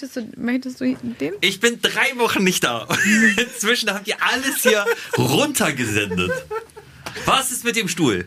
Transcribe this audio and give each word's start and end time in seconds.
Möchtest 0.00 0.16
du, 0.16 0.40
möchtest 0.40 0.80
du 0.80 0.96
den? 1.20 1.34
Ich 1.40 1.60
bin 1.60 1.80
drei 1.80 2.18
Wochen 2.18 2.42
nicht 2.42 2.64
da. 2.64 2.88
Inzwischen 3.36 3.88
habt 3.90 4.08
ihr 4.08 4.16
alles 4.20 4.62
hier 4.62 4.84
runtergesendet. 5.16 6.32
Was 7.26 7.52
ist 7.52 7.62
mit 7.62 7.76
dem 7.76 7.86
Stuhl? 7.86 8.26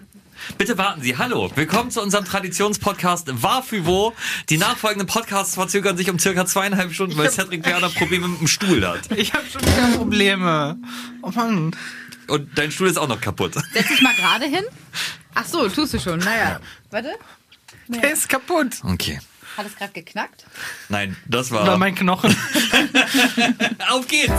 Bitte 0.58 0.78
warten 0.78 1.02
Sie. 1.02 1.18
Hallo, 1.18 1.52
willkommen 1.56 1.92
zu 1.92 2.02
unserem 2.02 2.24
Traditionspodcast 2.24 3.44
War 3.44 3.64
für 3.64 3.86
wo. 3.86 4.14
Die 4.50 4.58
nachfolgenden 4.58 5.08
Podcasts 5.08 5.56
verzögern 5.56 5.98
sich 5.98 6.10
um 6.10 6.20
circa 6.20 6.46
zweieinhalb 6.46 6.94
Stunden, 6.94 7.18
weil 7.18 7.30
Cedric 7.32 7.66
Werner 7.66 7.90
Probleme 7.90 8.30
mit 8.30 8.40
dem 8.40 8.48
Stuhl 8.48 8.88
hat. 8.88 9.12
Ich 9.12 9.34
habe 9.34 9.44
schon 9.52 9.62
wieder 9.62 9.98
Probleme. 9.98 10.78
Oh 11.22 11.32
Mann. 11.32 11.76
Und 12.28 12.58
dein 12.58 12.72
Stuhl 12.72 12.88
ist 12.88 12.98
auch 12.98 13.10
noch 13.10 13.20
kaputt. 13.20 13.56
Setz 13.74 13.90
dich 13.90 14.02
mal 14.02 14.16
gerade 14.16 14.46
hin. 14.46 14.64
Ach 15.36 15.46
so, 15.46 15.68
tust 15.68 15.96
du 15.96 16.00
schon. 16.00 16.20
Naja. 16.20 16.62
Warte. 16.92 17.16
Der 17.90 18.14
ist 18.14 18.30
kaputt. 18.30 18.78
Okay. 18.84 19.20
Hat 19.58 19.66
es 19.66 19.76
gerade 19.76 19.92
geknackt? 19.94 20.46
Nein, 20.88 21.18
das 21.26 21.52
War 21.52 21.66
war. 21.66 21.78
mein 21.78 21.96
Knochen. 21.96 22.30
Auf 23.92 24.08
geht's! 24.08 24.32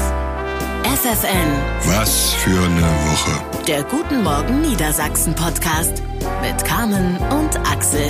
FFN, 0.85 1.51
Was 1.87 2.33
für 2.35 2.51
eine 2.51 2.83
Woche. 2.83 3.65
der 3.67 3.83
Guten 3.83 4.23
Morgen 4.23 4.61
Niedersachsen 4.63 5.35
Podcast 5.35 6.03
mit 6.41 6.65
Carmen 6.65 7.17
und 7.19 7.57
Axel. 7.69 8.09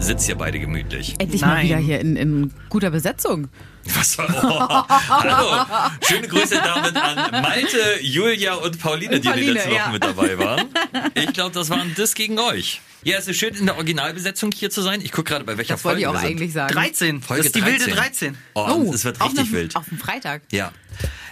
Sitzt 0.00 0.26
hier 0.26 0.34
beide 0.36 0.58
gemütlich. 0.58 1.14
Endlich 1.18 1.42
mal 1.42 1.54
Nein. 1.54 1.66
wieder 1.66 1.76
hier 1.76 2.00
in, 2.00 2.16
in 2.16 2.50
guter 2.68 2.90
Besetzung. 2.90 3.48
Was 3.94 4.16
war? 4.18 4.28
Oh. 4.90 4.94
Hallo. 5.08 5.66
Schöne 6.06 6.26
Grüße 6.28 6.54
damit 6.62 6.96
an 6.96 7.42
Malte, 7.42 7.78
Julia 8.02 8.54
und 8.54 8.78
Pauline, 8.80 9.16
Und 9.16 9.18
die 9.18 9.20
die 9.22 9.28
Pauline, 9.28 9.52
letzte 9.52 9.70
Woche 9.70 9.76
ja. 9.76 9.88
mit 9.92 10.04
dabei 10.04 10.38
waren. 10.38 10.66
Ich 11.14 11.32
glaube, 11.32 11.52
das 11.54 11.70
war 11.70 11.80
ein 11.80 11.94
Diss 11.94 12.14
gegen 12.14 12.38
euch. 12.38 12.80
Ja, 13.02 13.18
es 13.18 13.28
ist 13.28 13.38
schön, 13.38 13.54
in 13.54 13.66
der 13.66 13.76
Originalbesetzung 13.76 14.50
hier 14.52 14.70
zu 14.70 14.82
sein. 14.82 15.00
Ich 15.02 15.12
gucke 15.12 15.30
gerade, 15.30 15.44
bei 15.44 15.56
welcher 15.58 15.74
Das 15.74 15.84
wollte 15.84 16.00
Folge 16.00 16.00
ich 16.02 16.06
auch 16.08 16.12
wir 16.14 16.20
sind. 16.20 16.36
eigentlich 16.36 16.52
sagen. 16.52 16.72
13. 16.74 17.22
Folge 17.22 17.40
das 17.42 17.46
ist 17.46 17.54
die 17.56 17.60
13. 17.60 17.80
wilde 17.80 17.94
13. 17.94 18.38
Oh, 18.54 18.90
es 18.94 19.04
wird 19.04 19.20
auf 19.20 19.28
richtig 19.28 19.44
einem- 19.46 19.52
wild. 19.52 19.76
Auf 19.76 19.88
dem 19.88 19.98
Freitag. 19.98 20.42
Ja. 20.50 20.72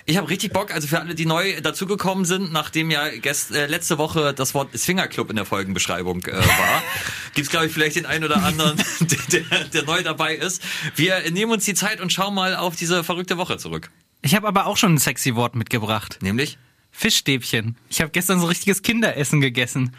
Ich 0.08 0.16
habe 0.16 0.30
richtig 0.30 0.54
Bock, 0.54 0.72
also 0.72 0.88
für 0.88 1.00
alle, 1.00 1.14
die 1.14 1.26
neu 1.26 1.60
dazugekommen 1.60 2.24
sind, 2.24 2.50
nachdem 2.50 2.90
ja 2.90 3.10
gest, 3.10 3.50
äh, 3.50 3.66
letzte 3.66 3.98
Woche 3.98 4.32
das 4.32 4.54
Wort 4.54 4.74
Swingerclub 4.74 5.28
in 5.28 5.36
der 5.36 5.44
Folgenbeschreibung 5.44 6.24
äh, 6.24 6.32
war, 6.32 6.82
gibt's 7.34 7.50
glaube 7.50 7.66
ich 7.66 7.72
vielleicht 7.72 7.96
den 7.96 8.06
einen 8.06 8.24
oder 8.24 8.42
anderen, 8.42 8.78
der, 9.00 9.42
der, 9.42 9.64
der 9.64 9.82
neu 9.82 10.02
dabei 10.02 10.34
ist. 10.34 10.62
Wir 10.96 11.30
nehmen 11.30 11.52
uns 11.52 11.66
die 11.66 11.74
Zeit 11.74 12.00
und 12.00 12.10
schauen 12.10 12.34
mal 12.34 12.56
auf 12.56 12.74
diese 12.74 13.04
verrückte 13.04 13.36
Woche 13.36 13.58
zurück. 13.58 13.90
Ich 14.22 14.34
habe 14.34 14.48
aber 14.48 14.64
auch 14.64 14.78
schon 14.78 14.94
ein 14.94 14.98
sexy 14.98 15.34
Wort 15.34 15.54
mitgebracht. 15.54 16.20
Nämlich? 16.22 16.56
Fischstäbchen. 16.90 17.76
Ich 17.90 18.00
habe 18.00 18.10
gestern 18.10 18.40
so 18.40 18.46
richtiges 18.46 18.80
Kinderessen 18.80 19.42
gegessen. 19.42 19.94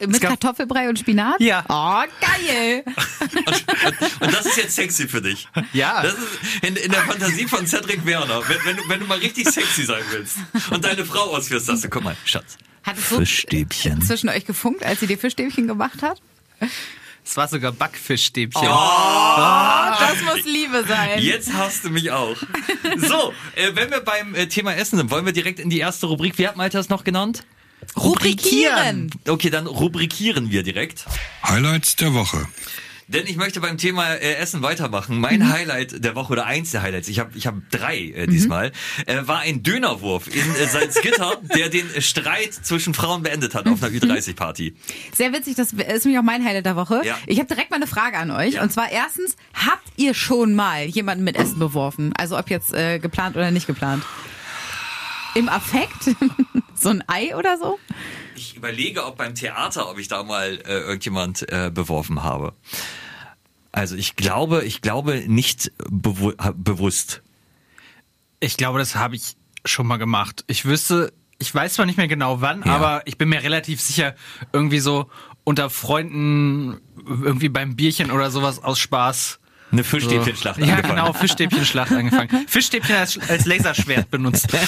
Mit 0.00 0.20
gab- 0.20 0.30
Kartoffelbrei 0.30 0.88
und 0.88 0.98
Spinat? 0.98 1.40
Ja. 1.40 1.64
Oh, 1.68 2.02
geil. 2.20 2.84
Und 4.20 4.34
das 4.34 4.44
ist 4.46 4.56
jetzt 4.58 4.74
sexy 4.76 5.08
für 5.08 5.22
dich. 5.22 5.48
Ja. 5.72 6.02
Das 6.02 6.12
ist 6.12 6.62
in, 6.62 6.76
in 6.76 6.90
der 6.90 7.00
Fantasie 7.02 7.46
von 7.46 7.66
Cedric 7.66 8.04
Werner. 8.04 8.42
Wenn, 8.48 8.58
wenn, 8.64 8.76
du, 8.76 8.88
wenn 8.88 9.00
du 9.00 9.06
mal 9.06 9.18
richtig 9.18 9.48
sexy 9.48 9.84
sein 9.84 10.02
willst 10.10 10.36
und 10.70 10.84
deine 10.84 11.04
Frau 11.06 11.34
ausführst, 11.34 11.66
sagst 11.66 11.84
du, 11.84 11.88
guck 11.88 12.04
mal, 12.04 12.16
Schatz. 12.24 12.58
Hat 12.82 12.98
es 12.98 13.08
so 13.08 13.18
Fischstäbchen. 13.18 14.02
zwischen 14.02 14.28
euch 14.28 14.44
gefunkt, 14.44 14.84
als 14.84 15.00
sie 15.00 15.06
dir 15.06 15.18
Fischstäbchen 15.18 15.66
gemacht 15.66 16.02
hat? 16.02 16.20
Es 17.24 17.36
war 17.36 17.48
sogar 17.48 17.72
Backfischstäbchen. 17.72 18.62
Das 18.68 20.22
muss 20.24 20.44
Liebe 20.44 20.84
sein. 20.86 21.20
Jetzt 21.22 21.52
hast 21.52 21.84
du 21.84 21.90
mich 21.90 22.10
auch. 22.10 22.36
So, 22.96 23.32
äh, 23.54 23.70
wenn 23.74 23.90
wir 23.90 24.00
beim 24.00 24.34
äh, 24.34 24.46
Thema 24.48 24.74
Essen 24.74 24.96
sind, 24.96 25.10
wollen 25.10 25.24
wir 25.26 25.32
direkt 25.32 25.60
in 25.60 25.70
die 25.70 25.78
erste 25.78 26.06
Rubrik. 26.06 26.38
Wie 26.38 26.46
hat 26.48 26.56
Malte 26.56 26.78
das 26.78 26.88
noch 26.88 27.04
genannt? 27.04 27.44
Rubrikieren. 27.96 29.10
Okay, 29.26 29.50
dann 29.50 29.66
rubrikieren 29.66 30.50
wir 30.50 30.62
direkt. 30.62 31.06
Highlights 31.42 31.96
der 31.96 32.14
Woche. 32.14 32.46
Denn 33.08 33.26
ich 33.26 33.36
möchte 33.36 33.60
beim 33.60 33.78
Thema 33.78 34.14
äh, 34.16 34.34
Essen 34.34 34.60
weitermachen. 34.60 35.18
Mein 35.18 35.50
Highlight 35.50 36.04
der 36.04 36.14
Woche 36.14 36.34
oder 36.34 36.44
eins 36.44 36.72
der 36.72 36.82
Highlights, 36.82 37.08
ich 37.08 37.18
habe 37.18 37.30
ich 37.34 37.46
hab 37.46 37.54
drei 37.70 37.96
äh, 37.96 38.26
diesmal, 38.26 38.70
äh, 39.06 39.22
war 39.22 39.38
ein 39.38 39.62
Dönerwurf 39.62 40.26
in 40.28 40.54
äh, 40.56 40.66
Salzgitter, 40.66 41.38
der 41.56 41.70
den 41.70 41.90
äh, 41.94 42.02
Streit 42.02 42.52
zwischen 42.52 42.92
Frauen 42.92 43.22
beendet 43.22 43.54
hat 43.54 43.66
auf 43.66 43.82
einer 43.82 43.92
Ü30-Party. 43.92 44.74
Sehr 45.14 45.32
witzig, 45.32 45.54
das 45.54 45.72
ist 45.72 46.04
nämlich 46.04 46.18
auch 46.18 46.22
mein 46.24 46.44
Highlight 46.44 46.66
der 46.66 46.76
Woche. 46.76 47.00
Ja. 47.02 47.16
Ich 47.26 47.38
habe 47.38 47.48
direkt 47.48 47.70
mal 47.70 47.76
eine 47.76 47.86
Frage 47.86 48.18
an 48.18 48.30
euch. 48.30 48.54
Ja. 48.54 48.62
Und 48.62 48.70
zwar 48.70 48.92
erstens, 48.92 49.36
habt 49.54 49.88
ihr 49.96 50.12
schon 50.12 50.54
mal 50.54 50.84
jemanden 50.84 51.24
mit 51.24 51.36
Essen 51.36 51.58
beworfen? 51.58 52.12
Also 52.14 52.38
ob 52.38 52.50
jetzt 52.50 52.74
äh, 52.74 52.98
geplant 52.98 53.36
oder 53.36 53.50
nicht 53.50 53.66
geplant? 53.66 54.04
Im 55.38 55.48
Affekt? 55.48 56.16
so 56.74 56.88
ein 56.88 57.04
Ei 57.06 57.36
oder 57.36 57.58
so? 57.58 57.78
Ich 58.34 58.56
überlege, 58.56 59.04
ob 59.06 59.16
beim 59.16 59.34
Theater, 59.34 59.88
ob 59.90 59.98
ich 59.98 60.08
da 60.08 60.22
mal 60.24 60.60
äh, 60.66 60.80
irgendjemand 60.80 61.50
äh, 61.52 61.70
beworfen 61.72 62.22
habe. 62.24 62.54
Also 63.72 63.94
ich 63.94 64.16
glaube, 64.16 64.64
ich 64.64 64.80
glaube 64.80 65.22
nicht 65.28 65.70
bewu 65.88 66.32
bewusst. 66.54 67.22
Ich 68.40 68.56
glaube, 68.56 68.78
das 68.80 68.96
habe 68.96 69.14
ich 69.16 69.36
schon 69.64 69.86
mal 69.86 69.96
gemacht. 69.98 70.44
Ich 70.48 70.64
wüsste, 70.64 71.12
ich 71.38 71.54
weiß 71.54 71.74
zwar 71.74 71.86
nicht 71.86 71.98
mehr 71.98 72.08
genau 72.08 72.40
wann, 72.40 72.62
Ja. 72.64 72.74
aber 72.76 73.02
ich 73.06 73.18
bin 73.18 73.28
mir 73.28 73.42
relativ 73.42 73.80
sicher, 73.80 74.14
irgendwie 74.52 74.80
so 74.80 75.08
unter 75.44 75.70
Freunden, 75.70 76.80
irgendwie 77.06 77.48
beim 77.48 77.76
Bierchen 77.76 78.10
oder 78.10 78.30
sowas 78.30 78.62
aus 78.62 78.78
Spaß. 78.78 79.38
Eine 79.70 79.84
Fischstäbchenschlacht 79.84 80.58
Ja, 80.58 80.64
angefangen. 80.76 80.96
genau, 80.96 81.12
Fischstäbchenschlacht 81.12 81.92
angefangen. 81.92 82.28
Fischstäbchen 82.48 82.96
als, 82.96 83.18
als 83.28 83.44
Laserschwert 83.44 84.10
benutzt. 84.10 84.48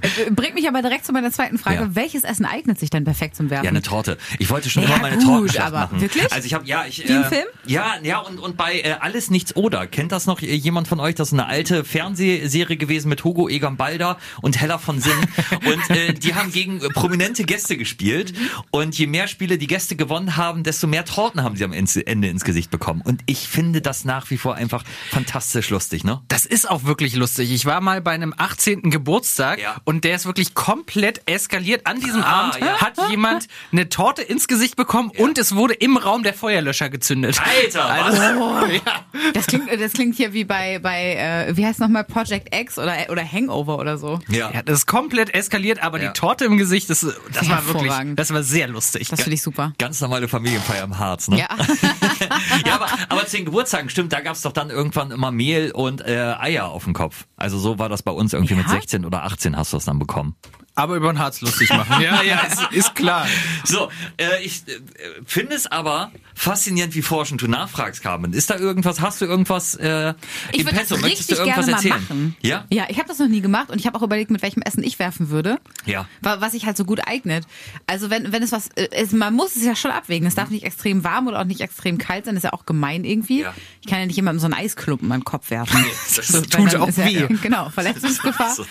Äh, 0.00 0.30
Bringt 0.30 0.54
mich 0.54 0.68
aber 0.68 0.82
direkt 0.82 1.04
zu 1.04 1.12
meiner 1.12 1.30
zweiten 1.32 1.58
Frage. 1.58 1.76
Ja. 1.76 1.94
Welches 1.94 2.24
Essen 2.24 2.44
eignet 2.44 2.78
sich 2.78 2.90
denn 2.90 3.04
perfekt 3.04 3.36
zum 3.36 3.50
Werfen? 3.50 3.64
Ja, 3.64 3.70
eine 3.70 3.82
Torte. 3.82 4.16
Ich 4.38 4.48
wollte 4.50 4.70
schon 4.70 4.82
Ja, 4.84 4.90
immer 4.90 4.98
mal 4.98 5.06
eine 5.08 5.16
gut, 5.16 5.26
Tortenschlacht 5.26 5.66
aber 5.66 5.78
machen. 5.80 6.00
wirklich? 6.00 6.32
Also 6.32 6.46
ich 6.46 6.54
habe 6.54 6.66
ja, 6.66 6.84
ich 6.86 7.06
Wie 7.06 7.12
im 7.12 7.22
äh, 7.22 7.28
Film? 7.28 7.44
Ja, 7.66 7.94
ja 8.02 8.18
und 8.18 8.38
und 8.38 8.56
bei 8.56 8.80
äh, 8.80 8.92
alles 9.00 9.30
nichts 9.30 9.56
oder 9.56 9.86
kennt 9.86 10.12
das 10.12 10.26
noch 10.26 10.40
jemand 10.40 10.88
von 10.88 11.00
euch? 11.00 11.14
Das 11.14 11.28
ist 11.28 11.32
eine 11.34 11.46
alte 11.46 11.84
Fernsehserie 11.84 12.76
gewesen 12.76 13.08
mit 13.08 13.24
Hugo 13.24 13.48
Egon 13.48 13.76
Balder 13.76 14.18
und 14.40 14.60
Hella 14.60 14.78
von 14.78 15.00
Sinn 15.00 15.12
und 15.66 15.90
äh, 15.96 16.14
die 16.14 16.34
haben 16.34 16.52
gegen 16.52 16.78
prominente 16.78 17.44
Gäste 17.44 17.76
gespielt 17.76 18.34
und 18.70 18.96
je 18.96 19.06
mehr 19.06 19.28
Spiele 19.28 19.58
die 19.58 19.66
Gäste 19.66 19.96
gewonnen 19.96 20.36
haben, 20.36 20.62
desto 20.62 20.86
mehr 20.86 21.04
Torten 21.04 21.42
haben 21.42 21.56
sie 21.56 21.64
am 21.64 21.72
Ende 21.72 22.06
Ende 22.06 22.28
ins 22.28 22.44
Gesicht 22.44 22.70
bekommen 22.70 23.02
und 23.02 23.22
ich 23.26 23.48
finde 23.48 23.80
das 23.80 23.97
nach 24.04 24.30
wie 24.30 24.38
vor 24.38 24.54
einfach 24.54 24.84
fantastisch 25.10 25.70
lustig, 25.70 26.04
ne? 26.04 26.20
Das 26.28 26.46
ist 26.46 26.68
auch 26.70 26.84
wirklich 26.84 27.14
lustig. 27.16 27.50
Ich 27.52 27.64
war 27.66 27.80
mal 27.80 28.00
bei 28.00 28.12
einem 28.12 28.34
18. 28.36 28.90
Geburtstag 28.90 29.60
Ja. 29.60 29.76
und 29.84 30.04
der 30.04 30.16
ist 30.16 30.26
wirklich 30.26 30.54
komplett 30.54 31.22
eskaliert. 31.26 31.86
An 31.86 32.00
diesem 32.00 32.22
Ah, 32.22 32.40
Abend 32.50 32.60
ja. 32.60 32.80
hat 32.80 32.94
jemand 33.10 33.46
eine 33.72 33.88
Torte 33.88 34.22
ins 34.22 34.48
Gesicht 34.48 34.76
bekommen 34.76 35.10
und 35.16 35.38
es 35.38 35.54
wurde 35.54 35.74
im 35.74 35.96
Raum 35.96 36.22
der 36.22 36.34
Feuerlöscher 36.34 36.88
gezündet. 36.90 37.40
Alter, 37.40 37.80
was? 37.88 38.20
Also, 38.20 38.66
ja. 38.74 39.04
Das 39.34 39.46
klingt, 39.46 39.68
das 39.80 39.92
klingt 39.92 40.16
hier 40.16 40.32
wie 40.32 40.44
bei, 40.44 40.78
bei 40.78 41.14
äh, 41.48 41.56
wie 41.56 41.64
heißt 41.66 41.80
nochmal, 41.80 42.04
Project 42.04 42.54
X 42.54 42.78
oder, 42.78 42.94
oder 43.10 43.22
Hangover 43.30 43.78
oder 43.78 43.98
so. 43.98 44.18
Ja. 44.28 44.50
ja, 44.52 44.62
das 44.62 44.80
ist 44.80 44.86
komplett 44.86 45.34
eskaliert, 45.34 45.82
aber 45.82 46.00
Ja. 46.00 46.08
die 46.12 46.18
Torte 46.18 46.44
im 46.44 46.56
Gesicht, 46.58 46.90
das, 46.90 47.06
das 47.32 47.48
war 47.48 47.66
wirklich, 47.66 47.92
das 48.16 48.32
war 48.32 48.42
sehr 48.42 48.68
lustig. 48.68 49.08
Das 49.08 49.20
finde 49.22 49.34
ich 49.34 49.42
super. 49.42 49.72
Ganz 49.78 50.00
normale 50.00 50.28
Familienfeier 50.28 50.84
im 50.84 50.98
Harz, 50.98 51.28
ne? 51.28 51.38
Ja. 51.38 51.48
ja, 52.66 52.74
aber, 52.74 52.86
aber 53.08 53.26
zu 53.26 53.36
den 53.36 53.44
Geburtstagen, 53.46 53.87
stimmt, 53.88 54.12
da 54.12 54.20
gab's 54.20 54.42
doch 54.42 54.52
dann 54.52 54.70
irgendwann 54.70 55.10
immer 55.10 55.30
Mehl 55.30 55.70
und 55.72 56.00
äh, 56.00 56.34
Eier 56.38 56.68
auf 56.68 56.84
dem 56.84 56.92
Kopf. 56.94 57.26
Also 57.36 57.58
so 57.58 57.78
war 57.78 57.88
das 57.88 58.02
bei 58.02 58.12
uns 58.12 58.32
irgendwie 58.32 58.54
Ja? 58.54 58.58
mit 58.60 58.68
16 58.68 59.04
oder 59.04 59.24
18 59.24 59.56
hast 59.56 59.72
du 59.72 59.76
das 59.76 59.84
dann 59.84 59.98
bekommen. 59.98 60.36
Aber 60.78 60.94
über 60.94 61.12
den 61.12 61.18
Harz 61.18 61.40
lustig 61.40 61.70
machen. 61.70 62.00
Ja, 62.00 62.22
ja, 62.22 62.40
ist, 62.46 62.62
ist 62.72 62.94
klar. 62.94 63.26
So, 63.64 63.90
äh, 64.16 64.42
ich 64.44 64.62
äh, 64.68 64.78
finde 65.26 65.56
es 65.56 65.66
aber 65.66 66.12
faszinierend, 66.34 66.94
wie 66.94 67.02
forschend 67.02 67.42
du 67.42 67.48
nachfragst, 67.48 68.00
Carmen. 68.00 68.32
Ist 68.32 68.48
da 68.50 68.56
irgendwas, 68.56 69.00
hast 69.00 69.20
du 69.20 69.24
irgendwas 69.24 69.74
äh, 69.74 70.14
Ich 70.52 70.60
im 70.60 70.66
würde 70.66 70.76
das 70.78 70.88
Petto? 70.88 71.00
Möchtest 71.00 71.30
du 71.32 71.34
richtig 71.34 71.38
irgendwas 71.38 71.66
gerne 71.66 71.70
mal 71.72 71.76
erzählen? 71.78 72.02
machen. 72.08 72.36
Ja? 72.42 72.64
Ja, 72.70 72.86
ich 72.88 72.98
habe 72.98 73.08
das 73.08 73.18
noch 73.18 73.26
nie 73.26 73.40
gemacht 73.40 73.70
und 73.70 73.80
ich 73.80 73.86
habe 73.88 73.98
auch 73.98 74.02
überlegt, 74.02 74.30
mit 74.30 74.40
welchem 74.42 74.62
Essen 74.62 74.84
ich 74.84 75.00
werfen 75.00 75.30
würde. 75.30 75.58
Ja. 75.84 76.06
Wa- 76.20 76.36
Was 76.40 76.52
sich 76.52 76.64
halt 76.64 76.76
so 76.76 76.84
gut 76.84 77.00
eignet. 77.08 77.44
Also 77.88 78.08
wenn, 78.10 78.30
wenn 78.30 78.42
es 78.44 78.52
was, 78.52 78.68
äh, 78.76 78.88
es, 78.92 79.10
man 79.10 79.34
muss 79.34 79.56
es 79.56 79.64
ja 79.64 79.74
schon 79.74 79.90
abwägen. 79.90 80.28
Es 80.28 80.36
darf 80.36 80.48
nicht 80.50 80.62
extrem 80.64 81.02
warm 81.02 81.26
oder 81.26 81.40
auch 81.40 81.44
nicht 81.44 81.60
extrem 81.60 81.98
kalt 81.98 82.24
sein. 82.26 82.36
Das 82.36 82.44
ist 82.44 82.50
ja 82.50 82.52
auch 82.52 82.66
gemein 82.66 83.02
irgendwie. 83.04 83.40
Ja. 83.40 83.52
Ich 83.80 83.88
kann 83.88 83.98
ja 83.98 84.06
nicht 84.06 84.14
jemandem 84.16 84.38
so 84.38 84.46
einen 84.46 84.54
Eisklumpen 84.54 85.10
an 85.10 85.20
den 85.20 85.24
Kopf 85.24 85.50
werfen. 85.50 85.84
das 86.14 86.32
weil 86.32 86.42
tut 86.42 86.76
auch 86.76 86.88
ist 86.88 86.98
ja, 86.98 87.06
weh. 87.06 87.26
Genau, 87.42 87.68
Verletzungsgefahr. 87.70 88.54
So, 88.54 88.64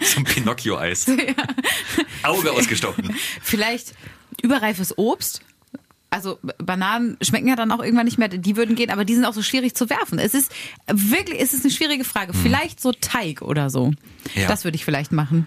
so 0.00 0.18
ein 0.18 0.24
Pinocchio-Eis. 0.24 1.06
Auge 2.22 2.52
ausgestochen. 2.52 3.14
Vielleicht 3.42 3.94
überreifes 4.42 4.96
Obst. 4.96 5.42
Also 6.10 6.38
Bananen 6.58 7.18
schmecken 7.20 7.48
ja 7.48 7.56
dann 7.56 7.70
auch 7.70 7.82
irgendwann 7.82 8.06
nicht 8.06 8.18
mehr, 8.18 8.28
die 8.28 8.56
würden 8.56 8.76
gehen, 8.76 8.90
aber 8.90 9.04
die 9.04 9.14
sind 9.14 9.26
auch 9.26 9.34
so 9.34 9.42
schwierig 9.42 9.74
zu 9.74 9.90
werfen. 9.90 10.18
Es 10.18 10.32
ist 10.32 10.50
wirklich, 10.86 11.38
es 11.40 11.52
ist 11.52 11.64
eine 11.64 11.72
schwierige 11.72 12.04
Frage. 12.04 12.32
Vielleicht 12.32 12.80
so 12.80 12.92
Teig 12.92 13.42
oder 13.42 13.68
so. 13.68 13.92
Ja. 14.34 14.48
Das 14.48 14.64
würde 14.64 14.76
ich 14.76 14.86
vielleicht 14.86 15.12
machen. 15.12 15.46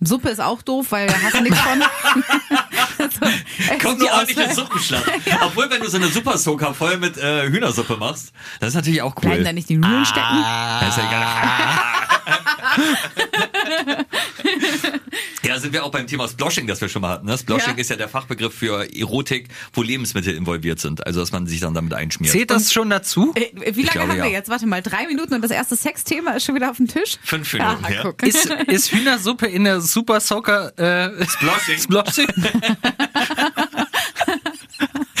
Suppe 0.00 0.28
ist 0.30 0.40
auch 0.40 0.62
doof, 0.62 0.86
weil 0.90 1.06
da 1.06 1.14
hast 1.22 1.34
du 1.34 1.42
nichts 1.42 1.60
von. 1.60 1.80
so, 2.98 3.04
es 3.06 3.82
Kommt 3.82 4.00
eine 4.00 4.12
ordentliche. 4.12 4.54
Suppenschlacht. 4.54 5.04
Obwohl, 5.42 5.70
wenn 5.70 5.80
du 5.80 5.88
so 5.88 5.96
eine 5.96 6.08
Super 6.08 6.36
Soaker 6.38 6.74
voll 6.74 6.98
mit 6.98 7.16
äh, 7.16 7.48
Hühnersuppe 7.48 7.96
machst, 7.96 8.32
das 8.60 8.70
ist 8.70 8.74
natürlich 8.74 9.02
auch 9.02 9.14
cool. 9.16 9.30
Bleiben 9.30 9.44
da 9.44 9.52
nicht 9.52 9.68
die 9.68 9.76
Nudeln 9.76 10.04
stecken? 10.04 10.42
Das 10.80 10.88
ist 10.88 10.98
ja 10.98 11.08
egal. 11.08 12.43
Ja, 15.42 15.54
Da 15.54 15.58
sind 15.60 15.72
wir 15.72 15.84
auch 15.84 15.90
beim 15.90 16.06
Thema 16.06 16.28
Sploshing, 16.28 16.66
das 16.66 16.80
wir 16.80 16.88
schon 16.88 17.02
mal 17.02 17.10
hatten. 17.10 17.26
Ne? 17.26 17.36
Sploshing 17.38 17.74
Ja. 17.76 17.80
ist 17.80 17.90
ja 17.90 17.96
der 17.96 18.08
Fachbegriff 18.08 18.54
für 18.54 18.88
Erotik, 18.94 19.48
wo 19.72 19.82
Lebensmittel 19.82 20.34
involviert 20.34 20.80
sind. 20.80 21.06
Also 21.06 21.20
dass 21.20 21.32
man 21.32 21.46
sich 21.46 21.60
dann 21.60 21.74
damit 21.74 21.94
einschmiert. 21.94 22.32
Zählt 22.32 22.50
das 22.50 22.72
schon 22.72 22.90
dazu? 22.90 23.32
Äh, 23.36 23.74
Wie 23.74 23.82
lange 23.82 23.92
glaube, 23.92 24.00
haben 24.08 24.16
wir 24.18 24.26
ja. 24.26 24.32
jetzt? 24.32 24.48
Warte 24.48 24.66
mal, 24.66 24.82
drei 24.82 25.06
Minuten 25.06 25.34
und 25.34 25.42
das 25.42 25.50
erste 25.50 25.76
Sexthema 25.76 26.32
ist 26.32 26.44
schon 26.44 26.54
wieder 26.54 26.70
auf 26.70 26.76
dem 26.78 26.88
Tisch? 26.88 27.16
Fünf 27.22 27.52
Minuten, 27.52 27.84
Ah, 27.84 27.90
ja. 27.90 28.02
guck. 28.02 28.22
Ist, 28.22 28.46
ist 28.66 28.92
Hühnersuppe 28.92 29.46
in 29.46 29.64
der 29.64 29.80
Super 29.80 30.20
Soccer 30.20 30.72
äh, 30.78 31.10
Sploshing. 31.26 31.78
Sploshing? 31.78 32.26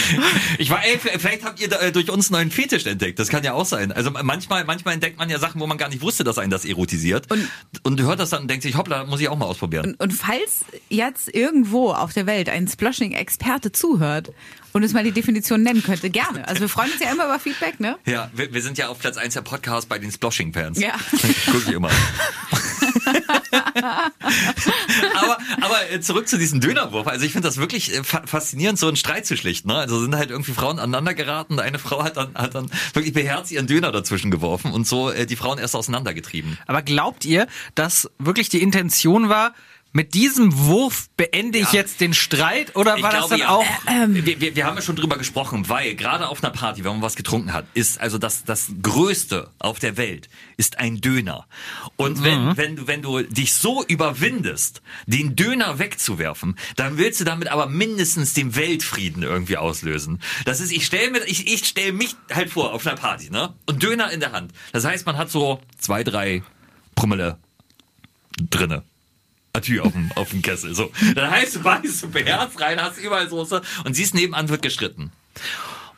Ich 0.58 0.70
war, 0.70 0.84
ey, 0.84 0.98
vielleicht 0.98 1.44
habt 1.44 1.60
ihr 1.60 1.68
da, 1.68 1.80
äh, 1.80 1.92
durch 1.92 2.10
uns 2.10 2.28
einen 2.28 2.40
neuen 2.40 2.50
Fetisch 2.50 2.86
entdeckt. 2.86 3.18
Das 3.18 3.28
kann 3.28 3.42
ja 3.42 3.54
auch 3.54 3.66
sein. 3.66 3.92
Also 3.92 4.10
manchmal, 4.10 4.64
manchmal 4.64 4.94
entdeckt 4.94 5.18
man 5.18 5.28
ja 5.28 5.38
Sachen, 5.38 5.60
wo 5.60 5.66
man 5.66 5.78
gar 5.78 5.88
nicht 5.88 6.00
wusste, 6.00 6.24
dass 6.24 6.38
einen 6.38 6.50
das 6.50 6.64
erotisiert. 6.64 7.30
Und, 7.30 7.48
und 7.82 8.00
hört 8.00 8.20
das 8.20 8.30
dann 8.30 8.42
und 8.42 8.48
denkt 8.48 8.62
sich, 8.62 8.76
hoppla, 8.76 9.04
muss 9.04 9.20
ich 9.20 9.28
auch 9.28 9.36
mal 9.36 9.46
ausprobieren. 9.46 9.94
Und 9.98 10.12
falls 10.12 10.64
jetzt 10.88 11.34
irgendwo 11.34 11.92
auf 11.92 12.12
der 12.12 12.26
Welt 12.26 12.48
ein 12.48 12.68
Sploshing-Experte 12.68 13.72
zuhört 13.72 14.32
und 14.72 14.82
uns 14.82 14.92
mal 14.92 15.04
die 15.04 15.12
Definition 15.12 15.62
nennen 15.62 15.82
könnte, 15.82 16.10
gerne. 16.10 16.46
Also 16.46 16.60
wir 16.60 16.68
freuen 16.68 16.92
uns 16.92 17.00
ja 17.00 17.10
immer 17.12 17.24
über 17.26 17.38
Feedback, 17.38 17.80
ne? 17.80 17.96
Ja, 18.06 18.30
wir, 18.34 18.52
wir 18.52 18.62
sind 18.62 18.78
ja 18.78 18.88
auf 18.88 18.98
Platz 18.98 19.16
1 19.16 19.34
der 19.34 19.42
Podcast 19.42 19.88
bei 19.88 19.98
den 19.98 20.10
Sploshing-Fans. 20.10 20.80
Ja. 20.80 20.94
Guck 21.46 21.68
ich 21.68 21.74
immer. 21.74 21.90
aber 25.14 25.38
aber 25.60 25.90
äh, 25.90 26.00
zurück 26.00 26.28
zu 26.28 26.38
diesem 26.38 26.60
Dönerwurf. 26.60 27.06
Also 27.06 27.24
ich 27.24 27.32
finde 27.32 27.48
das 27.48 27.58
wirklich 27.58 27.94
äh, 27.94 28.04
fa 28.04 28.22
faszinierend, 28.26 28.78
so 28.78 28.86
einen 28.86 28.96
Streit 28.96 29.26
zu 29.26 29.36
schlichten. 29.36 29.68
Ne? 29.68 29.76
Also 29.76 30.00
sind 30.00 30.16
halt 30.16 30.30
irgendwie 30.30 30.52
Frauen 30.52 30.78
aneinander 30.78 31.14
geraten. 31.14 31.60
Eine 31.60 31.78
Frau 31.78 32.02
hat 32.02 32.16
dann, 32.16 32.34
hat 32.34 32.54
dann 32.54 32.70
wirklich 32.92 33.14
beherzt 33.14 33.52
ihren 33.52 33.66
Döner 33.66 33.92
dazwischen 33.92 34.30
geworfen 34.30 34.72
und 34.72 34.86
so 34.86 35.10
äh, 35.10 35.26
die 35.26 35.36
Frauen 35.36 35.58
erst 35.58 35.76
auseinandergetrieben. 35.76 36.58
Aber 36.66 36.82
glaubt 36.82 37.24
ihr, 37.24 37.46
dass 37.74 38.10
wirklich 38.18 38.48
die 38.48 38.62
Intention 38.62 39.28
war, 39.28 39.54
mit 39.96 40.12
diesem 40.12 40.58
Wurf 40.66 41.08
beende 41.16 41.56
ich 41.58 41.72
Ja. 41.72 41.80
jetzt 41.80 42.00
den 42.00 42.14
Streit 42.14 42.74
oder 42.74 43.00
war 43.00 43.12
das 43.12 43.28
dann 43.28 43.38
ja. 43.38 43.48
auch 43.48 43.64
wir, 44.08 44.40
wir, 44.40 44.56
wir 44.56 44.66
haben 44.66 44.74
ja 44.74 44.82
schon 44.82 44.96
drüber 44.96 45.16
gesprochen, 45.16 45.68
weil 45.68 45.94
gerade 45.94 46.26
auf 46.28 46.42
einer 46.42 46.52
Party, 46.52 46.82
wenn 46.82 46.92
man 46.94 47.02
was 47.02 47.14
getrunken 47.14 47.52
hat, 47.52 47.64
ist 47.74 48.00
also 48.00 48.18
das 48.18 48.42
das 48.44 48.72
Größte 48.82 49.50
auf 49.60 49.78
der 49.78 49.96
Welt 49.96 50.28
ist 50.56 50.80
ein 50.80 51.00
Döner. 51.00 51.46
Und 51.94 52.24
wenn 52.24 52.56
wenn 52.56 52.74
du 52.76 52.86
wenn 52.88 53.02
du 53.02 53.22
dich 53.22 53.54
so 53.54 53.84
überwindest, 53.84 54.82
den 55.06 55.36
Döner 55.36 55.78
wegzuwerfen, 55.78 56.56
dann 56.74 56.98
willst 56.98 57.20
du 57.20 57.24
damit 57.24 57.46
aber 57.46 57.66
mindestens 57.66 58.34
den 58.34 58.56
Weltfrieden 58.56 59.22
irgendwie 59.22 59.58
auslösen. 59.58 60.20
Das 60.44 60.60
ist, 60.60 60.72
ich 60.72 60.86
stelle 60.86 61.12
mir 61.12 61.24
ich 61.24 61.46
ich 61.46 61.64
stelle 61.66 61.92
mich 61.92 62.16
halt 62.32 62.50
vor 62.50 62.72
auf 62.72 62.84
einer 62.84 62.96
Party, 62.96 63.30
ne? 63.30 63.54
Und 63.66 63.80
Döner 63.84 64.10
in 64.10 64.18
der 64.18 64.32
Hand. 64.32 64.52
Das 64.72 64.84
heißt, 64.84 65.06
man 65.06 65.16
hat 65.16 65.30
so 65.30 65.60
zwei 65.78 66.02
drei 66.02 66.42
Promille 66.96 67.38
drinne. 68.50 68.82
Atü 69.54 69.80
auf 69.80 69.92
dem, 69.92 70.10
auf 70.16 70.30
dem 70.30 70.42
Kessel. 70.42 70.74
So. 70.74 70.90
Dann 71.14 71.30
heißt 71.30 71.56
du 71.56 71.62
beißt 71.62 72.02
du 72.02 72.10
beherzt 72.10 72.60
rein, 72.60 72.80
hast 72.82 72.98
überall 72.98 73.28
Soße 73.28 73.62
und 73.84 73.94
siehst 73.94 74.14
nebenan 74.14 74.48
wird 74.48 74.62
gestritten. 74.62 75.12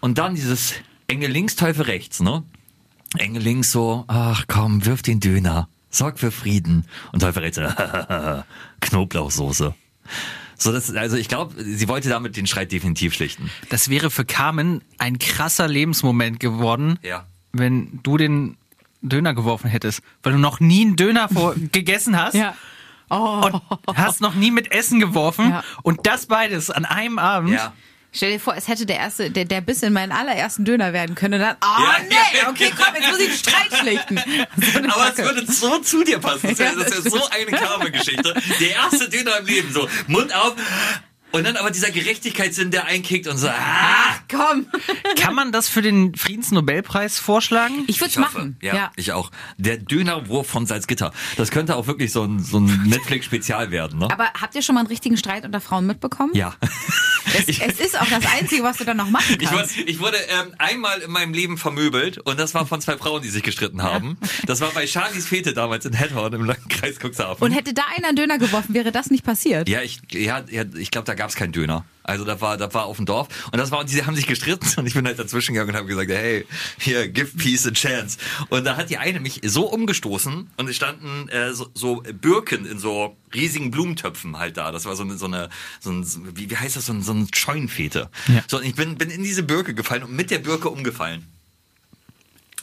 Und 0.00 0.18
dann 0.18 0.34
dieses 0.34 0.74
Engel 1.08 1.30
links, 1.30 1.56
Teufel 1.56 1.84
rechts, 1.84 2.20
ne? 2.20 2.42
Engel 3.16 3.42
links 3.42 3.72
so, 3.72 4.04
ach 4.08 4.44
komm, 4.46 4.84
wirf 4.84 5.02
den 5.02 5.20
Döner. 5.20 5.68
Sorg 5.90 6.18
für 6.18 6.30
Frieden. 6.30 6.84
Und 7.12 7.20
Teufel 7.20 7.42
rechts, 7.42 7.58
Knoblauchsoße. 8.80 9.74
So, 10.58 10.72
das, 10.72 10.94
also 10.94 11.16
ich 11.16 11.28
glaube, 11.28 11.54
sie 11.62 11.88
wollte 11.88 12.08
damit 12.08 12.36
den 12.36 12.46
Streit 12.46 12.72
definitiv 12.72 13.14
schlichten. 13.14 13.50
Das 13.68 13.88
wäre 13.88 14.10
für 14.10 14.24
Carmen 14.24 14.82
ein 14.98 15.18
krasser 15.18 15.68
Lebensmoment 15.68 16.40
geworden, 16.40 16.98
Ja. 17.02 17.26
wenn 17.52 18.00
du 18.02 18.16
den 18.16 18.56
Döner 19.02 19.34
geworfen 19.34 19.68
hättest, 19.68 20.00
weil 20.22 20.32
du 20.32 20.38
noch 20.38 20.60
nie 20.60 20.82
einen 20.84 20.96
Döner 20.96 21.28
vor 21.28 21.54
gegessen 21.72 22.18
hast 22.18 22.34
Ja. 22.34 22.54
Oh. 23.10 23.50
und 23.86 23.96
hast 23.98 24.20
noch 24.20 24.34
nie 24.34 24.50
mit 24.50 24.72
Essen 24.72 24.98
geworfen 25.00 25.50
Ja. 25.50 25.64
und 25.82 26.06
das 26.06 26.26
beides 26.26 26.70
an 26.70 26.84
einem 26.84 27.18
Abend. 27.18 27.52
Ja. 27.54 27.72
Stell 28.12 28.32
dir 28.32 28.40
vor, 28.40 28.54
es 28.56 28.66
hätte 28.66 28.86
der 28.86 28.96
erste, 28.96 29.30
der, 29.30 29.44
der 29.44 29.60
Biss 29.60 29.82
in 29.82 29.92
meinen 29.92 30.10
allerersten 30.10 30.64
Döner 30.64 30.94
werden 30.94 31.14
können. 31.14 31.34
Und 31.34 31.40
dann, 31.40 31.56
oh 31.62 31.82
Ja, 31.82 31.96
nee, 32.08 32.38
ja, 32.40 32.48
okay, 32.48 32.72
komm, 32.74 32.94
jetzt 32.94 33.10
muss 33.10 33.18
ich 33.20 33.26
den 33.28 33.36
Streit 33.36 33.78
schlichten. 33.78 34.16
So 34.56 34.78
eine 34.78 34.94
Aber 34.94 35.08
es 35.10 35.14
Kacke. 35.16 35.34
würde 35.36 35.52
so 35.52 35.78
zu 35.80 36.02
dir 36.02 36.18
passen. 36.18 36.48
Das 36.48 36.58
wäre 36.58 36.72
Ja, 36.72 36.78
wär 37.04 37.10
so 37.10 37.28
eine 37.28 37.50
Karma-Geschichte. 37.50 38.34
Der 38.58 38.70
erste 38.70 39.10
Döner 39.10 39.38
im 39.40 39.46
Leben, 39.46 39.70
so 39.70 39.86
Mund 40.06 40.34
auf. 40.34 40.54
Und 41.32 41.44
dann 41.44 41.56
aber 41.56 41.70
dieser 41.70 41.90
Gerechtigkeitssinn, 41.90 42.70
der 42.70 42.86
einkickt 42.86 43.26
und 43.26 43.36
so, 43.36 43.48
ah, 43.48 44.14
Komm. 44.30 44.66
Kann 45.20 45.34
man 45.34 45.52
das 45.52 45.68
für 45.68 45.82
den 45.82 46.14
Friedensnobelpreis 46.14 47.18
vorschlagen? 47.18 47.84
Ich 47.88 48.00
würde 48.00 48.10
es 48.10 48.16
machen. 48.16 48.56
Ja, 48.62 48.74
Ja. 48.74 48.92
ich 48.96 49.12
auch. 49.12 49.30
Der 49.58 49.76
Dönerwurf 49.76 50.46
von 50.48 50.66
Salzgitter. 50.66 51.12
Das 51.36 51.50
könnte 51.50 51.76
auch 51.76 51.86
wirklich 51.86 52.12
so 52.12 52.22
ein, 52.24 52.38
so 52.42 52.58
ein 52.58 52.84
Netflix-Spezial 52.86 53.70
werden, 53.70 53.98
ne? 53.98 54.08
Aber 54.10 54.30
habt 54.40 54.54
ihr 54.54 54.62
schon 54.62 54.74
mal 54.74 54.80
einen 54.82 54.88
richtigen 54.88 55.16
Streit 55.16 55.44
unter 55.44 55.60
Frauen 55.60 55.86
mitbekommen? 55.86 56.30
Ja. 56.34 56.54
Es, 57.34 57.48
es 57.60 57.80
ist 57.80 58.00
auch 58.00 58.08
das 58.08 58.24
Einzige, 58.38 58.62
was 58.62 58.78
du 58.78 58.84
dann 58.84 58.96
noch 58.96 59.10
machen 59.10 59.36
Ich 59.40 59.48
wurde, 59.50 59.58
kannst. 59.62 59.76
ich 59.78 60.00
wurde 60.00 60.16
ähm, 60.16 60.54
einmal 60.58 61.00
in 61.00 61.10
meinem 61.10 61.34
Leben 61.34 61.58
vermöbelt 61.58 62.18
und 62.18 62.38
das 62.40 62.54
war 62.54 62.66
von 62.66 62.80
zwei 62.80 62.96
Frauen, 62.96 63.22
die 63.22 63.28
sich 63.28 63.42
gestritten 63.42 63.82
haben. 63.82 64.16
Das 64.46 64.60
war 64.60 64.70
bei 64.70 64.86
Charlies 64.86 65.26
Fete 65.26 65.52
damals 65.52 65.84
in 65.84 65.92
Hedhorn 65.92 66.32
im 66.32 66.44
Landkreis 66.44 66.96
Cuxhaven. 66.98 67.42
Und 67.44 67.52
hätte 67.52 67.74
da 67.74 67.82
einer 67.96 68.08
einen 68.08 68.16
Döner 68.16 68.38
geworfen, 68.38 68.74
wäre 68.74 68.90
das 68.92 69.10
nicht 69.10 69.24
passiert. 69.24 69.68
Ja, 69.68 69.82
ich, 69.82 70.00
ja, 70.12 70.42
ja, 70.48 70.64
ich 70.78 70.90
glaube, 70.90 71.04
da 71.06 71.14
gab's 71.16 71.34
keinen 71.34 71.52
Döner. 71.52 71.84
Also 72.02 72.24
da 72.24 72.40
war, 72.40 72.56
da 72.56 72.72
war 72.72 72.86
auf 72.86 72.98
dem 72.98 73.06
Dorf 73.06 73.28
und 73.50 73.58
das 73.58 73.72
war, 73.72 73.80
und 73.80 73.90
die 73.90 74.04
haben 74.04 74.14
sich 74.14 74.28
gestritten 74.28 74.78
und 74.78 74.86
ich 74.86 74.94
bin 74.94 75.04
halt 75.06 75.18
dazwischen 75.18 75.54
gegangen 75.54 75.70
und 75.70 75.76
habe 75.76 75.88
gesagt, 75.88 76.08
hey, 76.10 76.46
hier, 76.78 77.08
give 77.08 77.36
peace 77.36 77.66
a 77.66 77.72
chance. 77.72 78.16
Und 78.48 78.64
da 78.64 78.76
hat 78.76 78.90
die 78.90 78.98
eine 78.98 79.18
mich 79.18 79.40
so 79.44 79.66
umgestoßen 79.66 80.50
und 80.56 80.68
es 80.68 80.76
standen 80.76 81.28
äh, 81.30 81.52
so, 81.52 81.68
so 81.74 82.04
Birken 82.20 82.64
in 82.64 82.78
so 82.78 83.16
riesigen 83.34 83.72
Blumentöpfen 83.72 84.38
halt 84.38 84.56
da. 84.56 84.70
Das 84.70 84.84
war 84.84 84.94
so 84.94 85.02
eine, 85.02 85.16
so 85.16 85.26
eine, 85.26 85.48
so 85.80 85.90
ein, 85.90 86.06
wie, 86.36 86.48
wie 86.48 86.56
heißt 86.56 86.76
das, 86.76 86.86
so 86.86 86.92
ein, 86.92 87.02
so 87.02 87.12
ein 87.12 87.28
Scheunenfete. 87.34 88.08
Ja. 88.28 88.44
So, 88.46 88.58
und 88.58 88.64
ich 88.64 88.76
bin, 88.76 88.96
bin 88.96 89.10
in 89.10 89.24
diese 89.24 89.42
Birke 89.42 89.74
gefallen 89.74 90.04
und 90.04 90.12
mit 90.12 90.30
der 90.30 90.38
Birke 90.38 90.68
umgefallen. 90.70 91.26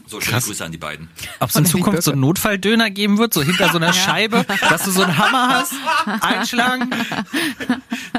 So, 0.07 0.19
schöne 0.19 0.33
Krass. 0.33 0.45
Grüße 0.45 0.65
an 0.65 0.71
die 0.71 0.77
beiden. 0.77 1.09
Ob 1.39 1.49
es 1.49 1.55
in 1.55 1.65
Zukunft 1.65 2.03
so 2.03 2.11
einen 2.11 2.21
Notfalldöner 2.21 2.89
geben 2.89 3.17
wird, 3.19 3.33
so 3.33 3.41
hinter 3.43 3.69
so 3.69 3.77
einer 3.77 3.93
Scheibe, 3.93 4.45
dass 4.69 4.83
du 4.83 4.91
so 4.91 5.03
einen 5.03 5.17
Hammer 5.17 5.49
hast, 5.49 5.73
einschlagen, 6.21 6.89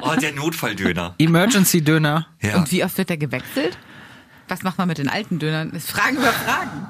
Oh, 0.00 0.14
der 0.20 0.32
Notfalldöner. 0.32 1.14
Emergency-Döner. 1.18 2.26
Ja. 2.42 2.56
Und 2.56 2.70
wie 2.72 2.84
oft 2.84 2.96
wird 2.96 3.08
der 3.10 3.16
gewechselt? 3.16 3.76
Was 4.48 4.62
macht 4.62 4.78
man 4.78 4.88
mit 4.88 4.98
den 4.98 5.08
alten 5.08 5.38
Dönern? 5.38 5.70
Das 5.72 5.84
ist 5.84 5.90
Fragen 5.90 6.16
über 6.16 6.32
Fragen. 6.32 6.86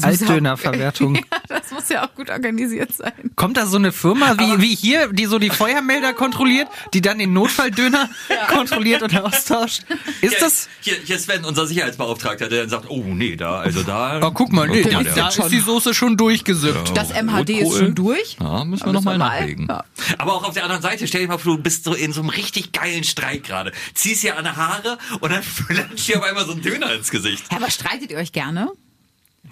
Ja 0.00 0.08
Altdönerverwertung. 0.08 1.16
Ja, 1.50 1.60
das 1.60 1.70
muss 1.70 1.88
ja 1.88 2.04
auch 2.06 2.14
gut 2.14 2.30
organisiert 2.30 2.92
sein. 2.94 3.12
Kommt 3.36 3.56
da 3.56 3.66
so 3.66 3.76
eine 3.76 3.92
Firma 3.92 4.36
wie, 4.38 4.60
wie 4.62 4.74
hier, 4.74 5.12
die 5.12 5.26
so 5.26 5.38
die 5.38 5.50
Feuermelder 5.50 6.12
kontrolliert, 6.12 6.68
die 6.94 7.00
dann 7.00 7.18
den 7.18 7.32
Notfalldöner 7.32 8.08
kontrolliert 8.48 9.02
und 9.02 9.16
austauscht? 9.18 9.82
Ist 10.20 10.30
Hier, 10.32 10.40
das? 10.40 10.68
Hier, 10.80 10.96
hier 11.04 11.18
Sven, 11.18 11.44
unser 11.44 11.66
Sicherheitsbeauftragter, 11.66 12.48
der 12.48 12.60
dann 12.62 12.70
sagt, 12.70 12.86
oh 12.88 13.02
nee, 13.04 13.36
da, 13.36 13.58
also 13.60 13.82
da. 13.82 14.20
Oh, 14.22 14.30
guck 14.32 14.52
mal, 14.52 14.68
nee, 14.68 14.80
Ja, 14.82 14.90
da, 14.90 15.02
der- 15.02 15.14
da 15.14 15.28
ist 15.28 15.48
die 15.50 15.60
Soße 15.60 15.94
schon 15.94 16.16
durchgesippt. 16.16 16.96
Das 16.96 17.10
MHD 17.10 17.50
ist 17.50 17.76
schon 17.78 17.94
durch. 17.94 18.36
Ja, 18.40 18.64
müssen 18.64 18.86
wir 18.86 18.92
nochmal 18.92 19.18
nachlegen. 19.18 19.66
Ja. 19.68 19.84
Aber 20.18 20.34
auch 20.34 20.44
auf 20.44 20.54
der 20.54 20.64
anderen 20.64 20.82
Seite, 20.82 21.06
stell 21.06 21.22
dir 21.22 21.28
mal 21.28 21.38
vor, 21.38 21.56
du 21.56 21.62
bist 21.62 21.84
so 21.84 21.94
in 21.94 22.12
so 22.12 22.20
einem 22.20 22.30
richtig 22.30 22.72
geilen 22.72 23.04
Streit 23.04 23.44
gerade. 23.44 23.72
Ziehst 23.94 24.22
dir 24.22 24.36
an 24.36 24.44
die 24.44 24.50
Haare 24.50 24.98
und 25.20 25.30
dann 25.32 25.42
flatscht 25.42 26.08
dir 26.08 26.18
auf 26.18 26.24
einmal 26.24 26.46
so 26.46 26.52
ein 26.52 26.62
Döner 26.62 26.92
ins 26.94 27.10
Gesicht. 27.10 27.44
Ja, 27.50 27.58
aber 27.58 27.70
streitet 27.70 28.10
ihr 28.10 28.18
euch 28.18 28.32
gerne? 28.32 28.70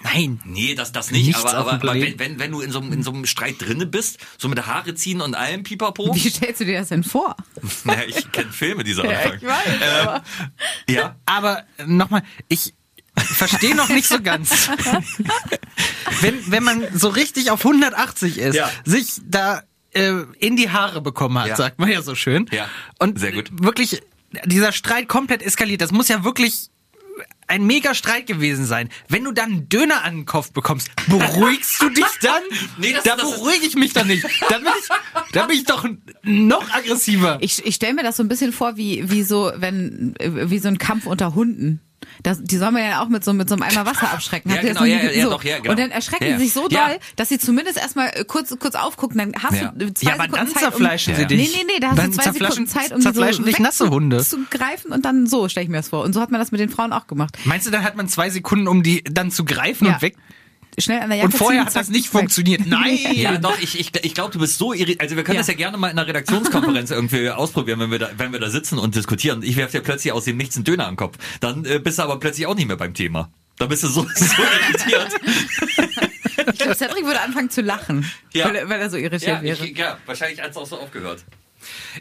Nein. 0.02 0.40
Nee, 0.44 0.74
das, 0.74 0.92
das 0.92 1.10
nicht. 1.10 1.26
Nichts 1.26 1.44
aber 1.44 1.72
aber, 1.74 1.94
wenn, 1.94 2.18
wenn, 2.18 2.38
wenn 2.38 2.50
du 2.52 2.60
in 2.60 2.70
so, 2.70 2.80
einem- 2.80 2.92
in 2.92 3.02
so 3.02 3.12
einem 3.12 3.24
Streit 3.26 3.56
drinne 3.60 3.86
bist, 3.86 4.18
so 4.36 4.48
mit 4.48 4.66
Haare 4.66 4.94
ziehen 4.94 5.20
und 5.22 5.34
allem 5.34 5.62
Pipapo. 5.62 6.14
Wie 6.14 6.28
stellst 6.28 6.60
du 6.60 6.64
dir 6.66 6.78
das 6.80 6.88
denn 6.88 7.02
vor? 7.04 7.34
Naja, 7.84 8.02
ich 8.06 8.30
kenne 8.30 8.52
Filme 8.52 8.84
dieser 8.84 9.04
Anfang. 9.08 9.38
aber 9.48 10.22
Ja. 10.88 11.16
Aber 11.24 11.64
nochmal, 11.86 12.22
ich 12.48 12.74
verstehe 13.16 13.74
noch 13.74 13.88
nicht 13.88 14.06
so 14.08 14.20
ganz. 14.20 14.68
wenn, 16.20 16.50
wenn 16.50 16.62
man 16.62 16.86
so 16.96 17.08
richtig 17.08 17.50
auf 17.50 17.64
180 17.64 18.38
ist, 18.38 18.54
Ja. 18.54 18.70
sich 18.84 19.14
da 19.24 19.62
äh, 19.94 20.12
in 20.38 20.56
die 20.56 20.70
Haare 20.70 21.00
bekommen 21.00 21.38
hat, 21.38 21.48
Ja. 21.48 21.56
sagt 21.56 21.78
man 21.78 21.90
ja 21.90 22.02
so 22.02 22.14
schön. 22.14 22.46
Ja, 22.52 22.68
Und 22.98 23.18
sehr 23.18 23.32
gut. 23.32 23.50
wirklich 23.52 24.02
dieser 24.44 24.72
Streit 24.72 25.08
komplett 25.08 25.42
eskaliert. 25.42 25.80
Das 25.80 25.92
muss 25.92 26.08
ja 26.08 26.24
wirklich 26.24 26.68
ein 27.48 27.64
mega 27.66 27.94
Streit 27.94 28.26
gewesen 28.26 28.66
sein. 28.66 28.88
Wenn 29.08 29.24
du 29.24 29.32
dann 29.32 29.50
einen 29.52 29.68
Döner 29.68 30.04
an 30.04 30.16
den 30.16 30.26
Kopf 30.26 30.52
bekommst, 30.52 30.90
beruhigst 31.06 31.80
du 31.80 31.88
dich 31.90 32.04
dann? 32.20 32.42
Nee, 32.78 32.92
das- 32.92 33.04
da 33.04 33.16
das 33.16 33.30
ist- 33.30 33.36
beruhige 33.36 33.66
ich 33.66 33.74
mich 33.76 33.92
dann 33.92 34.06
nicht. 34.08 34.24
Da 34.48 34.58
bin 34.58 34.68
ich, 34.78 34.88
da 35.32 35.46
bin 35.46 35.56
ich 35.56 35.64
doch 35.64 35.86
noch 36.22 36.70
aggressiver. 36.74 37.38
ich, 37.40 37.64
ich 37.64 37.74
stelle 37.76 37.94
mir 37.94 38.02
das 38.02 38.16
so 38.16 38.22
ein 38.22 38.28
bisschen 38.28 38.52
vor, 38.52 38.76
wie, 38.76 39.08
wie 39.10 39.22
so, 39.22 39.52
wenn, 39.56 40.14
äh, 40.18 40.50
wie 40.50 40.58
so 40.58 40.68
ein 40.68 40.78
Kampf 40.78 41.06
unter 41.06 41.34
Hunden. 41.34 41.80
Das, 42.22 42.42
die 42.42 42.56
soll 42.56 42.70
man 42.70 42.82
ja 42.82 43.02
auch 43.02 43.08
mit 43.08 43.24
so, 43.24 43.32
mit 43.32 43.48
so 43.48 43.54
einem 43.54 43.62
Eimer 43.62 43.86
Wasser 43.86 44.12
abschrecken. 44.12 44.50
Ja, 44.50 44.60
genau, 44.62 44.84
ja, 44.84 45.02
ja, 45.10 45.24
so. 45.24 45.30
doch, 45.30 45.44
ja, 45.44 45.58
genau. 45.58 45.70
Und 45.72 45.78
dann 45.78 45.90
erschrecken 45.90 46.24
Ja, 46.28 46.38
sie 46.38 46.44
sich 46.44 46.52
so 46.54 46.68
ja. 46.68 46.88
doll, 46.88 46.98
dass 47.16 47.28
sie 47.28 47.38
zumindest 47.38 47.78
erstmal 47.78 48.08
äh, 48.14 48.24
kurz, 48.24 48.54
kurz 48.58 48.74
aufgucken, 48.74 49.18
dann 49.18 49.32
hast 49.42 49.60
Ja. 49.60 49.72
du 49.76 49.86
äh, 49.86 49.94
zwei 49.94 50.08
Ja, 50.08 50.14
aber 50.14 50.22
Sekunden 50.24 50.44
dann 50.46 50.48
Zeit, 50.54 50.62
zerfleischen 50.62 51.14
um, 51.14 51.20
sie 51.20 51.26
dich. 51.26 51.52
Nee, 51.52 51.58
nee, 51.58 51.72
nee, 51.74 51.80
da 51.80 51.88
hast 51.90 51.98
Dann 51.98 52.10
du 52.10 52.16
zwei 52.16 52.22
Sekunden 52.32 52.66
zerfleischen- 52.66 52.66
Zeit, 52.66 52.92
um 52.92 52.96
die 52.98 53.02
so 53.02 53.12
zerfleischen 53.12 53.44
dich 53.44 53.58
nasse 53.58 53.90
Hunde. 53.90 54.24
zu 54.24 54.38
greifen 54.50 54.92
und 54.92 55.04
dann 55.04 55.26
so, 55.26 55.48
stelle 55.48 55.64
ich 55.64 55.70
mir 55.70 55.76
das 55.78 55.88
vor. 55.88 56.02
Und 56.04 56.12
so 56.12 56.20
hat 56.20 56.30
man 56.30 56.40
das 56.40 56.52
mit 56.52 56.60
den 56.60 56.68
Frauen 56.70 56.92
auch 56.92 57.06
gemacht. 57.06 57.36
Meinst 57.44 57.66
du, 57.66 57.70
dann 57.70 57.84
hat 57.84 57.96
man 57.96 58.08
zwei 58.08 58.30
Sekunden, 58.30 58.68
um 58.68 58.82
die 58.82 59.02
dann 59.04 59.30
zu 59.30 59.44
greifen 59.44 59.86
Ja. 59.86 59.94
und 59.94 60.02
weg? 60.02 60.16
Schnell 60.78 61.00
an 61.00 61.08
der 61.10 61.18
Jacke 61.18 61.32
Und 61.32 61.38
vorher 61.38 61.60
ziehen, 61.62 61.66
hat 61.66 61.76
das 61.76 61.86
zack, 61.86 61.94
nicht 61.94 62.12
weg. 62.12 62.20
funktioniert. 62.20 62.60
Nein! 62.66 62.98
Ja, 63.14 63.38
doch, 63.38 63.58
ich, 63.60 63.78
ich, 63.80 63.92
ich 64.04 64.14
glaube, 64.14 64.32
du 64.32 64.38
bist 64.38 64.58
so 64.58 64.72
irritiert. 64.72 65.00
Also 65.00 65.16
wir 65.16 65.24
können 65.24 65.36
Ja. 65.36 65.40
das 65.40 65.48
ja 65.48 65.54
gerne 65.54 65.76
mal 65.76 65.88
in 65.90 65.98
einer 65.98 66.06
Redaktionskonferenz 66.08 66.90
irgendwie 66.92 67.30
ausprobieren, 67.30 67.80
wenn 67.80 67.90
wir 67.90 67.98
da, 67.98 68.10
wenn 68.16 68.32
wir 68.32 68.40
da 68.40 68.50
sitzen 68.50 68.78
und 68.78 68.94
diskutieren. 68.94 69.42
Ich 69.42 69.56
werfe 69.56 69.78
dir 69.78 69.82
plötzlich 69.82 70.12
aus 70.12 70.24
dem 70.24 70.36
Nichts 70.36 70.56
einen 70.56 70.64
Döner 70.64 70.86
am 70.86 70.96
Kopf. 70.96 71.16
Dann 71.40 71.64
äh, 71.64 71.78
bist 71.78 71.98
du 71.98 72.02
aber 72.02 72.18
plötzlich 72.20 72.46
auch 72.46 72.54
nicht 72.54 72.66
mehr 72.68 72.76
beim 72.76 72.94
Thema. 72.94 73.30
Da 73.58 73.66
bist 73.66 73.82
du 73.84 73.88
so, 73.88 74.02
so 74.14 74.42
irritiert. 74.42 75.08
Ich 76.52 76.58
glaube, 76.58 76.74
Cedric 76.74 77.04
würde 77.04 77.20
anfangen 77.20 77.48
zu 77.50 77.62
lachen, 77.62 78.10
Ja. 78.34 78.44
weil, 78.46 78.56
er- 78.56 78.68
weil 78.68 78.80
er 78.80 78.90
so 78.90 78.96
irritiert 78.98 79.38
Ja, 79.38 79.42
wäre. 79.42 79.66
ich, 79.66 79.76
ja, 79.78 79.96
wahrscheinlich 80.06 80.40
hat 80.42 80.50
es 80.50 80.56
auch 80.56 80.66
so 80.66 80.78
aufgehört. 80.78 81.24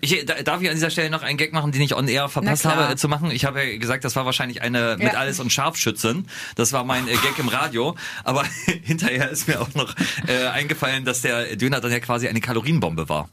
Ich, 0.01 0.25
da, 0.25 0.35
darf 0.43 0.61
ich 0.61 0.67
an 0.69 0.75
dieser 0.75 0.89
Stelle 0.89 1.09
noch 1.09 1.21
einen 1.23 1.37
Gag 1.37 1.53
machen, 1.53 1.71
den 1.71 1.81
ich 1.81 1.95
on 1.95 2.07
air 2.07 2.29
verpasst 2.29 2.65
habe 2.65 2.93
äh, 2.93 2.95
zu 2.95 3.07
machen? 3.07 3.31
Ich 3.31 3.45
habe 3.45 3.63
ja 3.63 3.77
gesagt, 3.77 4.03
das 4.03 4.15
war 4.15 4.25
wahrscheinlich 4.25 4.61
eine 4.61 4.95
mit 4.97 5.13
Ja. 5.13 5.19
alles 5.19 5.39
und 5.39 5.51
Scharfschützen. 5.51 6.27
Das 6.55 6.73
war 6.73 6.83
mein 6.83 7.07
äh, 7.07 7.13
Gag 7.13 7.37
im 7.39 7.47
Radio. 7.47 7.95
Aber 8.23 8.43
hinterher 8.83 9.29
ist 9.29 9.47
mir 9.47 9.61
auch 9.61 9.73
noch 9.73 9.95
äh, 10.27 10.47
eingefallen, 10.47 11.05
dass 11.05 11.21
der 11.21 11.55
Döner 11.55 11.79
dann 11.81 11.91
ja 11.91 11.99
quasi 11.99 12.27
eine 12.27 12.41
Kalorienbombe 12.41 13.07
war. 13.09 13.29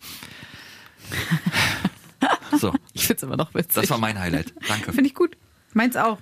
So, 2.58 2.74
Ich 2.92 3.06
find's 3.06 3.22
immer 3.22 3.36
noch 3.36 3.54
witzig. 3.54 3.82
das 3.82 3.90
war 3.90 3.98
mein 3.98 4.18
Highlight. 4.18 4.52
Danke. 4.68 4.92
Finde 4.92 5.08
ich 5.08 5.14
gut. 5.14 5.36
Meins 5.74 5.96
auch. 5.96 6.18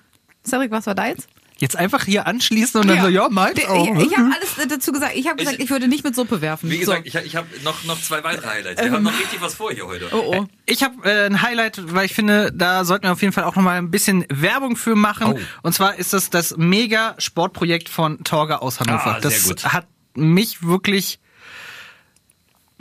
Cedric, 0.47 0.71
was 0.71 0.87
war 0.87 0.95
deins? 0.95 1.27
Jetzt 1.61 1.77
einfach 1.77 2.05
hier 2.05 2.27
anschließen 2.27 2.81
und 2.81 2.89
dann 2.89 3.03
so, 3.03 3.09
ja, 3.09 3.29
meins 3.29 3.63
auch. 3.67 3.85
Ich, 3.99 4.07
ich 4.07 4.17
habe 4.17 4.31
alles 4.35 4.69
dazu 4.69 4.93
gesagt. 4.93 5.15
Ich 5.15 5.27
habe 5.27 5.37
gesagt, 5.37 5.61
ich, 5.61 5.69
würde 5.69 5.89
nicht 5.89 6.05
mit 6.05 6.15
Suppe 6.15 6.41
werfen. 6.41 6.71
Wie 6.71 6.79
gesagt, 6.79 7.11
so. 7.11 7.19
ich, 7.19 7.27
ich 7.27 7.37
habe 7.37 7.49
noch, 7.65 7.85
noch 7.85 8.01
zwei 8.01 8.25
weitere 8.25 8.49
Highlights. 8.49 8.83
Wir 8.83 8.91
haben 8.91 9.03
noch 9.03 9.19
richtig 9.19 9.43
was 9.43 9.55
vor 9.55 9.71
hier 9.71 9.87
heute. 9.87 10.09
oh, 10.13 10.37
oh. 10.37 10.47
Ich 10.65 10.83
habe 10.83 11.05
äh, 11.05 11.27
ein 11.27 11.43
Highlight, 11.43 11.95
weil 11.95 12.07
ich 12.07 12.15
finde, 12.15 12.51
da 12.51 12.87
sollten 12.87 13.05
wir 13.05 13.13
auf 13.13 13.21
jeden 13.21 13.35
Fall 13.35 13.45
auch 13.45 13.57
noch 13.57 13.63
mal 13.63 13.77
ein 13.77 13.91
bisschen 13.91 14.25
Werbung 14.31 14.77
für 14.77 14.97
machen. 14.97 15.35
Oh. 15.35 15.39
Und 15.63 15.75
zwar 15.75 15.97
ist 15.97 16.15
das 16.15 16.31
das 16.31 16.57
mega 16.57 17.15
Sportprojekt 17.19 17.91
von 17.91 18.25
Torge 18.25 18.63
aus 18.63 18.81
Hannover. 18.81 19.07
Ah, 19.07 19.13
sehr 19.13 19.21
das 19.21 19.49
gut. 19.49 19.65
hat 19.67 19.87
mich 20.15 20.63
wirklich 20.63 21.21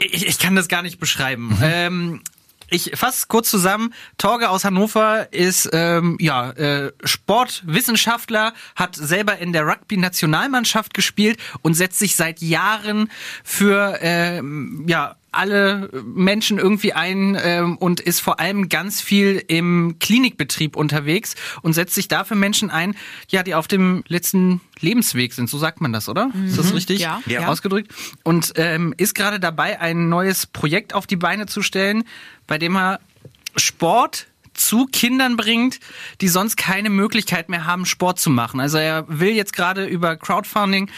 ich, 0.00 0.26
ich 0.26 0.38
kann 0.38 0.56
das 0.56 0.68
gar 0.68 0.82
nicht 0.82 0.98
beschreiben. 0.98 1.48
Mhm. 1.48 1.58
Ähm, 1.62 2.20
ich 2.70 2.92
fasse 2.94 3.26
kurz 3.28 3.50
zusammen. 3.50 3.92
Torge 4.18 4.48
aus 4.48 4.64
Hannover 4.64 5.32
ist 5.32 5.68
ähm, 5.72 6.16
ja 6.20 6.50
äh, 6.52 6.92
Sportwissenschaftler, 7.04 8.54
hat 8.76 8.96
selber 8.96 9.38
in 9.38 9.52
der 9.52 9.66
Rugby-Nationalmannschaft 9.66 10.94
gespielt 10.94 11.38
und 11.62 11.74
setzt 11.74 11.98
sich 11.98 12.16
seit 12.16 12.40
Jahren 12.40 13.10
für 13.44 13.98
ähm, 14.00 14.84
ja 14.88 15.16
alle 15.32 15.90
Menschen 16.04 16.58
irgendwie 16.58 16.92
ein 16.92 17.38
ähm, 17.40 17.76
und 17.76 18.00
ist 18.00 18.20
vor 18.20 18.40
allem 18.40 18.68
ganz 18.68 19.00
viel 19.00 19.42
im 19.46 19.96
Klinikbetrieb 19.98 20.76
unterwegs 20.76 21.34
und 21.62 21.72
setzt 21.72 21.94
sich 21.94 22.08
dafür 22.08 22.36
Menschen 22.36 22.70
ein, 22.70 22.96
ja, 23.28 23.42
die 23.42 23.54
auf 23.54 23.68
dem 23.68 24.02
letzten 24.08 24.60
Lebensweg 24.80 25.32
sind. 25.32 25.48
So 25.48 25.58
sagt 25.58 25.80
man 25.80 25.92
das, 25.92 26.08
oder? 26.08 26.30
Ist 26.46 26.58
das 26.58 26.74
richtig 26.74 27.00
Ja. 27.00 27.20
Ja. 27.26 27.46
ausgedrückt? 27.48 27.92
Und 28.24 28.52
ähm, 28.56 28.94
ist 28.96 29.14
gerade 29.14 29.40
dabei, 29.40 29.80
ein 29.80 30.08
neues 30.08 30.46
Projekt 30.46 30.94
auf 30.94 31.06
die 31.06 31.16
Beine 31.16 31.46
zu 31.46 31.62
stellen, 31.62 32.04
bei 32.46 32.58
dem 32.58 32.76
er 32.76 33.00
Sport 33.56 34.26
zu 34.54 34.86
Kindern 34.86 35.36
bringt, 35.36 35.80
die 36.20 36.28
sonst 36.28 36.56
keine 36.56 36.90
Möglichkeit 36.90 37.48
mehr 37.48 37.66
haben, 37.66 37.86
Sport 37.86 38.20
zu 38.20 38.30
machen. 38.30 38.60
Also 38.60 38.78
er 38.78 39.06
will 39.08 39.30
jetzt 39.30 39.52
gerade 39.54 39.86
über 39.86 40.16
Crowdfunding 40.16 40.90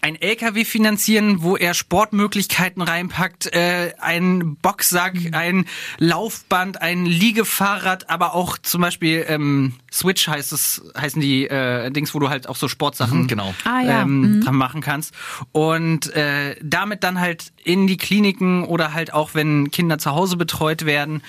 ein 0.00 0.20
LKW 0.20 0.64
finanzieren, 0.64 1.42
wo 1.42 1.56
er 1.56 1.74
Sportmöglichkeiten 1.74 2.82
reinpackt, 2.82 3.52
äh, 3.52 3.92
ein 4.00 4.56
Boxsack, 4.56 5.14
ein 5.32 5.66
Laufband, 5.98 6.80
ein 6.80 7.06
Liegefahrrad, 7.06 8.10
aber 8.10 8.34
auch 8.34 8.58
zum 8.58 8.80
Beispiel 8.80 9.24
ähm, 9.28 9.74
Switch 9.92 10.26
heißt 10.26 10.52
es, 10.52 10.82
heißen 10.96 11.20
die 11.20 11.46
äh, 11.46 11.90
Dings, 11.90 12.14
wo 12.14 12.18
du 12.18 12.28
halt 12.28 12.48
auch 12.48 12.56
so 12.56 12.68
Sportsachen 12.68 13.26
genau. 13.26 13.54
Ah, 13.64 13.80
ja. 13.80 14.02
ähm, 14.02 14.40
dran 14.42 14.56
machen 14.56 14.80
kannst. 14.80 15.14
Und 15.52 16.14
äh, 16.14 16.56
damit 16.62 17.04
dann 17.04 17.20
halt 17.20 17.52
in 17.64 17.86
die 17.86 17.96
Kliniken 17.96 18.64
oder 18.64 18.94
halt 18.94 19.12
auch, 19.12 19.34
wenn 19.34 19.70
Kinder 19.70 19.98
zu 19.98 20.12
Hause 20.12 20.36
betreut 20.36 20.86
werden, 20.86 21.22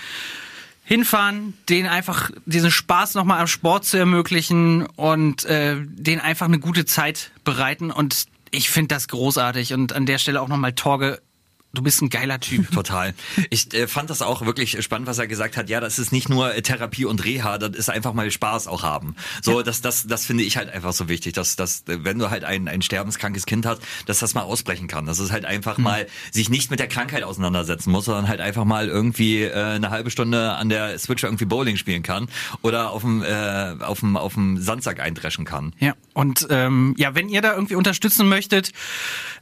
hinfahren, 0.85 1.53
denen 1.69 1.87
einfach 1.87 2.31
diesen 2.45 2.71
Spaß 2.71 3.15
nochmal 3.15 3.39
am 3.39 3.47
Sport 3.47 3.85
zu 3.85 3.97
ermöglichen 3.97 4.85
und 4.95 5.45
äh, 5.45 5.77
denen 5.79 6.21
einfach 6.21 6.45
eine 6.45 6.59
gute 6.59 6.85
Zeit 6.85 7.31
bereiten. 7.43 7.89
Und 7.91 8.25
ich 8.53 8.69
finde 8.69 8.95
das 8.95 9.07
großartig. 9.07 9.73
Und 9.73 9.93
an 9.93 10.05
der 10.05 10.19
Stelle 10.19 10.41
auch 10.41 10.47
nochmal 10.47 10.73
Torge, 10.73 11.21
du 11.73 11.81
bist 11.81 12.01
ein 12.01 12.09
geiler 12.09 12.39
Typ. 12.39 12.71
Total. 12.73 13.13
Ich 13.49 13.73
äh, 13.73 13.87
fand 13.87 14.09
das 14.09 14.21
auch 14.21 14.45
wirklich 14.45 14.81
spannend, 14.83 15.07
was 15.07 15.17
er 15.17 15.27
gesagt 15.27 15.57
hat. 15.57 15.69
Ja, 15.69 15.79
das 15.79 15.97
ist 15.99 16.11
nicht 16.11 16.29
nur 16.29 16.53
äh, 16.53 16.61
Therapie 16.61 17.05
und 17.05 17.23
Reha, 17.25 17.57
das 17.57 17.75
ist 17.75 17.89
einfach 17.89 18.13
mal 18.13 18.29
Spaß 18.29 18.67
auch 18.67 18.83
haben. 18.83 19.15
So, 19.41 19.63
das, 19.63 19.81
das, 19.81 20.05
das 20.05 20.25
finde 20.25 20.43
ich 20.43 20.55
halt 20.55 20.69
einfach 20.69 20.93
so 20.93 21.09
wichtig, 21.09 21.33
dass, 21.33 21.55
dass 21.55 21.81
äh, 21.87 22.03
wenn 22.03 22.19
du 22.19 22.29
halt 22.29 22.43
ein, 22.43 22.67
ein 22.67 22.81
sterbenskrankes 22.81 23.45
Kind 23.45 23.65
hast, 23.65 23.81
dass 24.05 24.19
das 24.19 24.35
mal 24.35 24.43
ausbrechen 24.43 24.87
kann. 24.87 25.05
Dass 25.05 25.19
es 25.19 25.31
halt 25.31 25.45
einfach 25.45 25.77
mal 25.77 26.07
sich 26.31 26.49
nicht 26.49 26.69
mit 26.69 26.79
der 26.79 26.87
Krankheit 26.87 27.23
auseinandersetzen 27.23 27.91
muss, 27.91 28.05
sondern 28.05 28.27
halt 28.27 28.39
einfach 28.39 28.65
mal 28.65 28.87
irgendwie 28.87 29.41
äh, 29.41 29.53
eine 29.53 29.89
halbe 29.89 30.11
Stunde 30.11 30.53
an 30.53 30.69
der 30.69 30.97
Switch 30.99 31.23
irgendwie 31.23 31.45
Bowling 31.45 31.77
spielen 31.77 32.03
kann 32.03 32.27
oder 32.61 32.91
auf 32.91 33.01
dem, 33.01 33.23
äh, 33.23 33.75
auf 33.79 34.01
dem, 34.01 34.15
auf 34.15 34.35
dem 34.35 34.61
Sandsack 34.61 34.99
eindreschen 34.99 35.45
kann. 35.45 35.73
Ja, 35.79 35.93
und 36.13 36.47
ähm, 36.51 36.93
ja, 36.97 37.15
wenn 37.15 37.29
ihr 37.29 37.41
da 37.41 37.53
irgendwie 37.53 37.75
unterstützen 37.75 38.29
möchtet, 38.29 38.71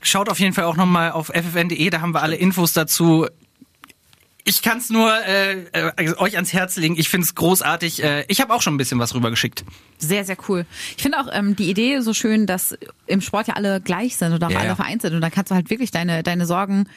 schaut 0.02 0.30
auf 0.30 0.40
jeden 0.40 0.54
Fall 0.54 0.64
auch 0.64 0.78
nochmal 0.78 1.12
auf 1.12 1.28
ffn.de, 1.28 1.90
da 1.90 2.00
haben 2.00 2.14
wir 2.14 2.21
alle 2.22 2.36
Infos 2.36 2.74
dazu. 2.74 3.28
Ich 4.44 4.64
kann 4.64 4.80
es 4.80 4.90
nur 4.90 5.14
äh, 5.24 5.66
äh, 5.72 6.16
euch 6.18 6.36
ans 6.36 6.52
Herz 6.52 6.76
legen. 6.76 6.96
Ich 6.98 7.10
finde 7.10 7.26
es 7.26 7.36
großartig. 7.36 8.02
Äh, 8.04 8.26
ich 8.28 8.42
habe 8.42 8.54
auch 8.54 8.62
schon 8.62 8.74
ein 8.74 8.78
bisschen 8.78 8.98
was 8.98 9.14
rübergeschickt. 9.14 9.64
Sehr, 10.00 10.26
sehr 10.26 10.38
cool. 10.50 10.66
Ich 10.98 11.04
finde 11.04 11.20
auch 11.20 11.28
ähm, 11.32 11.56
die 11.56 11.70
Idee 11.70 12.00
so 12.02 12.14
schön, 12.14 12.48
dass 12.48 12.76
im 13.06 13.22
Sport 13.22 13.48
ja 13.48 13.54
alle 13.54 13.82
gleich 13.82 14.18
sind 14.18 14.34
oder 14.34 14.48
auch 14.48 14.52
Ja, 14.52 14.60
alle 14.60 14.70
ja. 14.70 14.76
vereint 14.76 15.04
sind. 15.04 15.14
Und 15.14 15.22
dann 15.22 15.32
kannst 15.32 15.52
du 15.52 15.56
halt 15.56 15.70
wirklich 15.70 15.92
deine, 15.92 16.24
deine 16.24 16.48
Sorgen, 16.48 16.90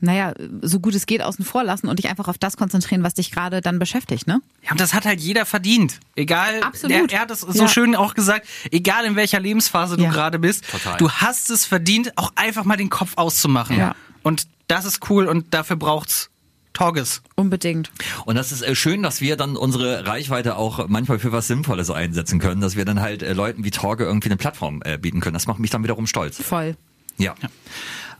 naja, 0.00 0.34
so 0.62 0.80
gut 0.80 0.94
es 0.94 1.06
geht, 1.06 1.22
außen 1.22 1.44
vor 1.44 1.64
lassen 1.64 1.88
und 1.88 1.98
dich 1.98 2.08
einfach 2.08 2.28
auf 2.28 2.38
das 2.38 2.56
konzentrieren, 2.56 3.02
was 3.02 3.14
dich 3.14 3.30
gerade 3.30 3.60
dann 3.60 3.78
beschäftigt, 3.78 4.26
ne? 4.26 4.40
Ja, 4.64 4.72
und 4.72 4.80
das 4.80 4.92
hat 4.94 5.04
halt 5.06 5.20
jeder 5.20 5.46
verdient. 5.46 6.00
Egal, 6.14 6.60
Absolut. 6.62 7.10
Der, 7.10 7.18
er 7.18 7.20
hat 7.22 7.30
es 7.30 7.40
so 7.40 7.62
Ja. 7.62 7.68
schön 7.68 7.94
auch 7.96 8.14
gesagt, 8.14 8.46
egal 8.70 9.04
in 9.06 9.16
welcher 9.16 9.40
Lebensphase 9.40 9.96
du 9.96 10.04
Ja. 10.04 10.10
gerade 10.10 10.38
bist, 10.38 10.64
Total. 10.70 10.96
du 10.98 11.10
hast 11.10 11.50
es 11.50 11.64
verdient, 11.64 12.12
auch 12.16 12.32
einfach 12.36 12.64
mal 12.64 12.76
den 12.76 12.90
Kopf 12.90 13.12
auszumachen. 13.16 13.78
Ja. 13.78 13.94
Und 14.22 14.46
das 14.68 14.84
ist 14.84 15.08
cool 15.10 15.26
und 15.26 15.54
dafür 15.54 15.76
braucht's 15.76 16.30
Torges. 16.72 17.22
Unbedingt. 17.36 17.90
Und 18.26 18.34
das 18.36 18.52
ist 18.52 18.60
äh, 18.60 18.74
schön, 18.74 19.02
dass 19.02 19.22
wir 19.22 19.36
dann 19.38 19.56
unsere 19.56 20.06
Reichweite 20.06 20.56
auch 20.56 20.88
manchmal 20.88 21.18
für 21.18 21.32
was 21.32 21.46
Sinnvolles 21.46 21.90
einsetzen 21.90 22.38
können, 22.38 22.60
dass 22.60 22.76
wir 22.76 22.84
dann 22.84 23.00
halt 23.00 23.22
äh, 23.22 23.32
Leuten 23.32 23.64
wie 23.64 23.70
Torge 23.70 24.04
irgendwie 24.04 24.28
eine 24.28 24.36
Plattform 24.36 24.82
äh, 24.84 24.98
bieten 24.98 25.20
können. 25.20 25.32
Das 25.32 25.46
macht 25.46 25.58
mich 25.58 25.70
dann 25.70 25.82
wiederum 25.84 26.06
stolz. 26.06 26.36
Voll. 26.42 26.76
Ja. 27.16 27.34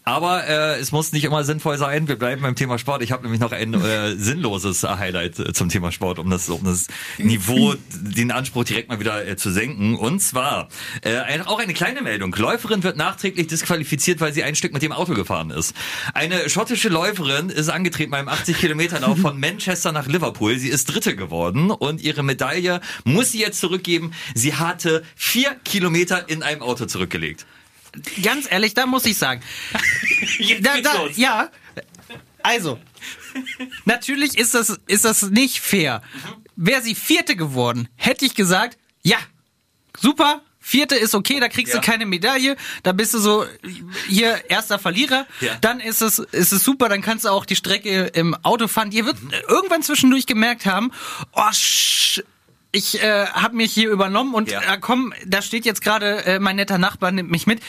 Aber 0.09 0.47
äh, 0.47 0.79
es 0.79 0.93
muss 0.93 1.11
nicht 1.11 1.25
immer 1.25 1.43
sinnvoll 1.43 1.79
sein. 1.79 2.07
Wir 2.07 2.15
bleiben 2.15 2.41
beim 2.41 2.55
Thema 2.55 2.79
Sport. 2.79 3.03
Ich 3.03 3.11
habe 3.11 3.25
nämlich 3.25 3.41
noch 3.41 3.51
ein 3.51 3.75
äh, 3.75 4.15
sinnloses 4.15 4.85
Highlight 4.85 5.41
äh, 5.41 5.53
zum 5.53 5.69
Thema 5.69 5.91
Sport, 5.91 6.21
um 6.21 6.31
das, 6.31 6.49
um 6.49 6.63
das 6.63 6.87
Niveau, 7.19 7.75
den 7.91 8.31
Anspruch 8.31 8.63
direkt 8.63 8.89
mal 8.89 9.01
wieder 9.01 9.27
äh, 9.27 9.37
zu 9.37 9.51
senken. 9.51 9.97
Und 9.97 10.21
zwar 10.21 10.69
äh, 11.03 11.17
ein, 11.17 11.43
auch 11.43 11.59
eine 11.59 11.75
kleine 11.75 12.03
Meldung. 12.03 12.33
Läuferin 12.37 12.85
wird 12.85 12.97
nachträglich 12.97 13.49
disqualifiziert, 13.49 14.21
weil 14.21 14.33
sie 14.33 14.45
ein 14.45 14.55
Stück 14.55 14.73
mit 14.73 14.83
dem 14.83 14.93
Auto 14.93 15.13
gefahren 15.15 15.51
ist. 15.51 15.75
Eine 16.15 16.49
schottische 16.49 16.89
Läuferin 16.89 17.49
ist 17.51 17.69
angetreten 17.69 18.13
beim 18.13 18.29
80 18.29 18.59
Kilometer 18.59 19.01
Lauf 19.01 19.19
von 19.19 19.41
Manchester 19.41 19.91
nach 19.91 20.07
Liverpool. 20.07 20.57
Sie 20.57 20.69
ist 20.69 20.85
Dritte 20.85 21.17
geworden 21.17 21.73
und 21.73 22.01
ihre 22.01 22.23
Medaille 22.23 22.81
muss 23.03 23.33
sie 23.33 23.41
jetzt 23.41 23.59
zurückgeben. 23.59 24.13
Sie 24.37 24.55
hatte 24.55 25.03
vier 25.17 25.57
Kilometer 25.65 26.29
in 26.29 26.45
einem 26.45 26.63
Auto 26.63 26.87
zurückgelegt. 26.87 27.45
Ganz 28.23 28.47
ehrlich, 28.51 28.75
da 28.75 28.87
muss 28.87 29.05
ich 29.07 29.17
sagen, 29.19 29.41
da, 30.61 30.81
da, 30.81 31.07
ja, 31.15 31.51
also, 32.43 32.79
natürlich 33.85 34.39
ist 34.39 34.55
das, 34.55 34.79
ist 34.87 35.05
das 35.05 35.23
nicht 35.23 35.61
fair. 35.61 36.03
Wäre 36.57 36.83
sie 36.83 36.95
Vierte 36.95 37.37
geworden, 37.37 37.89
hätte 37.97 38.25
ich 38.25 38.35
gesagt, 38.35 38.79
ja, 39.03 39.19
super, 39.99 40.43
Vierte 40.61 40.97
ist 40.97 41.15
okay, 41.15 41.39
da 41.39 41.49
kriegst 41.49 41.75
Ja. 41.75 41.81
du 41.81 41.87
keine 41.87 42.07
Medaille, 42.07 42.57
da 42.83 42.91
bist 42.93 43.15
du 43.15 43.19
so 43.19 43.47
hier 44.09 44.43
erster 44.51 44.79
Verlierer, 44.81 45.27
Ja. 45.41 45.55
dann 45.61 45.79
ist 45.81 46.03
es, 46.03 46.19
ist 46.19 46.53
es 46.53 46.65
super, 46.65 46.89
dann 46.89 47.03
kannst 47.03 47.25
du 47.25 47.29
auch 47.29 47.45
die 47.45 47.55
Strecke 47.57 48.07
im 48.15 48.35
Auto 48.43 48.67
fahren. 48.67 48.91
Ihr 48.91 49.07
wird 49.07 49.17
irgendwann 49.49 49.83
zwischendurch 49.83 50.27
gemerkt 50.27 50.67
haben, 50.67 50.91
oh, 51.33 51.53
sch 51.53 52.23
ich 52.77 53.03
äh, 53.03 53.27
habe 53.27 53.57
mich 53.57 53.73
hier 53.73 53.91
übernommen 53.91 54.35
und 54.35 54.51
Ja. 54.51 54.61
äh, 54.61 54.79
komm, 54.81 55.13
da 55.25 55.41
steht 55.43 55.65
jetzt 55.65 55.81
gerade 55.83 56.25
äh, 56.27 56.39
mein 56.39 56.57
netter 56.57 56.79
Nachbar 56.79 57.11
nimmt 57.11 57.31
mich 57.31 57.47
mit. 57.47 57.61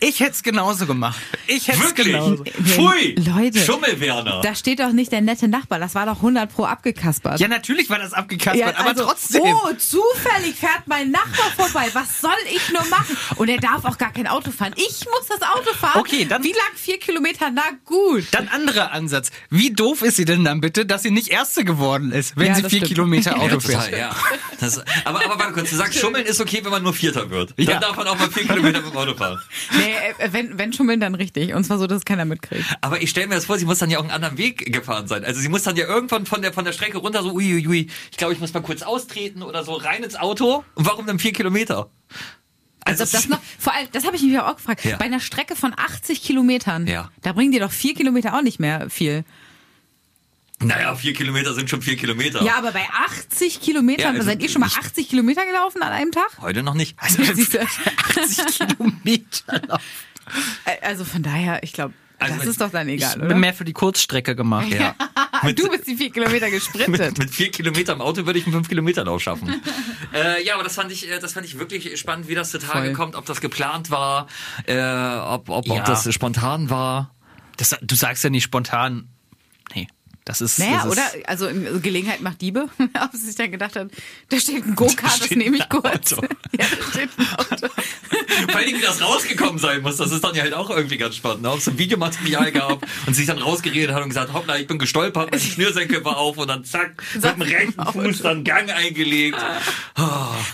Ich 0.00 0.20
hätte 0.20 0.32
es 0.32 0.42
genauso 0.42 0.86
gemacht. 0.86 1.18
Ich 1.46 1.68
hätte 1.68 1.78
es 1.78 1.84
Wirklich? 1.86 2.06
genauso. 2.08 2.44
Pfui! 2.44 3.14
Leute. 3.16 3.58
Schummelwerner. 3.58 4.40
Da 4.42 4.54
steht 4.54 4.80
doch 4.80 4.92
nicht 4.92 5.10
der 5.12 5.22
nette 5.22 5.48
Nachbar. 5.48 5.78
Das 5.78 5.94
war 5.94 6.04
doch 6.04 6.16
100 6.16 6.52
pro 6.52 6.64
abgekaspert. 6.64 7.40
Ja, 7.40 7.48
natürlich 7.48 7.88
war 7.88 7.98
das 7.98 8.12
abgekaspert, 8.12 8.58
Ja, 8.74 8.78
aber 8.78 8.90
also, 8.90 9.04
trotzdem. 9.04 9.42
Oh, 9.42 9.72
zufällig 9.78 10.56
fährt 10.56 10.82
mein 10.86 11.10
Nachbar 11.10 11.50
vorbei. 11.56 11.88
Was 11.94 12.20
soll 12.20 12.30
ich 12.54 12.70
nur 12.72 12.84
machen? 12.88 13.16
Und 13.36 13.48
er 13.48 13.58
darf 13.58 13.84
auch 13.86 13.96
gar 13.96 14.12
kein 14.12 14.26
Auto 14.26 14.50
fahren. 14.50 14.74
Ich 14.76 15.04
muss 15.06 15.26
das 15.28 15.40
Auto 15.42 15.72
fahren. 15.74 16.00
Okay, 16.00 16.26
dann- 16.26 16.42
Wie 16.44 16.52
lang? 16.52 16.60
Vier 16.74 16.98
Kilometer? 16.98 17.50
Na 17.50 17.62
gut. 17.86 18.24
Dann 18.32 18.48
anderer 18.48 18.92
Ansatz. 18.92 19.30
Wie 19.48 19.70
doof 19.72 20.02
ist 20.02 20.16
sie 20.16 20.24
denn 20.26 20.44
dann 20.44 20.60
bitte, 20.60 20.84
dass 20.84 21.02
sie 21.02 21.10
nicht 21.12 21.28
Erste 21.28 21.64
geworden 21.64 22.12
ist, 22.12 22.36
wenn 22.36 22.48
Ja, 22.48 22.54
sie 22.56 22.60
vier 22.62 22.68
stimmt. 22.70 22.86
Kilometer 22.88 23.36
Auto 23.36 23.44
Ja, 23.54 23.58
total, 23.58 23.82
fährt? 23.82 23.98
ja. 23.98 24.16
Das, 24.60 24.78
aber, 25.04 25.24
aber 25.24 25.38
warte 25.38 25.52
kurz, 25.54 25.70
du 25.70 25.76
sagst, 25.76 25.98
Schummeln 25.98 26.26
ist 26.26 26.40
okay, 26.40 26.60
wenn 26.62 26.70
man 26.72 26.82
nur 26.82 26.92
Vierter 26.94 27.30
wird. 27.30 27.54
Dann 27.56 27.66
Ja. 27.66 27.78
darf 27.80 27.96
man 27.96 28.06
auch 28.08 28.18
mal 28.18 28.30
vier 28.30 28.46
Kilometer 28.46 28.80
mit 28.82 28.90
dem 28.92 28.96
Auto 28.96 29.14
fahren. 29.14 29.40
Nee, 29.78 29.83
äh, 29.90 30.32
wenn, 30.32 30.58
wenn 30.58 30.72
schummeln, 30.72 31.00
dann 31.00 31.14
richtig. 31.14 31.54
Und 31.54 31.64
zwar 31.64 31.78
so, 31.78 31.86
dass 31.86 32.04
keiner 32.04 32.24
mitkriegt. 32.24 32.64
Aber 32.80 33.00
ich 33.02 33.10
stelle 33.10 33.26
mir 33.28 33.34
das 33.36 33.44
vor, 33.46 33.58
sie 33.58 33.64
muss 33.64 33.78
dann 33.78 33.90
ja 33.90 33.98
auch 33.98 34.02
einen 34.02 34.10
anderen 34.10 34.38
Weg 34.38 34.72
gefahren 34.72 35.06
sein. 35.08 35.24
Also 35.24 35.40
sie 35.40 35.48
muss 35.48 35.62
dann 35.62 35.76
ja 35.76 35.86
irgendwann 35.86 36.26
von 36.26 36.42
der, 36.42 36.52
von 36.52 36.64
der 36.64 36.72
Strecke 36.72 36.98
runter 36.98 37.22
so, 37.22 37.32
uiuiui, 37.32 37.66
ui, 37.68 37.90
ich 38.10 38.16
glaube, 38.16 38.32
ich 38.34 38.40
muss 38.40 38.52
mal 38.54 38.60
kurz 38.62 38.82
austreten 38.82 39.42
oder 39.42 39.64
so 39.64 39.74
rein 39.74 40.02
ins 40.02 40.16
Auto. 40.16 40.64
Und 40.74 40.86
warum 40.86 41.06
dann 41.06 41.18
vier 41.18 41.32
Kilometer? 41.32 41.90
Also 42.86 43.04
ob 43.04 43.10
das 43.12 43.28
noch, 43.28 43.40
vor 43.58 43.72
allem, 43.74 43.88
das 43.92 44.04
habe 44.04 44.16
ich 44.16 44.22
mich 44.22 44.38
auch 44.38 44.56
gefragt. 44.56 44.84
Ja. 44.84 44.96
Bei 44.98 45.06
einer 45.06 45.20
Strecke 45.20 45.56
von 45.56 45.72
80 45.74 46.22
Kilometern, 46.22 46.86
Ja. 46.86 47.10
da 47.22 47.32
bringen 47.32 47.50
dir 47.50 47.60
doch 47.60 47.72
vier 47.72 47.94
Kilometer 47.94 48.34
auch 48.36 48.42
nicht 48.42 48.60
mehr 48.60 48.90
viel. 48.90 49.24
Naja, 50.60 50.94
vier 50.94 51.12
Kilometer 51.12 51.52
sind 51.52 51.68
schon 51.68 51.82
vier 51.82 51.96
Kilometer. 51.96 52.42
Ja, 52.42 52.56
aber 52.56 52.72
bei 52.72 52.86
80 53.06 53.60
Kilometern, 53.60 54.04
Ja, 54.04 54.10
also 54.20 54.22
seid 54.22 54.42
ihr 54.42 54.48
schon 54.48 54.60
mal 54.60 54.68
ich- 54.68 54.78
80 54.78 55.08
Kilometer 55.08 55.44
gelaufen 55.44 55.82
an 55.82 55.92
einem 55.92 56.12
Tag? 56.12 56.30
Heute 56.40 56.62
noch 56.62 56.74
nicht. 56.74 56.96
Du? 57.16 57.22
80 57.22 58.58
Kilometer 58.58 59.62
laufen. 59.68 59.82
Also 60.82 61.04
von 61.04 61.22
daher, 61.22 61.62
ich 61.62 61.72
glaube, 61.72 61.92
Also 62.18 62.36
das 62.36 62.46
ist 62.46 62.60
doch 62.60 62.70
dann 62.70 62.88
Ich 62.88 63.02
egal, 63.02 63.16
bin 63.16 63.26
oder? 63.26 63.34
mehr 63.34 63.52
für 63.52 63.64
die 63.64 63.72
Kurzstrecke 63.74 64.34
gemacht. 64.36 64.68
Ja. 64.68 64.94
Mit, 65.42 65.58
Du 65.58 65.68
bist 65.68 65.86
die 65.86 65.96
vier 65.96 66.10
Kilometer 66.10 66.46
mit, 66.46 66.54
gesprintet. 66.54 67.18
mit 67.18 67.28
vier 67.30 67.50
Kilometer 67.50 67.92
im 67.92 68.00
Auto 68.00 68.24
würde 68.24 68.38
ich 68.38 68.46
einen 68.46 68.54
fünf 68.54 68.68
Kilometer 68.68 69.04
Lauf 69.04 69.20
schaffen. 69.20 69.60
äh, 70.14 70.42
ja, 70.46 70.54
aber 70.54 70.62
das 70.62 70.76
fand 70.76 70.90
ich, 70.90 71.10
äh, 71.10 71.18
das 71.18 71.34
fand 71.34 71.44
ich 71.44 71.58
wirklich 71.58 71.98
spannend, 72.00 72.28
wie 72.28 72.34
das 72.34 72.50
zutage 72.50 72.86
Voll. 72.86 72.92
kommt, 72.94 73.14
ob 73.16 73.26
das 73.26 73.42
geplant 73.42 73.90
war, 73.90 74.28
äh, 74.66 74.78
ob, 74.80 75.50
ob, 75.50 75.66
Ja. 75.66 75.74
ob 75.74 75.84
das 75.84 76.10
spontan 76.14 76.70
war. 76.70 77.14
Das, 77.58 77.76
du 77.82 77.94
sagst 77.94 78.24
ja 78.24 78.30
nicht 78.30 78.44
spontan. 78.44 79.08
Das 80.26 80.40
ist. 80.40 80.58
Naja, 80.58 80.84
das 80.84 80.86
ist, 80.86 80.92
oder? 80.92 81.28
Also 81.28 81.46
in- 81.48 81.82
Gelegenheit 81.82 82.20
macht 82.22 82.40
Diebe. 82.40 82.68
Ob 82.78 83.12
sie 83.12 83.18
sich 83.26 83.34
dann 83.36 83.50
gedacht 83.50 83.76
hat, 83.76 83.88
da 84.30 84.40
steht 84.40 84.64
ein 84.66 84.74
Go-Kart, 84.74 85.20
das 85.20 85.30
nehme 85.30 85.58
ich 85.58 85.68
kurz. 85.68 86.12
Auto. 86.14 86.26
Ja, 86.58 86.64
da 86.66 86.90
steht 86.92 87.10
ein 87.18 87.28
Auto. 87.36 87.68
Vor 88.50 88.56
allem, 88.60 88.76
wie 88.76 88.80
das 88.80 89.00
rausgekommen 89.02 89.58
sein 89.58 89.82
muss, 89.82 89.96
das 89.96 90.12
ist 90.12 90.22
dann 90.24 90.34
ja 90.34 90.42
halt 90.42 90.54
auch 90.54 90.70
irgendwie 90.70 90.96
ganz 90.96 91.16
spannend. 91.16 91.42
Ne? 91.42 91.50
Ob 91.50 91.58
es 91.58 91.68
ein 91.68 91.78
Videomaterial 91.78 92.52
gab 92.52 92.84
und 93.06 93.14
sich 93.14 93.26
dann 93.26 93.38
rausgeredet 93.38 93.94
hat 93.94 94.02
und 94.02 94.08
gesagt, 94.08 94.32
hoppla, 94.32 94.56
ich 94.58 94.66
bin 94.66 94.78
gestolpert, 94.78 95.30
mein 95.30 95.40
Schnürsenkel 95.40 96.04
war 96.04 96.16
auf 96.16 96.36
und 96.36 96.48
dann 96.48 96.64
zack, 96.64 97.02
mit 97.14 97.24
dem 97.24 97.42
rechten 97.42 97.80
Auto. 97.80 98.02
Fuß 98.02 98.22
dann 98.22 98.44
Gang 98.44 98.70
eingelegt. 98.70 99.38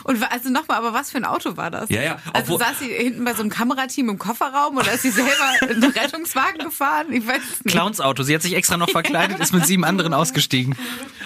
Und 0.04 0.20
wa- 0.20 0.26
also 0.30 0.50
nochmal, 0.50 0.78
aber 0.78 0.92
was 0.92 1.10
für 1.10 1.18
ein 1.18 1.25
Auto 1.25 1.56
war 1.56 1.70
das? 1.70 1.88
Ja, 1.90 2.02
ja, 2.02 2.18
Also 2.32 2.58
saß 2.58 2.78
sie 2.80 2.88
hinten 2.88 3.25
bei 3.25 3.34
so 3.34 3.40
einem 3.40 3.50
Kamerateam 3.50 4.08
im 4.10 4.18
Kofferraum 4.18 4.76
oder 4.76 4.92
ist 4.92 5.02
sie 5.02 5.10
selber 5.10 5.30
einen 5.62 5.84
Rettungswagen 5.84 6.58
gefahren? 6.64 7.12
Ich 7.12 7.26
weiß 7.26 7.40
es 7.52 7.64
nicht. 7.64 7.75
Clowns-Auto. 7.75 8.22
Sie 8.22 8.34
hat 8.34 8.42
sich 8.42 8.54
extra 8.54 8.76
noch 8.76 8.90
verkleidet, 8.90 9.38
ist 9.40 9.52
mit 9.54 9.66
sieben 9.66 9.84
anderen 9.84 10.12
ausgestiegen. 10.14 10.76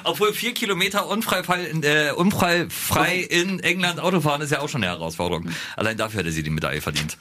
Obwohl 0.04 0.32
vier 0.32 0.54
Kilometer 0.54 1.06
unfallfrei 1.08 1.64
in, 1.64 1.82
äh, 1.82 2.12
unfallfrei 2.14 3.16
in 3.18 3.58
England 3.60 3.98
Autofahren 4.00 4.42
ist 4.42 4.52
ja 4.52 4.60
auch 4.60 4.68
schon 4.68 4.84
eine 4.84 4.92
Herausforderung. 4.92 5.48
Allein 5.76 5.96
dafür 5.96 6.20
hätte 6.20 6.30
sie 6.32 6.42
die 6.44 6.50
Medaille 6.50 6.80
verdient. 6.80 7.16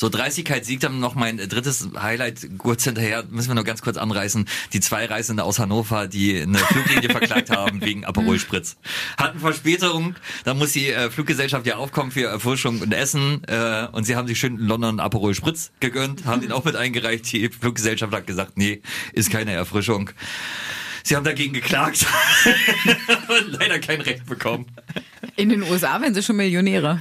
So, 0.00 0.08
Dreistigkeit 0.08 0.64
siegt 0.64 0.84
dann 0.84 1.00
noch 1.00 1.16
mein 1.16 1.38
drittes 1.38 1.88
Highlight 2.00 2.48
kurz 2.58 2.84
hinterher, 2.84 3.24
müssen 3.30 3.48
wir 3.48 3.56
nur 3.56 3.64
ganz 3.64 3.82
kurz 3.82 3.96
anreißen. 3.96 4.48
Die 4.72 4.78
zwei 4.78 5.06
Reisende 5.06 5.42
aus 5.42 5.58
Hannover, 5.58 6.06
die 6.06 6.40
eine 6.40 6.58
Fluglinie 6.58 7.10
verklagt 7.10 7.50
haben 7.50 7.80
wegen 7.84 8.04
Aperol 8.04 8.38
Spritz. 8.38 8.76
Hatten 9.16 9.40
Verspätung, 9.40 10.14
da 10.44 10.54
muss 10.54 10.72
die 10.72 10.90
äh, 10.90 11.10
Fluggesellschaft 11.10 11.66
ja 11.66 11.76
aufkommen 11.76 12.12
für 12.12 12.28
Erfrischung 12.28 12.80
und 12.80 12.92
Essen 12.92 13.42
äh, 13.48 13.88
und 13.90 14.04
sie 14.04 14.14
haben 14.14 14.28
sich 14.28 14.38
schön 14.38 14.58
in 14.58 14.66
London 14.66 15.00
Aperol 15.00 15.34
Spritz 15.34 15.72
gegönnt, 15.80 16.26
haben 16.26 16.42
den 16.42 16.52
auch 16.52 16.64
mit 16.64 16.76
eingereicht. 16.76 17.32
Die 17.32 17.48
Fluggesellschaft 17.48 18.12
hat 18.12 18.26
gesagt, 18.26 18.56
nee, 18.56 18.82
ist 19.12 19.30
keine 19.30 19.52
Erfrischung. 19.52 20.10
Sie 21.02 21.16
haben 21.16 21.24
dagegen 21.24 21.54
geklagt 21.54 22.06
und 23.28 23.52
leider 23.52 23.80
kein 23.80 24.00
Recht 24.00 24.26
bekommen. 24.26 24.66
In 25.34 25.48
den 25.48 25.62
USA 25.64 26.00
werden 26.00 26.14
sie 26.14 26.22
schon 26.22 26.36
Millionäre. 26.36 27.00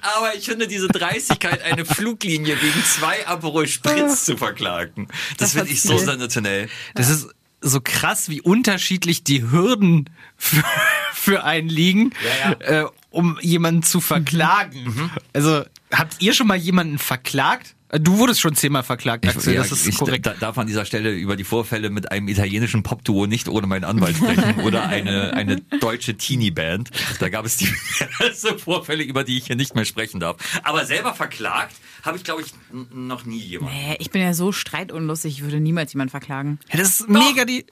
Aber 0.00 0.34
ich 0.34 0.44
finde 0.44 0.66
diese 0.66 0.88
Dreistigkeit, 0.88 1.62
eine 1.62 1.84
Fluglinie 1.84 2.60
wegen 2.60 2.84
zwei 2.84 3.26
Aperol 3.26 3.66
Spritz 3.68 4.24
zu 4.24 4.36
verklagen, 4.36 5.08
das, 5.36 5.52
Das 5.52 5.52
finde 5.52 5.70
ich 5.72 5.82
so 5.82 5.96
sensationell. 5.96 6.68
Das 6.94 7.08
ist 7.08 7.28
so 7.60 7.80
krass, 7.80 8.28
wie 8.28 8.40
unterschiedlich 8.40 9.24
die 9.24 9.50
Hürden 9.50 10.10
für, 10.36 10.64
für 11.12 11.44
einen 11.44 11.68
liegen, 11.68 12.12
Ja, 12.42 12.52
Äh, 12.82 12.86
um 13.10 13.38
jemanden 13.40 13.82
zu 13.82 14.00
verklagen. 14.00 14.84
Mhm. 14.84 15.10
Also, 15.32 15.64
habt 15.92 16.20
ihr 16.20 16.34
schon 16.34 16.46
mal 16.48 16.56
jemanden 16.56 16.98
verklagt? 16.98 17.74
Äh, 17.94 18.00
Du 18.00 18.18
wurdest 18.18 18.40
schon 18.40 18.54
zehnmal 18.54 18.82
verklagt, 18.82 19.26
Axel, 19.26 19.54
ja, 19.54 19.62
das 19.62 19.72
ist 19.72 19.86
ich 19.86 19.96
korrekt. 19.96 20.26
da- 20.26 20.34
darf 20.34 20.58
an 20.58 20.66
dieser 20.66 20.84
Stelle 20.84 21.12
über 21.12 21.36
die 21.36 21.44
Vorfälle 21.44 21.90
mit 21.90 22.10
einem 22.10 22.28
italienischen 22.28 22.82
Popduo 22.82 23.26
nicht 23.26 23.48
ohne 23.48 23.66
meinen 23.66 23.84
Anwalt 23.84 24.16
sprechen 24.16 24.60
oder 24.60 24.86
eine, 24.88 25.32
eine 25.34 25.60
deutsche 25.80 26.16
Teenie-Band. 26.16 26.90
Da 27.20 27.28
gab 27.28 27.44
es 27.44 27.56
diverse 27.56 28.58
Vorfälle, 28.58 29.02
über 29.04 29.24
die 29.24 29.38
ich 29.38 29.46
hier 29.46 29.56
nicht 29.56 29.74
mehr 29.74 29.84
sprechen 29.84 30.20
darf. 30.20 30.36
Aber 30.64 30.84
selber 30.86 31.14
verklagt 31.14 31.76
habe 32.02 32.16
ich, 32.16 32.24
glaube 32.24 32.42
ich, 32.42 32.52
noch 32.92 33.24
nie 33.24 33.38
jemanden. 33.40 33.74
Nee, 33.74 33.96
ich 33.98 34.10
bin 34.10 34.20
ja 34.22 34.34
so 34.34 34.52
streitunlustig, 34.52 35.36
ich 35.38 35.42
würde 35.42 35.60
niemals 35.60 35.92
jemanden 35.92 36.10
verklagen. 36.10 36.58
Ja, 36.72 36.78
das 36.78 37.00
ist 37.00 37.08
mega 37.08 37.44
die. 37.44 37.64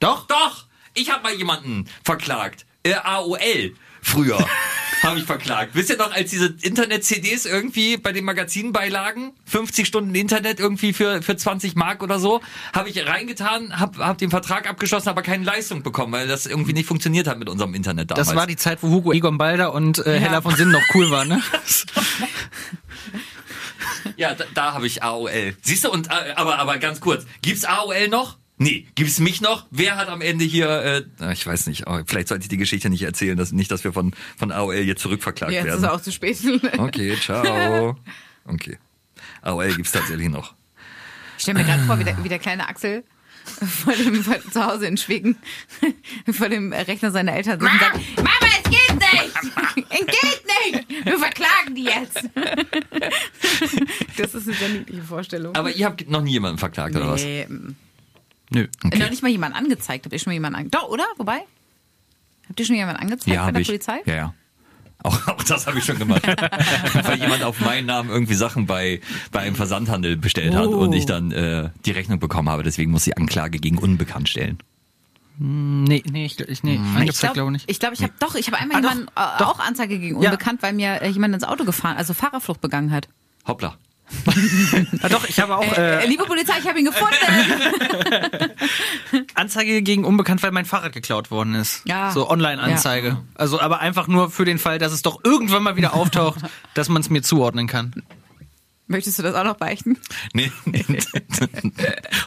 Doch? 0.00 0.26
Doch, 0.26 0.66
ich 0.94 1.10
habe 1.10 1.22
mal 1.22 1.34
jemanden 1.34 1.86
verklagt. 2.04 2.66
Äh, 2.82 2.94
AOL 2.94 3.74
früher 4.02 4.38
habe 5.02 5.18
ich 5.18 5.24
verklagt. 5.24 5.74
Wisst 5.74 5.90
ihr 5.90 5.96
noch, 5.96 6.12
als 6.12 6.30
diese 6.30 6.54
Internet-CDs 6.60 7.46
irgendwie 7.46 7.96
bei 7.96 8.12
den 8.12 8.24
Magazinen 8.24 8.72
beilagen, 8.72 9.32
50 9.46 9.86
Stunden 9.86 10.14
Internet 10.14 10.60
irgendwie 10.60 10.92
für, 10.92 11.22
für 11.22 11.36
20 11.36 11.74
Mark 11.74 12.02
oder 12.02 12.18
so, 12.18 12.40
habe 12.72 12.88
ich 12.88 13.06
reingetan, 13.06 13.78
habe 13.78 14.04
hab 14.04 14.18
den 14.18 14.30
Vertrag 14.30 14.68
abgeschlossen, 14.68 15.08
aber 15.08 15.22
keine 15.22 15.44
Leistung 15.44 15.82
bekommen, 15.82 16.12
weil 16.12 16.28
das 16.28 16.46
irgendwie 16.46 16.72
nicht 16.72 16.86
funktioniert 16.86 17.26
hat 17.26 17.38
mit 17.38 17.48
unserem 17.48 17.74
Internet 17.74 18.10
damals. 18.10 18.28
Das 18.28 18.36
war 18.36 18.46
die 18.46 18.56
Zeit, 18.56 18.82
wo 18.82 18.88
Hugo 18.88 19.12
Egon 19.12 19.38
Balder 19.38 19.72
und 19.72 20.04
äh, 20.06 20.18
Hella 20.18 20.40
von 20.40 20.54
Sinn 20.54 20.70
noch 20.70 20.82
cool 20.94 21.10
waren, 21.10 21.28
ne? 21.28 21.42
ja, 24.16 24.34
da, 24.34 24.44
da 24.54 24.74
habe 24.74 24.86
ich 24.86 25.02
AOL. 25.02 25.56
Siehst 25.62 25.84
du, 25.84 25.90
und 25.90 26.08
äh, 26.08 26.32
aber, 26.36 26.58
aber 26.58 26.78
ganz 26.78 27.00
kurz, 27.00 27.26
gibt's 27.42 27.64
AOL 27.64 28.08
noch? 28.08 28.38
Nee, 28.58 28.86
gibt's 28.96 29.20
mich 29.20 29.40
noch? 29.40 29.66
Wer 29.70 29.96
hat 29.96 30.08
am 30.08 30.20
Ende 30.20 30.44
hier, 30.44 31.04
äh, 31.20 31.32
ich 31.32 31.46
weiß 31.46 31.68
nicht, 31.68 31.86
oh, 31.86 32.00
vielleicht 32.06 32.26
sollte 32.28 32.42
ich 32.42 32.48
die 32.48 32.56
Geschichte 32.56 32.90
nicht 32.90 33.02
erzählen, 33.02 33.36
dass, 33.36 33.52
nicht, 33.52 33.70
dass 33.70 33.84
wir 33.84 33.92
von, 33.92 34.12
von 34.36 34.50
AOL 34.50 34.74
jetzt 34.74 35.00
zurückverklagt 35.00 35.52
Jetzt 35.52 35.60
ist 35.64 35.66
werden. 35.66 35.84
es 35.84 35.90
auch 35.90 36.00
zu 36.00 36.12
spät. 36.12 36.38
Okay, 36.78 37.16
ciao. 37.20 37.96
Okay. 38.44 38.78
AOL 39.42 39.74
gibt's 39.74 39.92
tatsächlich 39.92 40.28
noch. 40.28 40.54
Ich 41.36 41.42
stell 41.42 41.54
mir 41.54 41.64
gerade 41.64 41.84
vor, 41.84 41.98
wie 42.00 42.04
der, 42.04 42.22
wie 42.24 42.28
der 42.28 42.40
kleine 42.40 42.68
Axel 42.68 43.04
vor 43.84 43.92
dem, 43.94 44.22
vor, 44.22 44.36
zu 44.50 44.64
Hause 44.64 44.86
in 44.86 44.96
Schweden 44.96 45.36
vor 46.32 46.48
dem 46.48 46.72
Rechner 46.72 47.10
seiner 47.10 47.32
Eltern 47.34 47.60
sitzt 47.60 47.72
und 47.72 47.80
sagt, 47.80 48.16
Mama, 48.16 48.28
es 48.62 48.70
geht 48.70 48.94
nicht! 48.98 49.88
Es 49.90 50.06
geht 50.06 50.44
nicht! 50.72 51.06
Wir 51.06 51.18
verklagen 51.18 51.74
die 51.74 51.84
jetzt! 51.84 52.28
Das 54.16 54.34
ist 54.34 54.48
eine 54.48 54.56
sehr 54.56 54.68
niedliche 54.68 55.02
Vorstellung. 55.02 55.54
Aber 55.54 55.70
ihr 55.70 55.86
habt 55.86 56.08
noch 56.10 56.22
nie 56.22 56.32
jemanden 56.32 56.58
verklagt, 56.58 56.94
oder 56.96 57.08
was? 57.08 57.24
Nö. 58.50 58.66
noch 58.84 59.10
nicht 59.10 59.22
mal 59.22 59.28
jemanden 59.30 59.56
angezeigt. 59.58 60.04
Habt 60.04 60.12
ihr 60.12 60.18
schon 60.18 60.30
mal 60.30 60.34
jemanden 60.34 60.56
angezeigt? 60.58 60.82
Doch, 60.82 60.88
oder? 60.88 61.04
Wobei? 61.16 61.40
Habt 62.48 62.58
ihr 62.60 62.66
schon 62.66 62.76
jemanden 62.76 63.00
angezeigt 63.02 63.36
bei 63.36 63.42
hab 63.42 63.52
der 63.52 63.60
ich. 63.60 63.68
Polizei? 63.68 64.00
Ja, 64.06 64.14
ja. 64.14 64.34
Auch, 65.02 65.28
auch 65.28 65.42
das 65.44 65.66
habe 65.66 65.78
ich 65.78 65.84
schon 65.84 65.98
gemacht. 65.98 66.26
Weil 67.04 67.18
jemand 67.20 67.42
auf 67.44 67.60
meinen 67.60 67.86
Namen 67.86 68.10
irgendwie 68.10 68.34
Sachen 68.34 68.66
bei, 68.66 69.00
bei 69.30 69.40
einem 69.40 69.54
Versandhandel 69.54 70.16
bestellt 70.16 70.54
hat 70.54 70.66
Oh. 70.66 70.78
und 70.78 70.92
ich 70.92 71.06
dann 71.06 71.30
äh, 71.30 71.70
die 71.84 71.90
Rechnung 71.92 72.18
bekommen 72.18 72.48
habe. 72.48 72.62
Deswegen 72.62 72.90
muss 72.90 73.06
ich 73.06 73.16
Anklage 73.18 73.58
gegen 73.58 73.78
Unbekannt 73.78 74.28
stellen. 74.28 74.58
Nee, 75.40 76.02
nee, 76.10 76.24
ich, 76.26 76.40
ich, 76.40 76.64
nee, 76.64 76.74
Ich 76.74 76.80
angezeigt 76.80 77.20
glaube 77.20 77.34
glaube 77.34 77.52
nicht. 77.52 77.70
ich, 77.70 77.78
glaub, 77.78 77.92
ich 77.92 78.02
habe 78.02 78.12
doch, 78.18 78.34
ich 78.34 78.48
habe 78.48 78.56
einmal 78.56 78.78
Ah, 78.78 78.80
doch, 78.80 78.88
jemanden 78.90 79.08
äh, 79.14 79.38
doch. 79.38 79.46
auch 79.54 79.60
Anzeige 79.60 80.00
gegen 80.00 80.20
Ja. 80.20 80.30
unbekannt, 80.30 80.62
weil 80.62 80.72
mir 80.72 81.00
äh, 81.00 81.08
jemand 81.10 81.32
ins 81.34 81.44
Auto 81.44 81.64
gefahren, 81.64 81.96
also 81.96 82.12
Fahrerflucht 82.12 82.60
begangen 82.60 82.90
hat. 82.90 83.08
Hoppla. 83.46 83.76
Ah, 85.02 85.08
doch, 85.08 85.28
ich 85.28 85.38
habe 85.40 85.56
auch 85.56 85.76
Äh, 85.76 86.04
äh, 86.04 86.06
liebe 86.06 86.24
Polizei, 86.24 86.54
ich 86.58 86.66
habe 86.68 86.78
ihn 86.78 86.86
gefunden. 86.86 87.14
Anzeige 89.34 89.82
gegen 89.82 90.04
Unbekannt, 90.04 90.42
weil 90.42 90.50
mein 90.50 90.64
Fahrrad 90.64 90.92
geklaut 90.92 91.30
worden 91.30 91.54
ist. 91.54 91.82
Ja. 91.86 92.10
So 92.12 92.28
Online-Anzeige. 92.28 93.18
Also, 93.34 93.60
aber 93.60 93.80
einfach 93.80 94.08
nur 94.08 94.30
für 94.30 94.44
den 94.44 94.58
Fall, 94.58 94.78
dass 94.78 94.92
es 94.92 95.02
doch 95.02 95.20
irgendwann 95.24 95.62
mal 95.62 95.76
wieder 95.76 95.94
auftaucht, 95.94 96.40
dass 96.74 96.88
man 96.88 97.02
es 97.02 97.10
mir 97.10 97.22
zuordnen 97.22 97.66
kann. 97.66 98.02
Möchtest 98.90 99.18
du 99.18 99.22
das 99.22 99.34
auch 99.34 99.44
noch 99.44 99.56
beichten? 99.58 99.98
Nee, 100.32 100.50
nee. 100.64 100.82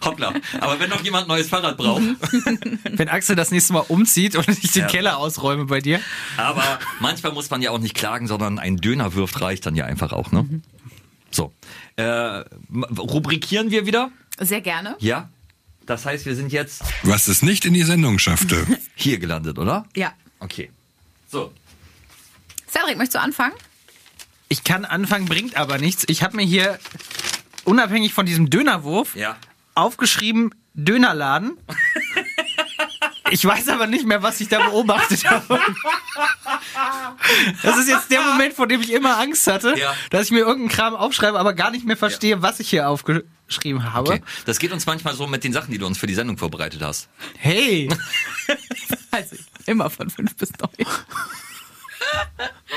Hoppla. 0.05 0.31
Aber 0.59 0.79
wenn 0.79 0.91
noch 0.91 1.01
jemand 1.01 1.25
ein 1.25 1.29
neues 1.29 1.49
Fahrrad 1.49 1.75
braucht. 1.75 2.03
Wenn 2.83 3.09
Axel 3.09 3.35
das 3.35 3.49
nächste 3.49 3.73
Mal 3.73 3.83
umzieht 3.87 4.35
und 4.35 4.47
ich 4.47 4.71
den 4.71 4.83
Ja. 4.83 4.87
Keller 4.87 5.17
ausräume 5.17 5.65
bei 5.65 5.79
dir. 5.81 5.99
Aber 6.37 6.63
manchmal 6.99 7.31
muss 7.33 7.49
man 7.49 7.63
ja 7.63 7.71
auch 7.71 7.79
nicht 7.79 7.95
klagen, 7.95 8.27
sondern 8.27 8.59
ein 8.59 8.77
Döner 8.77 9.15
wirft 9.15 9.41
reicht 9.41 9.65
dann 9.65 9.73
ja 9.75 9.85
einfach 9.85 10.13
auch, 10.13 10.31
ne? 10.31 10.61
So. 11.31 11.53
Äh, 11.95 12.03
rubrikieren 12.97 13.71
wir 13.71 13.85
wieder? 13.85 14.11
Sehr 14.39 14.61
gerne. 14.61 14.95
Ja. 14.99 15.29
Das 15.85 16.05
heißt, 16.05 16.25
wir 16.25 16.35
sind 16.35 16.51
jetzt 16.51 16.83
Was 17.03 17.27
es 17.27 17.41
nicht 17.41 17.65
in 17.65 17.73
die 17.73 17.83
Sendung 17.83 18.19
schaffte. 18.19 18.65
hier 18.95 19.17
gelandet, 19.19 19.57
oder? 19.57 19.85
Ja. 19.95 20.13
Okay. 20.39 20.69
So. 21.29 21.51
Cedric, 22.69 22.97
möchtest 22.97 23.15
du 23.15 23.19
anfangen? 23.21 23.53
Ich 24.49 24.63
kann 24.63 24.85
anfangen, 24.85 25.25
bringt 25.25 25.55
aber 25.57 25.77
nichts. 25.77 26.03
Ich 26.07 26.23
habe 26.23 26.35
mir 26.35 26.43
hier 26.45 26.77
unabhängig 27.63 28.13
von 28.13 28.25
diesem 28.25 28.49
Dönerwurf 28.49 29.15
Ja. 29.15 29.37
aufgeschrieben 29.75 30.53
Dönerladen. 30.73 31.57
Ich 33.31 33.43
weiß 33.45 33.69
aber 33.69 33.87
nicht 33.87 34.05
mehr, 34.05 34.21
was 34.21 34.39
ich 34.41 34.47
da 34.49 34.59
beobachtet 34.69 35.23
habe. 35.29 35.59
Das 37.63 37.77
ist 37.77 37.87
jetzt 37.87 38.11
der 38.11 38.21
Moment, 38.21 38.53
vor 38.53 38.67
dem 38.67 38.81
ich 38.81 38.91
immer 38.91 39.17
Angst 39.19 39.47
hatte, 39.47 39.73
Ja. 39.77 39.95
dass 40.09 40.25
ich 40.25 40.31
mir 40.31 40.39
irgendeinen 40.39 40.69
Kram 40.69 40.95
aufschreibe, 40.95 41.39
aber 41.39 41.53
gar 41.53 41.71
nicht 41.71 41.85
mehr 41.85 41.97
verstehe, 41.97 42.41
was 42.41 42.59
ich 42.59 42.69
hier 42.69 42.87
aufgeschrieben 42.89 43.91
habe. 43.93 44.11
Okay. 44.11 44.21
Das 44.45 44.59
geht 44.59 44.71
uns 44.71 44.85
manchmal 44.85 45.15
so 45.15 45.27
mit 45.27 45.43
den 45.43 45.53
Sachen, 45.53 45.71
die 45.71 45.77
du 45.77 45.85
uns 45.87 45.97
für 45.97 46.07
die 46.07 46.13
Sendung 46.15 46.37
vorbereitet 46.37 46.81
hast. 46.81 47.09
Hey, 47.37 47.89
Also, 49.11 49.35
immer 49.65 49.89
von 49.89 50.09
fünf 50.09 50.35
bis 50.37 50.51
neun. 50.59 50.87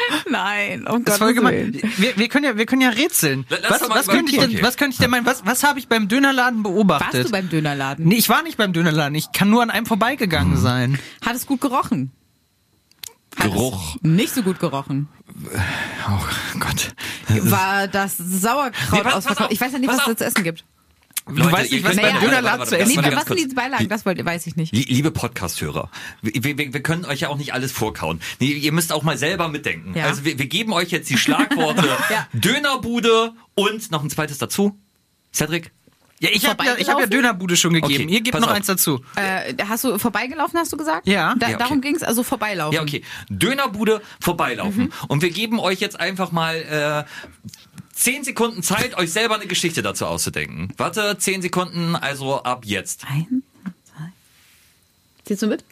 Nein, 0.30 0.86
um 0.86 1.04
das 1.04 1.18
Gottes. 1.18 1.42
Willen. 1.42 1.80
Wir, 1.96 2.16
wir, 2.16 2.28
können 2.28 2.44
ja, 2.44 2.56
wir 2.56 2.66
können 2.66 2.82
ja 2.82 2.90
rätseln. 2.90 3.46
Lass 3.48 3.80
Was, 3.82 3.88
was, 3.90 4.06
könnte 4.08 4.32
ich 4.32 4.38
denn, 4.38 4.50
okay. 4.50 4.62
was 4.62 4.76
könnte 4.76 4.92
ich 4.94 4.98
denn 4.98 5.10
meinen? 5.10 5.26
Was, 5.26 5.44
was 5.46 5.62
habe 5.64 5.78
ich 5.78 5.88
beim 5.88 6.08
Dönerladen 6.08 6.62
beobachtet? 6.62 7.14
Warst 7.14 7.28
du 7.28 7.32
beim 7.32 7.48
Dönerladen? 7.48 8.06
nee, 8.06 8.16
ich 8.16 8.28
war 8.28 8.42
nicht 8.42 8.56
beim 8.56 8.72
Dönerladen. 8.72 9.14
Ich 9.14 9.32
kann 9.32 9.50
nur 9.50 9.62
an 9.62 9.70
einem 9.70 9.86
vorbeigegangen 9.86 10.56
sein. 10.56 10.98
Hat 11.24 11.34
es 11.36 11.46
gut 11.46 11.60
gerochen? 11.60 12.12
Hat 13.36 13.46
Geruch. 13.52 13.96
Nicht 14.02 14.32
so 14.32 14.42
gut 14.42 14.60
gerochen. 14.60 15.08
Oh 16.08 16.58
Gott. 16.60 16.92
War 17.28 17.88
das 17.88 18.16
Sauerkraut 18.16 18.92
Nee, 18.92 18.98
pass- 19.00 19.02
pass 19.02 19.14
ausverkauft? 19.16 19.46
auf, 19.46 19.50
Ich 19.52 19.60
weiß 19.60 19.72
ja 19.72 19.78
nicht, 19.80 19.88
was 19.88 20.06
es 20.06 20.16
zu 20.16 20.24
essen 20.24 20.44
gibt. 20.44 20.64
Du 21.26 21.32
Leute, 21.36 21.52
weißt 21.52 21.72
ihr 21.72 21.78
nicht, 21.78 21.88
was 21.88 21.96
beim 21.96 22.20
Dönerladen 22.20 22.66
zu 22.66 22.76
essen 22.76 23.02
gibt. 23.02 23.16
was 23.16 23.24
sind 23.24 23.50
die 23.50 23.54
Beilagen? 23.54 23.88
Das 23.88 24.04
wollt, 24.04 24.22
weiß 24.22 24.46
ich 24.46 24.56
nicht. 24.56 24.74
Lie- 24.74 24.84
Liebe 24.88 25.10
Podcast-Hörer, 25.10 25.90
wir, 26.20 26.58
wir, 26.58 26.74
wir 26.74 26.82
können 26.82 27.06
euch 27.06 27.20
ja 27.20 27.28
auch 27.30 27.38
nicht 27.38 27.54
alles 27.54 27.72
vorkauen. 27.72 28.20
Nee, 28.40 28.48
ihr 28.52 28.72
müsst 28.72 28.92
auch 28.92 29.02
mal 29.02 29.16
selber 29.16 29.48
mitdenken. 29.48 29.94
Ja. 29.96 30.04
Also 30.04 30.24
wir, 30.26 30.38
wir 30.38 30.46
geben 30.46 30.74
euch 30.74 30.90
jetzt 30.90 31.08
die 31.08 31.16
Schlagworte 31.16 31.86
Ja. 32.10 32.28
Dönerbude 32.34 33.32
und 33.54 33.90
noch 33.90 34.02
ein 34.02 34.10
zweites 34.10 34.36
dazu. 34.36 34.78
Cedric? 35.32 35.72
Ja, 36.20 36.28
ich 36.32 36.46
habe 36.46 36.64
ja, 36.64 36.76
ich 36.78 36.88
hab 36.88 37.00
ja? 37.00 37.06
Dönerbude 37.06 37.56
schon 37.56 37.72
gegeben. 37.74 38.04
Okay, 38.04 38.14
Ihr 38.14 38.20
gebt 38.20 38.38
noch 38.38 38.48
auf. 38.48 38.54
eins 38.54 38.66
dazu. 38.66 39.00
Äh, 39.16 39.54
hast 39.66 39.84
du 39.84 39.98
vorbeigelaufen, 39.98 40.58
hast 40.58 40.72
du 40.72 40.76
gesagt? 40.76 41.06
Ja. 41.08 41.34
Da, 41.38 41.48
Ja, 41.48 41.54
okay. 41.54 41.58
Darum 41.64 41.80
ging 41.80 41.96
es, 41.96 42.02
also 42.02 42.22
vorbeilaufen. 42.22 42.74
Ja, 42.76 42.82
okay. 42.82 43.02
Dönerbude 43.30 44.00
vorbeilaufen. 44.20 44.92
Und 45.08 45.22
wir 45.22 45.30
geben 45.30 45.58
euch 45.58 45.80
jetzt 45.80 45.98
einfach 45.98 46.30
mal 46.32 47.06
äh, 47.06 47.48
10 47.94 48.24
Sekunden 48.24 48.62
Zeit, 48.62 48.96
euch 48.96 49.12
selber 49.12 49.36
eine 49.36 49.46
Geschichte 49.46 49.82
dazu 49.82 50.06
auszudenken. 50.06 50.72
Warte, 50.76 51.16
10 51.18 51.42
Sekunden, 51.42 51.96
also 51.96 52.42
ab 52.42 52.64
jetzt. 52.64 53.04
Ein, 53.06 53.42
zwei. 53.84 54.12
Siehst 55.26 55.42
du 55.42 55.46
mit? 55.46 55.64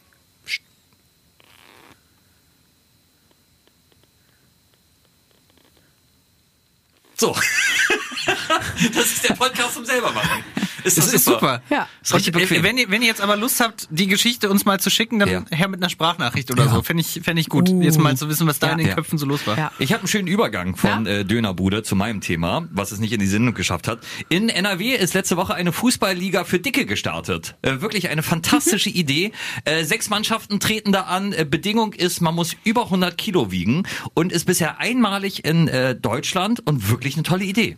So. 7.19 7.33
das 8.95 9.07
ist 9.07 9.29
der 9.29 9.35
Podcast 9.35 9.75
zum 9.75 9.85
selber 9.85 10.11
machen. 10.11 10.45
Ist 10.85 10.99
Das 10.99 11.13
ist 11.13 11.25
super. 11.25 11.63
Ja. 11.71 11.89
Ist 12.03 12.15
richtig 12.15 12.35
äh, 12.35 12.39
bequem. 12.41 12.63
wenn, 12.63 12.77
ihr, 12.79 12.91
wenn 12.91 13.03
ihr 13.03 13.09
jetzt 13.09 13.21
aber 13.21 13.37
Lust 13.37 13.61
habt, 13.61 13.87
die 13.91 14.07
Geschichte 14.07 14.51
uns 14.51 14.65
mal 14.65 14.81
zu 14.81 14.91
schicken, 14.91 15.19
dann 15.19 15.29
Ja. 15.29 15.45
her 15.51 15.69
mit 15.69 15.81
einer 15.81 15.91
Sprachnachricht 15.91 16.51
oder 16.51 16.69
so. 16.69 16.83
Fände 16.83 17.03
ich, 17.03 17.21
fänd 17.23 17.39
ich 17.39 17.49
gut. 17.49 17.69
Jetzt 17.69 17.99
mal 17.99 18.17
zu 18.17 18.29
wissen, 18.29 18.47
was 18.47 18.59
da 18.59 18.69
Ja. 18.69 18.73
in 18.73 18.79
den 18.79 18.89
Ja. 18.89 18.95
Köpfen 18.95 19.19
so 19.19 19.27
los 19.27 19.47
war. 19.47 19.57
Ja. 19.59 19.73
Ich 19.79 19.93
habe 19.93 20.01
einen 20.01 20.09
schönen 20.09 20.27
Übergang 20.29 20.77
von 20.77 21.07
Ja? 21.07 21.13
äh, 21.13 21.25
Dönerbude 21.25 21.83
zu 21.83 21.95
meinem 21.97 22.21
Thema, 22.21 22.67
was 22.71 22.93
es 22.93 22.99
nicht 23.01 23.13
in 23.13 23.21
die 23.21 23.27
Sendung 23.27 23.55
geschafft 23.55 23.89
hat. 23.89 24.01
In 24.29 24.49
NRW 24.49 24.95
ist 24.95 25.15
letzte 25.15 25.37
Woche 25.37 25.55
eine 25.55 25.73
Fußballliga 25.73 26.45
für 26.45 26.59
Dicke 26.59 26.87
gestartet. 26.87 27.57
Äh, 27.63 27.81
wirklich 27.81 28.09
eine 28.11 28.23
fantastische 28.23 28.91
Idee. 28.91 29.33
Äh, 29.65 29.85
sechs 29.85 30.11
Mannschaften 30.11 30.61
treten 30.61 30.93
da 30.93 31.03
an. 31.03 31.33
Äh, 31.33 31.45
Bedingung 31.49 31.93
ist, 31.93 32.21
man 32.21 32.35
muss 32.35 32.57
über 32.65 32.85
100 32.87 33.17
Kilo 33.19 33.51
wiegen 33.51 33.85
und 34.15 34.33
ist 34.33 34.45
bisher 34.47 34.79
einmalig 34.79 35.45
in 35.45 35.69
äh, 35.69 35.95
Deutschland 35.95 36.61
und 36.67 36.91
wirklich 36.91 37.15
eine 37.15 37.23
tolle 37.23 37.45
Idee. 37.45 37.77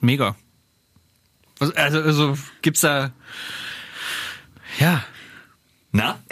Mega. 0.00 0.36
Was, 1.68 1.76
also, 1.76 2.00
also 2.02 2.38
gibt's 2.62 2.80
da. 2.80 3.12
Ja. 4.78 5.04
Na? 5.92 6.18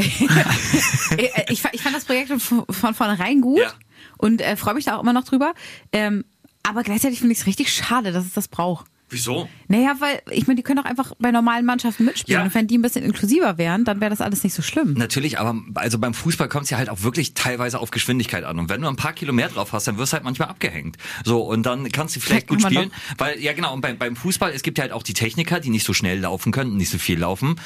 Äh, 1.19 1.45
ich, 1.51 1.63
ich 1.73 1.83
fand 1.83 1.95
das 1.95 2.07
Projekt 2.07 2.29
von, 2.41 2.65
von 2.69 2.95
vornherein 2.95 3.43
gut 3.43 3.59
Ja. 3.61 3.73
und 4.17 4.41
äh, 4.41 4.57
freue 4.57 4.73
mich 4.75 4.87
da 4.87 4.97
auch 4.97 5.03
immer 5.03 5.13
noch 5.13 5.25
drüber. 5.25 5.53
Ähm, 5.93 6.25
aber 6.63 6.83
gleichzeitig 6.83 7.19
finde 7.19 7.33
ich 7.35 7.41
es 7.41 7.47
richtig 7.47 7.71
schade, 7.73 8.13
dass 8.13 8.25
es 8.25 8.33
das 8.33 8.49
braucht. 8.49 8.87
Wieso? 9.13 9.49
Naja, 9.69 9.95
weil, 10.01 10.21
ich 10.31 10.47
meine, 10.49 10.57
die 10.57 10.63
können 10.63 10.83
doch 10.83 10.85
einfach 10.85 11.13
bei 11.19 11.31
normalen 11.31 11.65
Mannschaften 11.65 12.05
mitspielen. 12.05 12.41
Ja. 12.41 12.45
Und 12.45 12.55
wenn 12.55 12.67
die 12.67 12.79
ein 12.79 12.83
bisschen 12.83 13.05
inklusiver 13.05 13.59
wären, 13.59 13.85
dann 13.85 14.01
wäre 14.01 14.11
das 14.11 14.21
alles 14.21 14.43
nicht 14.43 14.55
so 14.55 14.63
schlimm. 14.63 14.95
Natürlich, 14.95 15.39
aber 15.39 15.63
also 15.75 15.99
beim 15.99 16.15
Fußball 16.15 16.49
kommt 16.49 16.65
es 16.65 16.71
ja 16.71 16.79
halt 16.79 16.89
auch 16.89 17.03
wirklich 17.03 17.35
teilweise 17.35 17.79
auf 17.79 17.91
Geschwindigkeit 17.91 18.45
an. 18.45 18.59
Und 18.59 18.69
wenn 18.69 18.81
du 18.81 18.89
ein 18.89 18.97
paar 18.97 19.13
Kilo 19.13 19.33
mehr 19.33 19.49
drauf 19.49 19.73
hast, 19.73 19.87
dann 19.87 19.99
wirst 19.99 20.13
du 20.13 20.15
halt 20.15 20.25
manchmal 20.25 20.49
abgehängt. 20.49 20.97
So, 21.25 21.43
und 21.43 21.65
dann 21.65 21.91
kannst 21.93 22.17
du 22.17 22.21
vielleicht 22.21 22.49
Vielleicht 22.49 22.49
gut 22.49 22.63
spielen. 22.63 22.93
Weil, 23.19 23.39
ja 23.41 23.53
genau, 23.53 23.75
und 23.75 23.81
beim, 23.81 23.99
beim 23.99 24.17
Fußball, 24.17 24.53
es 24.53 24.63
gibt 24.63 24.79
ja 24.79 24.83
halt 24.83 24.93
auch 24.93 25.03
die 25.03 25.15
Techniker, 25.15 25.61
die 25.61 25.71
nicht 25.71 25.85
so 25.85 25.93
schnell 25.93 26.19
laufen 26.19 26.53
können 26.53 26.77
nicht 26.77 26.91
so 26.91 26.99
viel 26.99 27.19
laufen. 27.19 27.57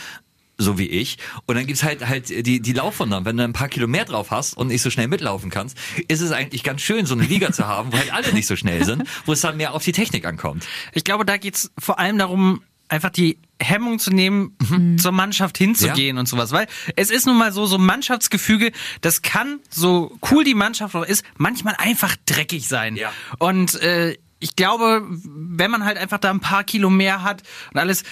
So 0.58 0.78
wie 0.78 0.86
ich. 0.86 1.18
Und 1.44 1.56
dann 1.56 1.66
gibt's 1.66 1.82
halt 1.82 2.06
halt 2.06 2.30
die, 2.30 2.60
die 2.60 2.72
Laufwunder. 2.72 3.24
Wenn 3.24 3.36
du 3.36 3.44
ein 3.44 3.52
paar 3.52 3.68
Kilo 3.68 3.86
mehr 3.86 4.06
drauf 4.06 4.30
hast 4.30 4.56
und 4.56 4.68
nicht 4.68 4.82
so 4.82 4.90
schnell 4.90 5.08
mitlaufen 5.08 5.50
kannst, 5.50 5.76
ist 6.08 6.20
es 6.22 6.32
eigentlich 6.32 6.62
ganz 6.62 6.80
schön, 6.80 7.04
so 7.04 7.14
eine 7.14 7.24
Liga 7.24 7.52
zu 7.52 7.66
haben, 7.66 7.92
wo 7.92 7.98
halt 7.98 8.12
alle 8.12 8.32
nicht 8.32 8.46
so 8.46 8.56
schnell 8.56 8.84
sind, 8.84 9.04
wo 9.26 9.32
es 9.32 9.42
dann 9.42 9.58
mehr 9.58 9.74
auf 9.74 9.84
die 9.84 9.92
Technik 9.92 10.24
ankommt. 10.24 10.66
Ich 10.92 11.04
glaube, 11.04 11.26
da 11.26 11.36
geht's 11.36 11.70
vor 11.78 11.98
allem 11.98 12.16
darum, 12.16 12.62
einfach 12.88 13.10
die 13.10 13.38
Hemmung 13.60 13.98
zu 13.98 14.10
nehmen, 14.10 14.56
zur 14.98 15.12
Mannschaft 15.12 15.58
hinzugehen 15.58 16.18
und 16.18 16.26
sowas. 16.26 16.52
Weil 16.52 16.66
es 16.94 17.10
ist 17.10 17.26
nun 17.26 17.36
mal 17.36 17.52
so, 17.52 17.66
so 17.66 17.78
Mannschaftsgefüge, 17.78 18.72
das 19.00 19.22
kann, 19.22 19.60
so 19.70 20.18
cool 20.30 20.44
die 20.44 20.54
Mannschaft 20.54 20.94
auch 20.94 21.04
ist, 21.04 21.24
manchmal 21.36 21.74
einfach 21.78 22.16
dreckig 22.26 22.68
sein. 22.68 22.96
Ja. 22.96 23.12
Und 23.38 23.80
äh, 23.82 24.16
ich 24.46 24.54
glaube, 24.54 25.02
wenn 25.08 25.72
man 25.72 25.84
halt 25.84 25.98
einfach 25.98 26.18
da 26.18 26.30
ein 26.30 26.38
paar 26.38 26.62
Kilo 26.62 26.88
mehr 26.88 27.24
hat 27.24 27.42
und 27.74 27.80
alles, 27.80 28.04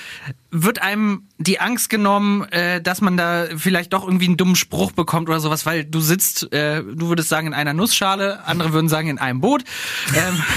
wird 0.51 0.83
einem 0.83 1.29
die 1.39 1.61
Angst 1.61 1.91
genommen, 1.91 2.43
äh, 2.51 2.83
dass 2.83 3.01
man 3.01 3.17
da 3.17 3.47
vielleicht 3.57 3.93
doch 3.93 4.05
irgendwie 4.05 4.27
einen 4.27 4.37
dummen 4.37 4.57
Spruch 4.57 4.91
bekommt 4.91 5.29
oder 5.29 5.39
sowas, 5.39 5.65
weil 5.65 5.85
du 5.85 6.01
sitzt, 6.01 6.53
äh, 6.53 6.83
du 6.83 7.09
würdest 7.09 7.29
sagen, 7.29 7.47
in 7.47 7.55
einer 7.55 7.73
Nussschale, 7.73 8.45
andere 8.47 8.73
würden 8.73 8.89
sagen, 8.89 9.09
in 9.09 9.19
einem 9.19 9.41
Boot. 9.41 9.63
Ähm, 10.15 10.43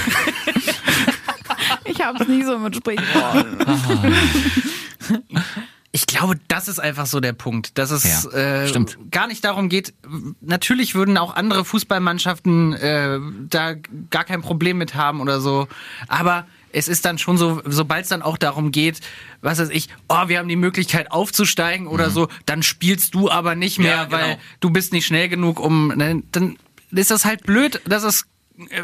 Ich 1.86 2.02
habe 2.02 2.22
es 2.22 2.28
nie 2.28 2.44
so 2.44 2.60
mit 2.60 2.76
Sprichworten. 2.76 3.58
Ich 5.94 6.06
glaube, 6.06 6.36
das 6.48 6.68
ist 6.68 6.80
einfach 6.80 7.06
so 7.06 7.20
der 7.20 7.34
Punkt, 7.34 7.78
dass 7.78 7.92
es 7.92 8.04
Ja, 8.32 8.64
äh, 8.66 8.86
gar 9.10 9.28
nicht 9.28 9.44
darum 9.44 9.70
geht. 9.70 9.94
Natürlich 10.42 10.96
würden 10.96 11.18
auch 11.18 11.36
andere 11.36 11.66
Fußballmannschaften 11.66 12.74
äh, 12.74 13.20
da 13.50 13.74
gar 14.10 14.24
kein 14.26 14.42
Problem 14.42 14.78
mit 14.78 14.96
haben 14.96 15.22
oder 15.22 15.40
so. 15.40 15.68
Aber 16.08 16.46
es 16.74 16.88
ist 16.88 17.06
dann 17.06 17.18
schon 17.18 17.38
so, 17.38 17.62
sobald 17.66 18.04
es 18.04 18.10
dann 18.10 18.22
auch 18.22 18.38
darum 18.38 18.72
geht, 18.72 19.00
was 19.42 19.58
weiß 19.60 19.70
ich, 19.70 19.88
oh, 20.10 20.28
wir 20.28 20.38
haben 20.40 20.50
die 20.50 20.58
Möglichkeit 20.58 21.12
aufzusteigen 21.12 21.88
oder 21.88 22.10
so, 22.12 22.28
dann 22.46 22.62
spielst 22.62 23.16
du 23.16 23.32
aber 23.32 23.56
nicht 23.56 23.80
mehr, 23.80 24.06
Mhm. 24.06 24.12
Ja, 24.12 24.18
genau. 24.18 24.18
weil 24.32 24.38
du 24.60 24.70
bist 24.70 24.94
nicht 24.94 25.06
schnell 25.08 25.30
genug, 25.30 25.60
um. 25.60 25.88
Ne, 25.96 26.22
dann 26.32 26.58
ist 26.92 27.10
das 27.12 27.26
halt 27.26 27.44
blöd, 27.44 27.82
dass 27.86 28.04
es 28.04 28.26
äh, 28.70 28.82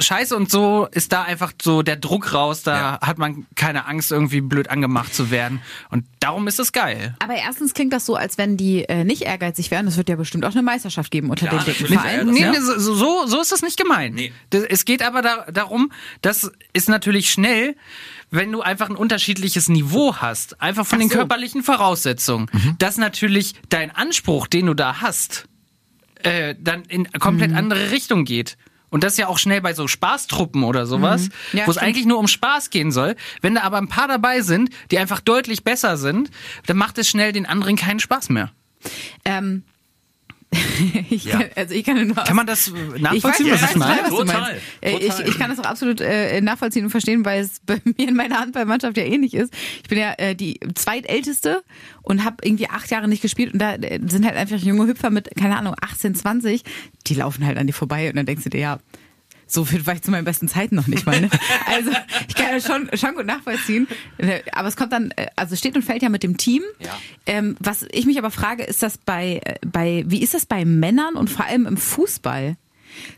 scheiße 0.00 0.34
und 0.36 0.50
so 0.50 0.88
ist 0.90 1.12
da 1.12 1.22
einfach 1.22 1.52
so 1.62 1.82
der 1.82 1.96
Druck 1.96 2.32
raus, 2.34 2.62
da 2.62 2.76
Ja. 2.76 3.00
hat 3.06 3.18
man 3.18 3.46
keine 3.54 3.86
Angst, 3.86 4.10
irgendwie 4.12 4.40
blöd 4.40 4.68
angemacht 4.70 5.14
zu 5.14 5.30
werden. 5.30 5.60
Und 5.90 6.04
darum 6.20 6.48
ist 6.48 6.58
es 6.58 6.72
geil. 6.72 7.14
Aber 7.20 7.34
erstens 7.34 7.74
klingt 7.74 7.92
das 7.92 8.06
so, 8.06 8.16
als 8.16 8.38
wenn 8.38 8.56
die 8.56 8.84
äh, 8.84 9.04
nicht 9.04 9.22
ehrgeizig 9.22 9.70
wären. 9.70 9.86
Es 9.86 9.96
wird 9.96 10.08
ja 10.08 10.16
bestimmt 10.16 10.44
auch 10.44 10.52
eine 10.52 10.62
Meisterschaft 10.62 11.10
geben 11.10 11.30
unter 11.30 11.46
Klar, 11.46 11.64
den 11.64 11.74
dicken. 11.74 11.86
Vereinen. 11.86 12.30
Nee, 12.32 12.40
Ja. 12.42 12.50
nee, 12.52 12.58
so, 12.60 12.78
so, 12.94 13.26
so 13.26 13.40
ist 13.40 13.52
das 13.52 13.62
nicht 13.62 13.76
gemeint. 13.76 14.14
Nee. 14.14 14.32
Das, 14.50 14.62
es 14.64 14.84
geht 14.84 15.02
aber 15.02 15.22
da, 15.22 15.46
darum, 15.52 15.92
das 16.22 16.50
ist 16.72 16.88
natürlich 16.88 17.30
schnell, 17.30 17.76
wenn 18.30 18.50
du 18.52 18.62
einfach 18.62 18.88
ein 18.88 18.96
unterschiedliches 18.96 19.68
Niveau 19.68 20.16
hast, 20.16 20.60
einfach 20.62 20.86
von 20.86 20.98
Ach 20.98 21.02
den 21.02 21.10
so. 21.10 21.16
körperlichen 21.16 21.62
Voraussetzungen, 21.62 22.48
dass 22.78 22.96
natürlich 22.96 23.54
dein 23.68 23.90
Anspruch, 23.90 24.46
den 24.46 24.66
du 24.66 24.74
da 24.74 25.00
hast, 25.00 25.46
äh, 26.22 26.54
dann 26.60 26.82
in 26.84 27.10
komplett 27.12 27.54
andere 27.54 27.90
Richtung 27.90 28.24
geht. 28.24 28.56
Und 28.90 29.04
das 29.04 29.12
ist 29.14 29.18
ja 29.18 29.28
auch 29.28 29.38
schnell 29.38 29.60
bei 29.60 29.72
so 29.72 29.86
Spaßtruppen 29.88 30.64
oder 30.64 30.84
sowas, 30.86 31.28
Ja, 31.52 31.66
wo 31.66 31.70
es 31.70 31.78
eigentlich 31.78 32.06
nur 32.06 32.18
um 32.18 32.26
Spaß 32.28 32.70
gehen 32.70 32.90
soll. 32.92 33.16
Wenn 33.40 33.54
da 33.54 33.62
aber 33.62 33.78
ein 33.78 33.88
paar 33.88 34.08
dabei 34.08 34.42
sind, 34.42 34.70
die 34.90 34.98
einfach 34.98 35.20
deutlich 35.20 35.64
besser 35.64 35.96
sind, 35.96 36.30
dann 36.66 36.76
macht 36.76 36.98
es 36.98 37.08
schnell 37.08 37.32
den 37.32 37.46
anderen 37.46 37.76
keinen 37.76 38.00
Spaß 38.00 38.28
mehr. 38.30 38.50
Ähm, 39.24 39.62
ich 41.10 41.24
Ja. 41.24 41.38
kann, 41.38 41.50
also 41.54 41.74
ich 41.74 41.84
kann 41.84 42.06
nur 42.06 42.16
Kann 42.16 42.34
man 42.36 42.46
das 42.46 42.68
äh, 42.68 42.70
ich 42.72 42.92
weiß, 42.92 43.00
nachvollziehen, 43.00 43.50
was 43.52 43.70
ich 43.70 43.76
meine? 43.76 43.96
total, 43.96 44.02
was 44.02 44.10
du 44.10 44.16
Total, 44.16 44.40
meinst. 44.42 44.62
Äh, 44.80 44.90
total. 44.92 45.20
Ich, 45.22 45.28
ich 45.28 45.38
kann 45.38 45.50
das 45.50 45.58
auch 45.60 45.64
absolut 45.70 46.00
äh, 46.00 46.40
nachvollziehen 46.40 46.84
und 46.84 46.90
verstehen, 46.90 47.24
weil 47.24 47.42
es 47.42 47.60
bei 47.60 47.80
mir 47.84 48.08
in 48.08 48.16
meiner 48.16 48.40
Handballmannschaft 48.40 48.96
ja 48.96 49.04
ähnlich 49.04 49.34
ist. 49.34 49.52
Ich 49.82 49.88
bin 49.88 49.98
ja 49.98 50.12
äh, 50.18 50.34
die 50.34 50.58
zweitälteste 50.74 51.62
und 52.02 52.24
habe 52.24 52.36
irgendwie 52.42 52.68
acht 52.68 52.90
Jahre 52.90 53.06
nicht 53.08 53.22
gespielt 53.22 53.52
und 53.52 53.60
da 53.60 53.74
äh, 53.74 54.00
sind 54.08 54.24
halt 54.26 54.36
einfach 54.36 54.56
junge 54.58 54.86
Hüpfer 54.86 55.10
mit, 55.10 55.28
keine 55.36 55.56
Ahnung, 55.56 55.74
18, 55.80 56.14
20, 56.14 56.62
die 57.06 57.14
laufen 57.14 57.46
halt 57.46 57.56
an 57.58 57.66
dir 57.66 57.72
vorbei 57.72 58.08
und 58.10 58.16
dann 58.16 58.26
denkst 58.26 58.44
du 58.44 58.50
dir, 58.50 58.60
ja, 58.60 58.78
so 59.52 59.64
fit 59.64 59.86
war 59.86 59.94
ich 59.94 60.02
zu 60.02 60.10
meinen 60.10 60.24
besten 60.24 60.48
Zeiten 60.48 60.74
noch 60.74 60.86
nicht 60.86 61.06
mal. 61.06 61.20
Ne? 61.20 61.28
Also 61.66 61.90
ich 62.28 62.34
kann 62.34 62.52
das 62.52 62.66
schon, 62.66 62.90
schon 62.94 63.14
gut 63.14 63.26
nachvollziehen. 63.26 63.86
Aber 64.52 64.68
es 64.68 64.76
kommt 64.76 64.92
dann, 64.92 65.12
äh, 65.12 65.26
also 65.36 65.56
steht 65.56 65.76
und 65.76 65.82
fällt 65.82 66.02
ja 66.02 66.08
mit 66.08 66.22
dem 66.22 66.36
Team. 66.36 66.62
Ja. 66.78 66.98
Ähm, 67.26 67.56
was 67.60 67.86
ich 67.92 68.06
mich 68.06 68.18
aber 68.18 68.30
frage, 68.30 68.64
ist 68.64 68.82
das 68.82 68.98
bei, 68.98 69.40
äh, 69.44 69.54
bei, 69.64 70.04
wie 70.06 70.22
ist 70.22 70.34
das 70.34 70.46
bei 70.46 70.64
Männern 70.64 71.14
und 71.14 71.30
vor 71.30 71.46
allem 71.46 71.66
im 71.66 71.76
Fußball? 71.76 72.56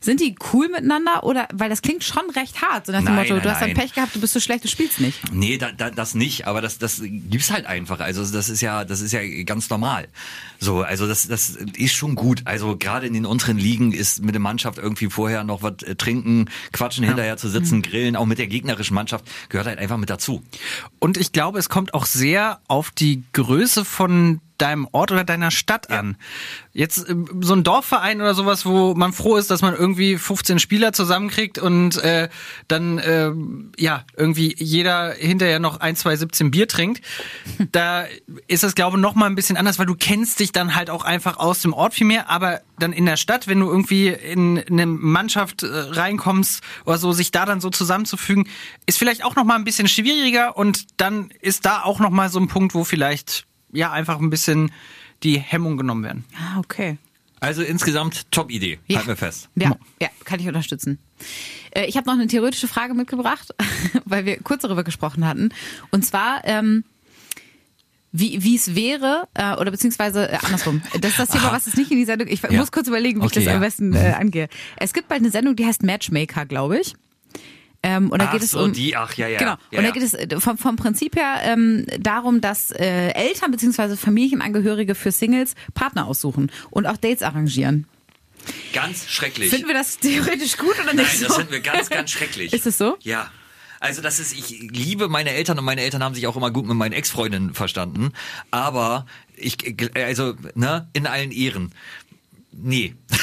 Sind 0.01 0.21
die 0.21 0.35
cool 0.53 0.69
miteinander 0.69 1.25
oder, 1.25 1.49
weil 1.53 1.69
das 1.71 1.83
klingt 1.83 2.05
schon 2.05 2.29
recht 2.31 2.63
hart, 2.63 2.87
so 2.87 2.93
nach 2.93 3.01
dem 3.01 3.07
Nein, 3.07 3.17
Motto, 3.17 3.35
nein, 3.35 3.43
du 3.43 3.51
hast 3.51 3.63
dann. 3.63 3.75
Pech 3.75 3.95
gehabt, 3.95 4.15
du 4.15 4.21
bist 4.21 4.33
so 4.33 4.41
schlecht, 4.41 4.65
du 4.65 4.69
spielst 4.69 5.01
nicht. 5.01 5.33
Nee, 5.33 5.59
da, 5.59 5.73
da, 5.73 5.91
das 5.91 6.15
nicht, 6.15 6.47
aber 6.47 6.61
das, 6.61 6.79
das 6.79 7.01
gibt's 7.03 7.51
halt 7.51 7.67
einfach. 7.67 8.01
Also 8.01 8.25
das 8.25 8.49
ist 8.49 8.61
ja, 8.61 8.85
das 8.85 9.01
ist 9.01 9.13
ja 9.13 9.21
ganz 9.45 9.71
normal. 9.71 10.09
So, 10.59 10.83
also 10.83 11.07
das, 11.07 11.27
das 11.29 11.51
ist 11.77 11.95
schon 11.95 12.15
gut. 12.15 12.43
Also 12.45 12.77
gerade 12.77 13.07
in 13.07 13.15
den 13.15 13.27
unteren 13.27 13.59
Ligen 13.59 13.93
ist 13.93 14.23
mit 14.23 14.35
der 14.35 14.41
Mannschaft 14.41 14.79
irgendwie 14.79 15.09
vorher 15.11 15.45
noch 15.45 15.63
was 15.63 15.83
äh, 15.83 15.95
trinken, 15.97 16.49
quatschen, 16.73 17.05
hinterher 17.05 17.37
zu 17.37 17.49
sitzen, 17.49 17.77
Mhm. 17.79 17.83
grillen, 17.83 18.17
auch 18.17 18.27
mit 18.27 18.39
der 18.39 18.47
gegnerischen 18.47 18.95
Mannschaft 18.95 19.25
gehört 19.49 19.67
halt 19.67 19.79
einfach 19.79 19.97
mit 19.97 20.11
dazu. 20.11 20.43
Und 20.99 21.17
ich 21.17 21.33
glaube, 21.33 21.59
es 21.59 21.69
kommt 21.69 21.95
auch 21.95 22.07
sehr 22.07 22.61
auf 22.69 22.91
die 22.91 23.23
Größe 23.33 23.85
von 23.85 24.41
deinem 24.63 24.87
Ort 24.93 25.11
oder 25.11 25.25
deiner 25.25 25.51
Stadt 25.51 25.91
an. 25.91 26.17
Jetzt 26.73 27.09
äh, 27.09 27.15
so 27.41 27.55
ein 27.55 27.65
Dorfverein 27.65 28.21
oder 28.21 28.35
sowas, 28.35 28.65
wo 28.65 28.95
man 28.95 29.13
froh 29.13 29.37
ist, 29.37 29.51
dass 29.51 29.61
man 29.61 29.75
irgendwie 29.75 30.17
15 30.17 30.61
Spieler 30.61 30.93
zusammenkriegt 30.93 31.59
und 31.59 31.97
äh, 31.99 32.29
dann 32.69 32.99
äh, 32.99 33.33
ja 33.77 34.05
irgendwie 34.17 34.55
jeder 34.57 35.15
hinterher 35.15 35.59
noch 35.59 35.81
ein, 35.81 35.97
zwei 35.97 36.15
17 36.17 36.51
Bier 36.51 36.69
trinkt. 36.69 37.03
Da 37.73 38.05
ist 38.49 38.63
das 38.63 38.75
glaube 38.75 38.99
ich 38.99 39.03
noch 39.03 39.15
mal 39.15 39.27
ein 39.27 39.35
bisschen 39.35 39.57
anders, 39.57 39.79
weil 39.79 39.87
du 39.87 39.95
kennst 39.95 40.41
dich 40.41 40.53
dann 40.53 40.75
halt 40.75 40.91
auch 40.91 41.05
einfach 41.05 41.39
aus 41.39 41.63
dem 41.63 41.73
Ort 41.73 41.95
viel 41.95 42.07
mehr. 42.07 42.29
Aber 42.29 42.61
dann 42.79 42.93
in 42.93 43.07
der 43.07 43.17
Stadt, 43.17 43.49
wenn 43.49 43.61
du 43.61 43.69
irgendwie 43.69 44.09
in 44.09 44.63
eine 44.69 44.87
Mannschaft 44.87 45.63
äh, 45.63 45.67
reinkommst 45.67 46.63
oder 46.85 46.99
so, 46.99 47.13
sich 47.13 47.31
da 47.31 47.47
dann 47.47 47.61
so 47.61 47.71
zusammenzufügen, 47.71 48.49
ist 48.87 48.99
vielleicht 48.99 49.25
auch 49.25 49.37
noch 49.37 49.45
mal 49.45 49.57
ein 49.57 49.65
bisschen 49.65 49.89
schwieriger 49.89 50.57
und 50.57 50.87
dann 51.01 51.31
ist 51.41 51.65
da 51.65 51.83
auch 51.83 51.99
noch 51.99 52.11
mal 52.11 52.29
so 52.29 52.39
ein 52.41 52.49
Punkt, 52.49 52.75
wo 52.75 52.85
vielleicht 52.85 53.47
ja 53.73 53.91
einfach 53.93 54.19
ein 54.21 54.31
bisschen 54.31 54.71
die 55.23 55.39
Hemmung 55.39 55.77
genommen 55.77 56.05
werden. 56.05 56.25
Ah, 56.37 56.59
okay. 56.59 56.99
Also 57.41 57.63
insgesamt 57.63 58.31
Top-Idee, 58.31 58.79
Ja. 58.87 58.99
halten 58.99 59.09
wir 59.09 59.17
fest. 59.17 59.49
Ja, 59.57 59.77
ja, 60.01 60.09
kann 60.25 60.39
ich 60.39 60.47
unterstützen. 60.47 60.99
Äh, 61.73 61.87
Ich 61.87 61.97
habe 61.97 62.07
noch 62.07 62.15
eine 62.15 62.29
theoretische 62.29 62.69
Frage 62.69 62.95
mitgebracht, 62.95 63.53
weil 64.05 64.25
wir 64.27 64.39
kurz 64.39 64.63
darüber 64.63 64.85
gesprochen 64.85 65.27
hatten. 65.27 65.49
Und 65.91 66.05
zwar, 66.07 66.43
ähm, 66.45 66.85
wie 68.13 68.45
wie 68.45 68.55
es 68.57 68.75
wäre, 68.75 69.27
äh, 69.35 69.55
oder 69.57 69.71
beziehungsweise 69.71 70.31
äh, 70.31 70.37
andersrum. 70.45 70.83
Das 71.01 71.13
ist 71.13 71.19
das 71.19 71.29
Thema, 71.31 71.51
was 71.53 71.67
es 71.67 71.77
nicht 71.77 71.91
in 71.91 71.97
die 71.97 72.05
Sendung. 72.05 72.29
Ich 72.29 72.43
Ja. 72.43 72.53
muss 72.53 72.71
kurz 72.71 72.87
überlegen, 72.87 73.21
wie 73.23 73.25
Okay, 73.27 73.39
ich 73.41 73.45
das 73.47 73.51
ja. 73.53 73.55
am 73.55 73.61
besten 73.61 73.95
äh, 73.95 74.15
angehe. 74.19 74.49
Es 74.77 74.93
gibt 74.93 75.09
bald 75.09 75.23
eine 75.23 75.31
Sendung, 75.31 75.57
die 75.57 75.65
heißt 75.67 75.83
Matchmaker, 75.83 76.45
glaube 76.47 76.79
ich. 76.79 76.95
Ähm, 77.83 78.11
und 78.11 78.23
da 78.23 78.27
Ach 78.27 78.33
geht 78.33 78.43
es 78.43 78.53
so, 78.53 78.61
um 78.61 78.73
die, 78.73 78.97
ach 78.97 79.15
ja, 79.15 79.27
ja. 79.27 79.39
Genau. 79.39 79.57
Ja, 79.71 79.79
und 79.79 79.85
da 79.85 79.91
geht 79.91 80.03
es 80.03 80.15
äh, 80.15 80.41
vom, 80.41 80.57
vom 80.57 80.77
Prinzip 80.77 81.17
her 81.17 81.41
ähm, 81.43 81.85
darum, 81.99 82.41
dass 82.41 82.71
äh, 82.71 83.09
Eltern 83.11 83.51
bzw. 83.51 83.97
Familienangehörige 83.97 84.95
für 84.95 85.11
Singles 85.11 85.55
Partner 85.75 86.07
aussuchen 86.07 86.53
und 86.71 86.87
auch 86.87 86.97
Dates 86.97 87.23
arrangieren. 87.23 87.87
Ganz 88.73 89.09
schrecklich. 89.09 89.51
Finden 89.51 89.69
wir 89.69 89.75
das 89.75 89.99
theoretisch 89.99 90.57
gut 90.57 90.75
oder 90.75 90.95
Nein, 90.95 90.97
nicht 90.97 91.19
so? 91.19 91.27
das 91.27 91.37
finden 91.37 91.53
wir 91.53 91.61
ganz, 91.61 91.91
ganz 91.91 92.11
schrecklich. 92.11 92.53
Ist 92.53 92.67
es 92.67 92.79
so? 92.79 92.97
Ja. 93.01 93.31
Also 93.81 94.01
das 94.01 94.21
ist, 94.21 94.33
ich 94.33 94.61
liebe 94.61 95.09
meine 95.09 95.31
Eltern 95.31 95.59
und 95.59 95.65
meine 95.65 95.81
Eltern 95.81 96.05
haben 96.05 96.15
sich 96.15 96.29
auch 96.29 96.37
immer 96.37 96.53
gut 96.53 96.67
mit 96.67 96.77
meinen 96.77 96.93
Ex-Freundinnen 96.93 97.53
verstanden. 97.53 98.13
Aber 98.53 99.07
ich, 99.35 99.57
also, 99.97 100.35
ne, 100.55 100.89
in 100.93 101.09
allen 101.09 101.33
Ehren. 101.33 101.73
Nee. 102.55 102.95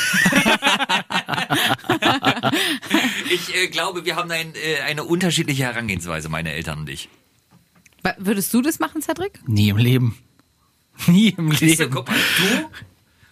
ich 3.31 3.55
äh, 3.55 3.67
glaube, 3.67 4.05
wir 4.05 4.15
haben 4.15 4.31
ein, 4.31 4.53
äh, 4.55 4.81
eine 4.85 5.03
unterschiedliche 5.03 5.63
Herangehensweise, 5.63 6.29
meine 6.29 6.53
Eltern 6.53 6.79
und 6.79 6.89
ich. 6.89 7.09
Wa- 8.01 8.15
Würdest 8.17 8.53
du 8.53 8.61
das 8.61 8.79
machen, 8.79 9.01
Cedric? 9.01 9.39
Nie 9.47 9.69
im 9.69 9.77
Leben. 9.77 10.17
Nie 11.07 11.29
im 11.37 11.51
Leben. 11.51 11.91
guck 11.91 12.07
mal, 12.07 12.17
du? 12.17 12.69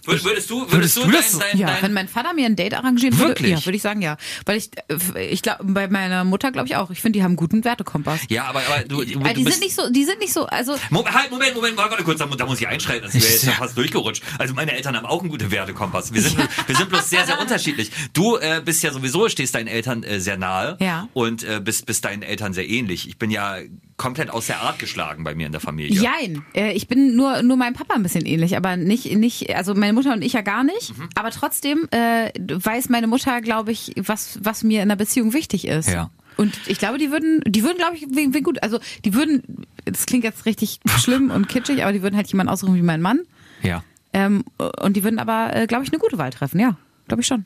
Würdest, 0.07 0.25
würdest 0.25 0.49
du, 0.49 0.59
würdest, 0.61 0.73
Würdest 0.73 0.97
du, 0.97 1.01
du 1.03 1.11
das 1.11 1.21
dein, 1.23 1.31
so? 1.31 1.39
dein, 1.39 1.57
Ja, 1.59 1.67
dein, 1.67 1.81
wenn 1.83 1.93
mein 1.93 2.07
Vater 2.07 2.33
mir 2.33 2.45
ein 2.45 2.55
Date 2.55 2.73
arrangieren 2.73 3.17
würde, 3.17 3.29
Wirklich? 3.31 3.51
ja, 3.51 3.65
würde 3.65 3.75
ich 3.75 3.81
sagen 3.81 4.01
ja. 4.01 4.17
Weil 4.45 4.57
ich, 4.57 4.69
äh, 5.15 5.25
ich 5.27 5.41
glaube, 5.41 5.63
bei 5.65 5.87
meiner 5.87 6.23
Mutter 6.23 6.51
glaube 6.51 6.67
ich 6.67 6.75
auch. 6.75 6.89
Ich 6.91 7.01
finde, 7.01 7.19
die 7.19 7.23
haben 7.23 7.31
einen 7.31 7.35
guten 7.37 7.63
Wertekompass. 7.65 8.21
ja, 8.29 8.45
aber, 8.45 8.61
aber 8.67 8.83
du, 8.87 9.03
du, 9.03 9.19
du 9.19 9.33
die 9.33 9.43
bist, 9.43 9.57
sind 9.57 9.65
nicht 9.65 9.75
so, 9.75 9.89
die 9.91 10.05
sind 10.05 10.19
nicht 10.19 10.33
so, 10.33 10.45
also 10.45 10.75
Moment, 10.89 11.13
halt, 11.15 11.29
Moment, 11.31 11.55
Moment, 11.55 11.77
warte 11.77 12.03
kurz, 12.03 12.19
da, 12.19 12.25
da 12.25 12.45
muss 12.45 12.59
ich 12.61 12.67
einschreiten, 12.67 13.03
das 13.03 13.13
wäre 13.13 13.25
jetzt 13.25 13.43
ja 13.45 13.51
fast 13.51 13.77
durchgerutscht. 13.77 14.23
Also 14.39 14.53
meine 14.53 14.71
Eltern 14.71 14.95
haben 14.95 15.05
auch 15.05 15.21
einen 15.21 15.29
guten 15.29 15.51
Wertekompass. 15.51 16.13
Wir 16.13 16.21
sind, 16.21 16.37
wir 16.67 16.75
sind 16.75 16.89
bloß 16.89 17.09
sehr, 17.09 17.25
sehr 17.25 17.39
unterschiedlich. 17.41 17.91
Du 18.13 18.37
äh, 18.37 18.61
bist 18.63 18.81
ja 18.83 18.91
sowieso, 18.91 19.27
stehst 19.29 19.55
deinen 19.55 19.67
Eltern 19.67 20.03
äh, 20.03 20.19
sehr 20.19 20.37
nahe 20.37 20.77
Ja. 20.79 21.09
und 21.13 21.43
äh, 21.43 21.59
bist, 21.63 21.85
bist 21.85 22.05
deinen 22.05 22.21
Eltern 22.23 22.53
sehr 22.53 22.67
ähnlich. 22.69 23.07
Ich 23.07 23.17
bin 23.17 23.29
ja 23.31 23.57
komplett 23.97 24.29
aus 24.29 24.45
der 24.47 24.61
Art 24.61 24.77
geschlagen 24.79 25.23
bei 25.23 25.33
mir 25.33 25.47
in 25.47 25.51
der 25.51 25.61
Familie. 25.61 25.99
Jein. 25.99 26.45
Äh, 26.53 26.73
Ich 26.73 26.87
bin 26.87 27.15
nur, 27.15 27.41
nur 27.41 27.57
meinem 27.57 27.73
Papa 27.73 27.95
ein 27.95 28.03
bisschen 28.03 28.25
ähnlich, 28.25 28.55
aber 28.55 28.77
nicht, 28.77 29.11
nicht, 29.15 29.55
also 29.55 29.73
meine 29.73 29.93
Mutter 29.93 30.13
und 30.13 30.23
ich 30.23 30.33
ja 30.33 30.41
gar 30.41 30.63
nicht. 30.63 30.97
Mhm. 30.97 31.09
Aber 31.15 31.31
trotzdem 31.31 31.87
äh, 31.91 32.31
weiß 32.37 32.89
meine 32.89 33.07
Mutter, 33.07 33.41
glaube 33.41 33.71
ich, 33.71 33.93
was, 33.97 34.39
was 34.41 34.63
mir 34.63 34.77
in 34.83 34.89
einer 34.89 34.95
Beziehung 34.95 35.33
wichtig 35.33 35.67
ist. 35.67 35.89
Ja. 35.89 36.11
Und 36.37 36.55
ich 36.67 36.77
glaube, 36.77 36.99
die 36.99 37.09
würden, 37.09 37.41
die 37.47 37.63
würden, 37.63 37.77
glaube 37.77 37.95
ich, 37.95 38.05
wen, 38.11 38.35
wen 38.35 38.43
gut, 38.43 38.61
also 38.61 38.79
die 39.03 39.15
würden, 39.15 39.65
das 39.85 40.05
klingt 40.05 40.23
jetzt 40.23 40.45
richtig 40.45 40.79
schlimm 40.99 41.31
und 41.31 41.49
kitschig, 41.49 41.81
aber 41.81 41.91
die 41.91 42.03
würden 42.03 42.15
halt 42.15 42.27
jemanden 42.27 42.53
aussuchen 42.53 42.75
wie 42.75 42.83
mein 42.83 43.01
Mann. 43.01 43.21
Ja. 43.63 43.83
Ähm, 44.13 44.43
und 44.81 44.95
die 44.95 45.03
würden 45.03 45.17
aber, 45.17 45.55
äh, 45.55 45.65
glaube 45.65 45.83
ich, 45.83 45.91
eine 45.91 45.97
gute 45.99 46.19
Wahl 46.19 46.29
treffen, 46.29 46.59
ja. 46.59 46.77
Glaube 47.07 47.21
ich 47.21 47.27
schon. 47.27 47.45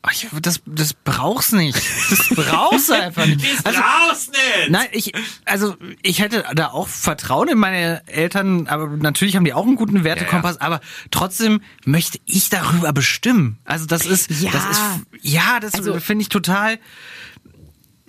Ach, 0.00 0.12
das, 0.40 0.60
das 0.64 0.94
brauchst 0.94 1.52
nicht. 1.52 1.76
Das 2.10 2.28
brauchst 2.28 2.88
du 2.88 2.92
einfach 2.94 3.26
nicht. 3.26 3.44
Also, 3.64 3.80
Raus 3.80 4.28
nicht! 4.28 4.70
Nein, 4.70 4.86
ich, 4.92 5.12
also 5.44 5.76
ich 6.02 6.20
hätte 6.20 6.44
da 6.54 6.68
auch 6.68 6.86
Vertrauen 6.88 7.48
in 7.48 7.58
meine 7.58 8.06
Eltern, 8.06 8.68
aber 8.68 8.86
natürlich 8.88 9.34
haben 9.36 9.44
die 9.44 9.52
auch 9.52 9.66
einen 9.66 9.74
guten 9.76 10.04
Wertekompass, 10.04 10.60
aber 10.60 10.80
trotzdem 11.10 11.60
möchte 11.84 12.18
ich 12.26 12.48
darüber 12.48 12.92
bestimmen. 12.92 13.58
Also 13.64 13.86
das 13.86 14.06
ist, 14.06 14.30
Ja. 14.30 14.50
das 14.52 14.64
ist, 14.70 14.80
ja, 15.22 15.58
das 15.60 15.74
Also- 15.74 15.98
finde 16.00 16.22
ich 16.22 16.28
total, 16.28 16.78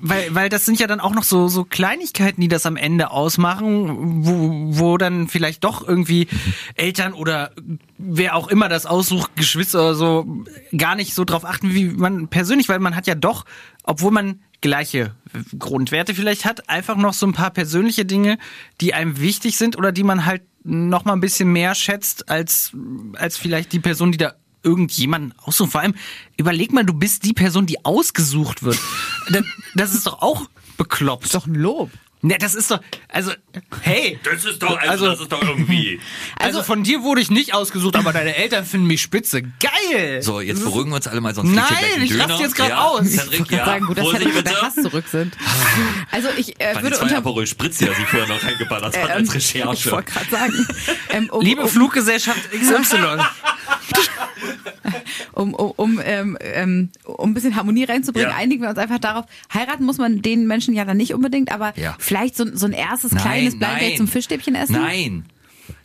weil, 0.02 0.34
weil 0.34 0.50
das 0.50 0.66
sind 0.66 0.80
ja 0.80 0.88
dann 0.88 1.00
auch 1.00 1.14
noch 1.14 1.24
so, 1.24 1.48
so 1.48 1.64
Kleinigkeiten, 1.64 2.42
die 2.42 2.48
das 2.48 2.66
am 2.66 2.76
Ende 2.76 3.12
ausmachen, 3.12 4.26
wo, 4.26 4.80
wo 4.80 4.98
dann 4.98 5.28
vielleicht 5.28 5.64
doch 5.64 5.88
irgendwie 5.88 6.28
Eltern 6.76 7.14
oder 7.14 7.52
wer 7.98 8.36
auch 8.36 8.48
immer 8.48 8.70
das 8.70 8.86
aussucht, 8.86 9.36
Geschwister 9.36 9.80
oder 9.80 9.96
so, 9.96 10.44
gar 10.76 10.96
nicht 10.96 11.14
so 11.14 11.26
drauf 11.26 11.46
achten, 11.46 11.74
wie 11.74 11.86
man 11.86 12.28
persönlich, 12.28 12.70
weil 12.70 12.80
man 12.80 12.96
hat 12.96 13.08
ja 13.08 13.16
doch, 13.16 13.46
obwohl 13.84 14.12
man 14.12 14.42
gleiche 14.62 15.16
Grundwerte 15.58 16.14
vielleicht 16.14 16.46
hat, 16.46 16.70
einfach 16.70 16.98
noch 16.98 17.14
so 17.14 17.26
ein 17.26 17.34
paar 17.34 17.52
persönliche 17.52 18.06
Dinge, 18.06 18.38
die 18.82 18.94
einem 18.94 19.20
wichtig 19.20 19.58
sind 19.58 19.78
oder 19.78 19.92
die 19.92 20.04
man 20.04 20.26
halt 20.26 20.42
noch 20.64 21.06
mal 21.06 21.14
ein 21.14 21.22
bisschen 21.22 21.52
mehr 21.52 21.76
schätzt 21.76 22.30
als, 22.30 22.74
als 23.14 23.38
vielleicht 23.38 23.72
die 23.72 23.80
Person, 23.80 24.12
die 24.12 24.18
da 24.18 24.34
irgendjemanden 24.64 25.34
aussucht. 25.44 25.72
Vor 25.72 25.82
allem, 25.82 25.96
überleg 26.38 26.72
mal, 26.74 26.86
du 26.86 26.94
bist 26.94 27.24
die 27.26 27.34
Person, 27.34 27.66
die 27.66 27.84
ausgesucht 27.86 28.64
wird. 28.64 28.78
Das- 29.32 29.44
Das 29.76 29.94
ist 29.94 30.08
doch 30.08 30.22
auch 30.22 30.50
bekloppt. 30.78 31.26
Ist 31.26 31.36
doch 31.36 31.46
ein 31.46 31.56
Lob. 31.56 31.92
Ne, 32.22 32.38
das 32.38 32.54
ist 32.54 32.70
doch, 32.70 32.82
also, 33.08 33.32
hey. 33.82 34.20
Das 34.26 34.44
ist 34.44 34.62
doch, 34.62 34.78
also, 34.78 34.90
Also- 34.90 35.06
das 35.08 35.20
ist 35.22 35.32
doch 35.32 35.42
irgendwie. 35.42 36.02
Also, 36.38 36.64
von 36.64 36.84
dir 36.84 37.02
wurde 37.04 37.22
ich 37.22 37.30
nicht 37.32 37.54
ausgesucht, 37.54 37.96
aber 37.96 38.12
deine 38.12 38.36
Eltern 38.36 38.66
finden 38.66 38.88
mich 38.88 39.02
spitze. 39.02 39.42
Geil! 39.42 40.22
So, 40.22 40.42
jetzt 40.42 40.62
beruhigen 40.64 40.90
wir 40.90 40.96
uns 40.98 41.08
alle 41.08 41.22
mal, 41.22 41.34
sonst 41.34 41.52
Nein, 41.54 41.66
ich 42.02 42.10
Döner. 42.12 42.28
raste 42.30 42.44
jetzt 42.44 42.56
grad 42.56 42.70
ja, 42.70 42.82
aus. 42.84 43.08
Cedric, 43.08 43.42
Ich 43.42 43.52
ja. 43.52 43.64
sagen, 43.66 43.86
gut, 43.86 43.98
dass 43.98 44.04
Vorsicht 44.06 44.26
wir 44.36 44.44
bitte. 44.44 44.56
fast 44.56 44.82
zurück 44.84 45.06
sind. 45.10 45.38
Also 46.12 46.28
ich 46.38 46.60
äh, 46.60 46.82
würde 46.82 46.98
zwei 46.98 47.04
unter 47.04 47.18
Aperol 47.20 47.48
Spritz, 47.48 47.78
die 47.78 47.86
er 47.88 47.96
sich 47.96 48.06
vorher 48.08 48.28
noch 48.28 48.44
reingeballert 48.44 48.98
hat 48.98 49.10
ähm, 49.12 49.16
als 49.18 49.30
Ich 49.30 49.36
Recherche. 49.56 49.92
wollte 49.92 50.12
gerade 50.12 50.30
sagen, 50.30 50.68
ähm, 51.12 51.30
um, 51.30 51.42
Liebe 51.42 51.62
um, 51.62 51.70
Fluggesellschaft 51.70 52.50
XY. 52.52 53.20
Um, 55.34 55.54
um, 55.54 55.72
um, 55.76 56.02
ähm, 56.04 56.38
ähm, 56.42 56.90
um 57.06 57.32
ein 57.32 57.34
bisschen 57.34 57.56
Harmonie 57.56 57.84
reinzubringen, 57.86 58.30
Ja. 58.30 58.36
einigen 58.36 58.62
wir 58.62 58.70
uns 58.70 58.78
einfach 58.80 59.00
darauf, 59.00 59.26
heiraten 59.54 59.86
muss 59.86 59.98
man 59.98 60.22
den 60.22 60.48
Menschen 60.48 60.74
ja 60.74 60.86
dann 60.86 60.98
nicht 60.98 61.14
unbedingt, 61.14 61.52
aber 61.52 61.74
Ja. 61.78 61.96
vielleicht 62.00 62.36
so, 62.36 62.46
so 62.56 62.66
ein 62.66 62.74
erstes 62.74 63.12
kleines 63.16 63.58
Blind 63.58 63.82
Date 63.82 63.98
zum 63.98 64.08
Fischstäbchen 64.08 64.56
essen. 64.56 64.74
Nein. 64.74 65.26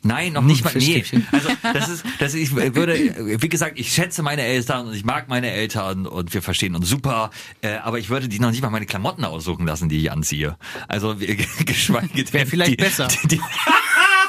Nein, 0.03 0.33
noch 0.33 0.43
nicht 0.43 0.65
mal. 0.65 0.73
Nee. 0.77 1.05
Also 1.33 1.49
das 1.75 1.89
ist, 1.89 2.05
das 2.19 2.35
ist, 2.35 2.41
ich 2.57 2.75
würde, 2.75 3.41
wie 3.41 3.49
gesagt, 3.49 3.79
ich 3.79 3.93
schätze 3.93 4.23
meine 4.23 4.43
Eltern 4.43 4.89
und 4.89 4.95
ich 4.95 5.05
mag 5.05 5.29
meine 5.29 5.51
Eltern 5.51 6.07
und 6.07 6.33
wir 6.35 6.43
verstehen 6.43 6.75
uns 6.75 6.89
super, 6.89 7.31
äh, 7.63 7.77
aber 7.77 7.99
ich 7.99 8.09
würde 8.11 8.29
die 8.29 8.39
noch 8.39 8.51
nicht 8.51 8.63
mal 8.63 8.71
meine 8.71 8.87
Klamotten 8.87 9.25
aussuchen 9.25 9.67
lassen, 9.67 9.89
die 9.89 9.99
ich 9.99 10.11
anziehe. 10.11 10.57
Also 10.89 11.17
geschweige 11.67 12.09
denn. 12.15 12.33
Wäre 12.33 12.47
vielleicht 12.47 12.73
die, 12.73 12.77
besser. 12.77 13.09
Die, 13.09 13.29
die, 13.29 13.41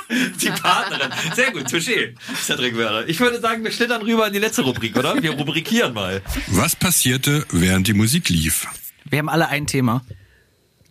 die 0.41 0.49
Partnerin. 0.49 1.11
Sehr 1.35 1.51
gut, 1.51 1.67
touché, 1.67 2.13
Cedric 2.35 2.77
Werder. 2.77 3.07
Ich 3.07 3.19
würde 3.19 3.39
sagen, 3.39 3.63
wir 3.63 3.71
schlittern 3.71 4.01
rüber 4.01 4.27
in 4.27 4.33
die 4.33 4.39
letzte 4.39 4.61
Rubrik, 4.61 4.95
oder? 4.97 5.21
Wir 5.21 5.31
rubrikieren 5.31 5.93
mal. 5.93 6.21
Was 6.47 6.75
passierte, 6.75 7.45
während 7.51 7.87
die 7.87 7.93
Musik 7.93 8.29
lief? 8.29 8.67
Wir 9.05 9.19
haben 9.19 9.29
alle 9.29 9.47
ein 9.47 9.67
Thema. 9.67 10.03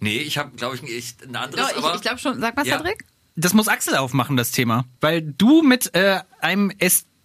Nee, 0.01 0.19
ich 0.19 0.39
habe, 0.39 0.55
glaube 0.57 0.77
ich, 0.77 0.83
ich, 0.83 1.15
ein 1.27 1.37
anderes, 1.37 1.73
Doch, 1.73 1.91
ich, 1.91 1.95
ich 1.97 2.03
glaube 2.03 2.19
schon, 2.19 2.41
sag 2.41 2.57
mal, 2.57 2.67
Ja. 2.67 2.79
Cedric. 2.79 3.05
Das 3.37 3.53
muss 3.53 3.67
Axel 3.67 3.97
aufmachen, 3.97 4.37
das 4.37 4.53
Thema. 4.53 4.85
Weil 5.01 5.23
du 5.23 5.63
mit 5.63 5.95
äh, 5.95 6.21
einem 6.41 6.71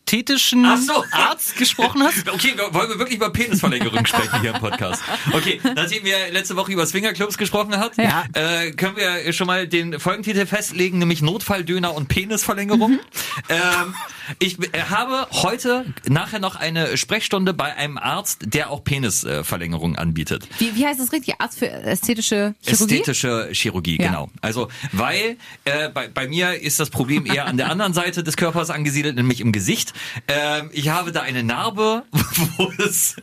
ästhetischen 0.09 0.65
Ach 0.65 0.77
so. 0.77 1.03
Arzt 1.11 1.55
gesprochen 1.57 2.03
hast? 2.03 2.19
Okay, 2.39 2.53
wollen 2.71 2.89
wir 2.89 2.99
wirklich 2.99 3.17
über 3.17 3.31
Penisverlängerung 3.31 4.05
sprechen 4.05 4.41
hier 4.41 4.53
im 4.53 4.59
Podcast? 4.59 5.01
Okay, 5.33 5.59
nachdem 5.75 6.03
wir 6.05 6.15
letzte 6.31 6.55
Woche 6.55 6.71
über 6.71 6.85
Swingerclubs 6.85 7.37
gesprochen 7.37 7.77
hat, 7.77 7.97
Ja. 7.97 8.23
äh, 8.33 8.71
können 8.71 8.95
wir 8.95 9.31
schon 9.33 9.47
mal 9.47 9.67
den 9.67 9.99
Folgentitel 9.99 10.45
festlegen, 10.45 10.99
nämlich 10.99 11.21
Notfalldöner 11.21 11.93
und 11.93 12.07
Penisverlängerung. 12.07 12.99
Ähm, 13.47 13.95
ich 14.39 14.59
äh, 14.73 14.81
habe 14.89 15.25
heute 15.31 15.85
nachher 16.07 16.39
noch 16.39 16.55
eine 16.55 16.97
Sprechstunde 16.97 17.53
bei 17.53 17.75
einem 17.75 17.97
Arzt, 17.97 18.41
der 18.53 18.69
auch 18.69 18.83
Penisverlängerung 18.83 19.95
anbietet. 19.95 20.47
Wie, 20.59 20.75
wie 20.75 20.85
heißt 20.85 20.99
das 20.99 21.11
richtig? 21.13 21.35
Arzt 21.39 21.57
für 21.59 21.69
ästhetische 21.71 22.53
Chirurgie? 22.61 22.95
Ästhetische 22.99 23.49
Chirurgie, 23.53 23.97
Ja. 23.99 24.07
genau. 24.07 24.29
Also, 24.41 24.67
weil 24.91 25.37
äh, 25.65 25.89
bei, 25.89 26.09
bei 26.09 26.27
mir 26.27 26.61
ist 26.61 26.79
das 26.79 26.89
Problem 26.89 27.25
eher 27.25 27.45
an 27.47 27.57
der 27.57 27.71
anderen 27.71 27.93
Seite 27.93 28.23
des 28.23 28.37
Körpers 28.37 28.69
angesiedelt, 28.69 29.15
nämlich 29.15 29.41
im 29.41 29.51
Gesicht. 29.51 29.93
Ähm, 30.27 30.69
ich 30.73 30.89
habe 30.89 31.11
da 31.11 31.21
eine 31.21 31.43
Narbe, 31.43 32.03
wo, 32.57 32.71
es, 32.77 33.15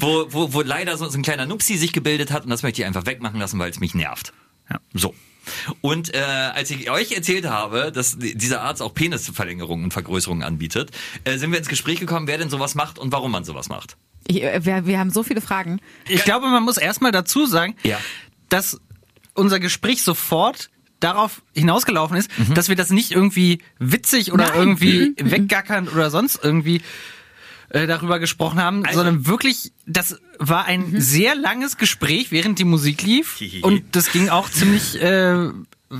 wo, 0.00 0.26
wo, 0.32 0.52
wo 0.52 0.60
leider 0.62 0.96
so, 0.96 1.08
so 1.08 1.18
ein 1.18 1.22
kleiner 1.22 1.46
Nupsi 1.46 1.76
sich 1.76 1.92
gebildet 1.92 2.30
hat 2.30 2.44
und 2.44 2.50
das 2.50 2.62
möchte 2.62 2.80
ich 2.82 2.86
einfach 2.86 3.06
wegmachen 3.06 3.38
lassen, 3.40 3.58
weil 3.58 3.70
es 3.70 3.80
mich 3.80 3.94
nervt. 3.94 4.32
Ja. 4.70 4.80
So. 4.94 5.14
Und 5.82 6.14
äh, 6.14 6.18
als 6.20 6.70
ich 6.70 6.90
euch 6.90 7.12
erzählt 7.12 7.46
habe, 7.46 7.92
dass 7.92 8.16
dieser 8.18 8.62
Arzt 8.62 8.80
auch 8.80 8.94
Penisverlängerungen 8.94 9.84
und 9.84 9.92
Vergrößerungen 9.92 10.42
anbietet, 10.42 10.90
äh, 11.24 11.36
sind 11.36 11.50
wir 11.52 11.58
ins 11.58 11.68
Gespräch 11.68 12.00
gekommen, 12.00 12.26
wer 12.26 12.38
denn 12.38 12.48
sowas 12.48 12.74
macht 12.74 12.98
und 12.98 13.12
warum 13.12 13.30
man 13.32 13.44
sowas 13.44 13.68
macht. 13.68 13.96
Ich, 14.26 14.42
äh, 14.42 14.64
wir, 14.64 14.86
wir 14.86 14.98
haben 14.98 15.10
so 15.10 15.22
viele 15.22 15.42
Fragen. 15.42 15.80
Ich 16.08 16.24
glaube, 16.24 16.46
man 16.48 16.62
muss 16.62 16.78
erstmal 16.78 17.12
dazu 17.12 17.44
sagen, 17.46 17.76
Ja. 17.82 17.98
dass 18.48 18.80
unser 19.34 19.60
Gespräch 19.60 20.02
sofort 20.02 20.70
darauf 21.04 21.42
hinausgelaufen 21.54 22.16
ist, 22.16 22.30
dass 22.54 22.68
wir 22.68 22.76
das 22.76 22.90
nicht 22.90 23.10
irgendwie 23.12 23.60
witzig 23.78 24.32
oder 24.32 24.48
Nein. 24.48 24.56
irgendwie 24.58 25.14
weggackern 25.20 25.88
oder 25.88 26.10
sonst 26.10 26.40
irgendwie 26.42 26.80
äh, 27.70 27.86
darüber 27.86 28.18
gesprochen 28.18 28.60
haben, 28.62 28.84
Also- 28.84 28.98
sondern 28.98 29.26
wirklich, 29.26 29.72
das 29.86 30.18
war 30.38 30.64
ein 30.66 31.00
sehr 31.00 31.34
langes 31.34 31.76
Gespräch, 31.76 32.30
während 32.30 32.58
die 32.58 32.64
Musik 32.64 33.02
lief. 33.02 33.40
Und 33.62 33.82
das 33.96 34.12
ging 34.12 34.28
auch 34.28 34.48
ziemlich, 34.50 35.00
äh, 35.02 35.48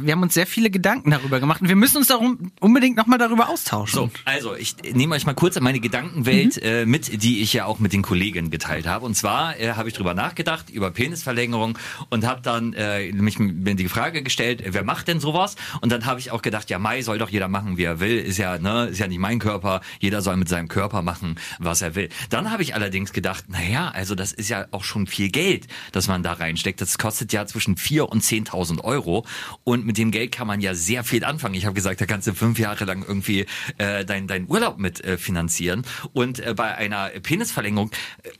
wir 0.03 0.13
haben 0.13 0.23
uns 0.23 0.35
sehr 0.35 0.47
viele 0.47 0.71
Gedanken 0.71 1.11
darüber 1.11 1.41
gemacht 1.41 1.63
und 1.63 1.69
wir 1.69 1.77
müssen 1.77 1.99
uns 1.99 2.09
darum 2.09 2.53
unbedingt 2.61 2.97
nochmal 2.97 3.19
darüber 3.19 3.49
austauschen. 3.49 3.95
So, 3.95 4.11
also 4.25 4.55
ich 4.55 4.77
nehme 4.93 5.15
euch 5.15 5.27
mal 5.27 5.35
kurz 5.35 5.57
in 5.57 5.63
meine 5.63 5.81
Gedankenwelt 5.81 6.61
äh, 6.63 6.87
mit, 6.87 7.23
die 7.23 7.43
ich 7.43 7.53
ja 7.53 7.67
auch 7.67 7.79
mit 7.79 7.93
den 7.93 8.03
Kollegen 8.03 8.51
geteilt 8.51 8.87
habe. 8.87 9.05
Und 9.07 9.15
zwar 9.15 9.59
äh, 9.59 9.73
habe 9.73 9.89
ich 9.89 9.95
drüber 9.95 10.15
nachgedacht 10.15 10.71
über 10.71 10.91
Penisverlängerung 10.91 11.79
und 12.11 12.27
habe 12.27 12.41
dann 12.43 12.73
äh, 12.75 13.13
mich 13.13 13.39
mir 13.39 13.75
die 13.75 13.89
Frage 13.89 14.23
gestellt, 14.23 14.61
äh, 14.61 14.75
wer 14.75 14.85
macht 14.85 15.09
denn 15.09 15.21
sowas? 15.21 15.57
Und 15.81 15.93
dann 15.93 16.07
habe 16.07 16.21
ich 16.21 16.31
auch 16.31 16.43
gedacht, 16.43 16.71
ja 16.71 16.79
Mai 16.79 17.03
soll 17.03 17.19
doch 17.19 17.31
jeder 17.31 17.49
machen, 17.49 17.77
wie 17.77 17.85
er 17.85 18.01
will. 18.01 18.19
Ist 18.19 18.39
ja 18.39 18.59
ne, 18.59 18.87
ist 18.87 18.99
ja 18.99 19.07
nicht 19.07 19.19
mein 19.19 19.39
Körper. 19.39 19.81
Jeder 20.01 20.23
soll 20.23 20.37
mit 20.37 20.49
seinem 20.49 20.69
Körper 20.69 21.03
machen, 21.03 21.37
was 21.59 21.83
er 21.83 21.95
will. 21.95 22.09
Dann 22.31 22.51
habe 22.51 22.63
ich 22.63 22.75
allerdings 22.75 23.13
gedacht, 23.13 23.45
na 23.49 23.63
ja, 23.63 23.91
also 23.91 24.15
das 24.15 24.33
ist 24.33 24.49
ja 24.49 24.67
auch 24.71 24.85
schon 24.85 25.07
viel 25.07 25.31
Geld, 25.31 25.69
das 25.93 26.09
man 26.09 26.23
da 26.23 26.33
reinsteckt. 26.33 26.81
Das 26.81 26.99
kostet 26.99 27.33
ja 27.33 27.47
zwischen 27.47 27.77
4 27.77 28.09
und 28.09 28.23
10.000 28.23 28.83
Euro 28.83 29.25
und 29.65 29.84
mit 29.85 29.99
dem 29.99 30.11
Geld 30.11 30.33
kann 30.33 30.47
man 30.47 30.61
ja 30.61 30.75
sehr 30.75 31.05
viel 31.05 31.25
anfangen. 31.25 31.55
Ich 31.55 31.67
habe 31.67 31.75
gesagt, 31.75 32.01
da 32.01 32.07
kannst 32.07 32.27
du 32.27 32.35
fünf 32.35 32.59
Jahre 32.59 32.85
lang 32.85 33.05
irgendwie 33.07 33.47
äh, 33.79 34.05
deinen 34.05 34.27
dein 34.27 34.49
Urlaub 34.49 34.79
mit 34.79 35.05
äh, 35.05 35.19
finanzieren. 35.19 35.83
Und 36.13 36.41
äh, 36.41 36.55
bei 36.55 36.75
einer 36.75 37.09
Penisverlängerung 37.09 37.91
äh, 38.23 38.31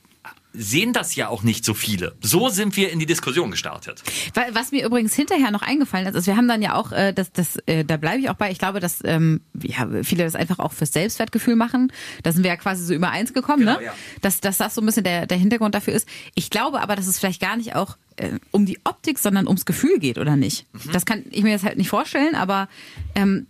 sehen 0.57 0.93
das 0.93 1.15
ja 1.15 1.27
auch 1.29 1.43
nicht 1.43 1.65
so 1.65 1.73
viele. 1.73 2.15
So 2.21 2.49
sind 2.49 2.75
wir 2.77 2.91
in 2.91 2.99
die 2.99 3.05
Diskussion 3.05 3.51
gestartet. 3.51 4.03
Wa- 4.33 4.45
Was 4.53 4.71
mir 4.71 4.85
übrigens 4.85 5.13
hinterher 5.13 5.51
noch 5.51 5.61
eingefallen 5.61 6.07
ist, 6.07 6.15
ist, 6.15 6.27
wir 6.27 6.37
haben 6.37 6.47
dann 6.47 6.61
ja 6.61 6.75
auch, 6.75 6.91
äh, 6.91 7.13
das, 7.13 7.31
das, 7.31 7.57
äh, 7.65 7.83
da 7.85 7.97
bleibe 7.97 8.19
ich 8.21 8.29
auch 8.29 8.35
bei, 8.35 8.51
ich 8.51 8.59
glaube, 8.59 8.79
dass 8.79 8.99
ähm, 9.03 9.41
ja, 9.61 9.87
viele 10.03 10.23
das 10.23 10.35
einfach 10.35 10.59
auch 10.59 10.73
fürs 10.73 10.93
Selbstwertgefühl 10.93 11.55
machen. 11.55 11.91
Da 12.23 12.31
sind 12.31 12.43
wir 12.43 12.49
ja 12.49 12.57
quasi 12.57 12.83
so 12.85 12.93
übereins 12.93 13.33
gekommen, 13.33 13.59
Genau, 13.65 13.77
ne? 13.79 13.85
ja. 13.85 13.93
Dass, 14.21 14.41
dass 14.41 14.57
das 14.57 14.75
so 14.75 14.81
ein 14.81 14.85
bisschen 14.85 15.03
der, 15.03 15.27
der 15.27 15.37
Hintergrund 15.37 15.75
dafür 15.75 15.93
ist. 15.93 16.07
Ich 16.35 16.49
glaube 16.49 16.81
aber, 16.81 16.95
dass 16.95 17.07
es 17.07 17.19
vielleicht 17.19 17.41
gar 17.41 17.57
nicht 17.57 17.75
auch 17.75 17.97
äh, 18.17 18.31
um 18.51 18.65
die 18.65 18.79
Optik, 18.85 19.19
sondern 19.19 19.47
ums 19.47 19.65
Gefühl 19.65 19.99
geht, 19.99 20.17
oder 20.17 20.35
nicht? 20.35 20.65
Mhm. 20.73 20.91
Das 20.93 21.05
kann 21.05 21.23
ich 21.31 21.43
mir 21.43 21.49
jetzt 21.51 21.65
halt 21.65 21.77
nicht 21.77 21.89
vorstellen, 21.89 22.35
aber 22.35 22.69
ähm, 23.15 23.47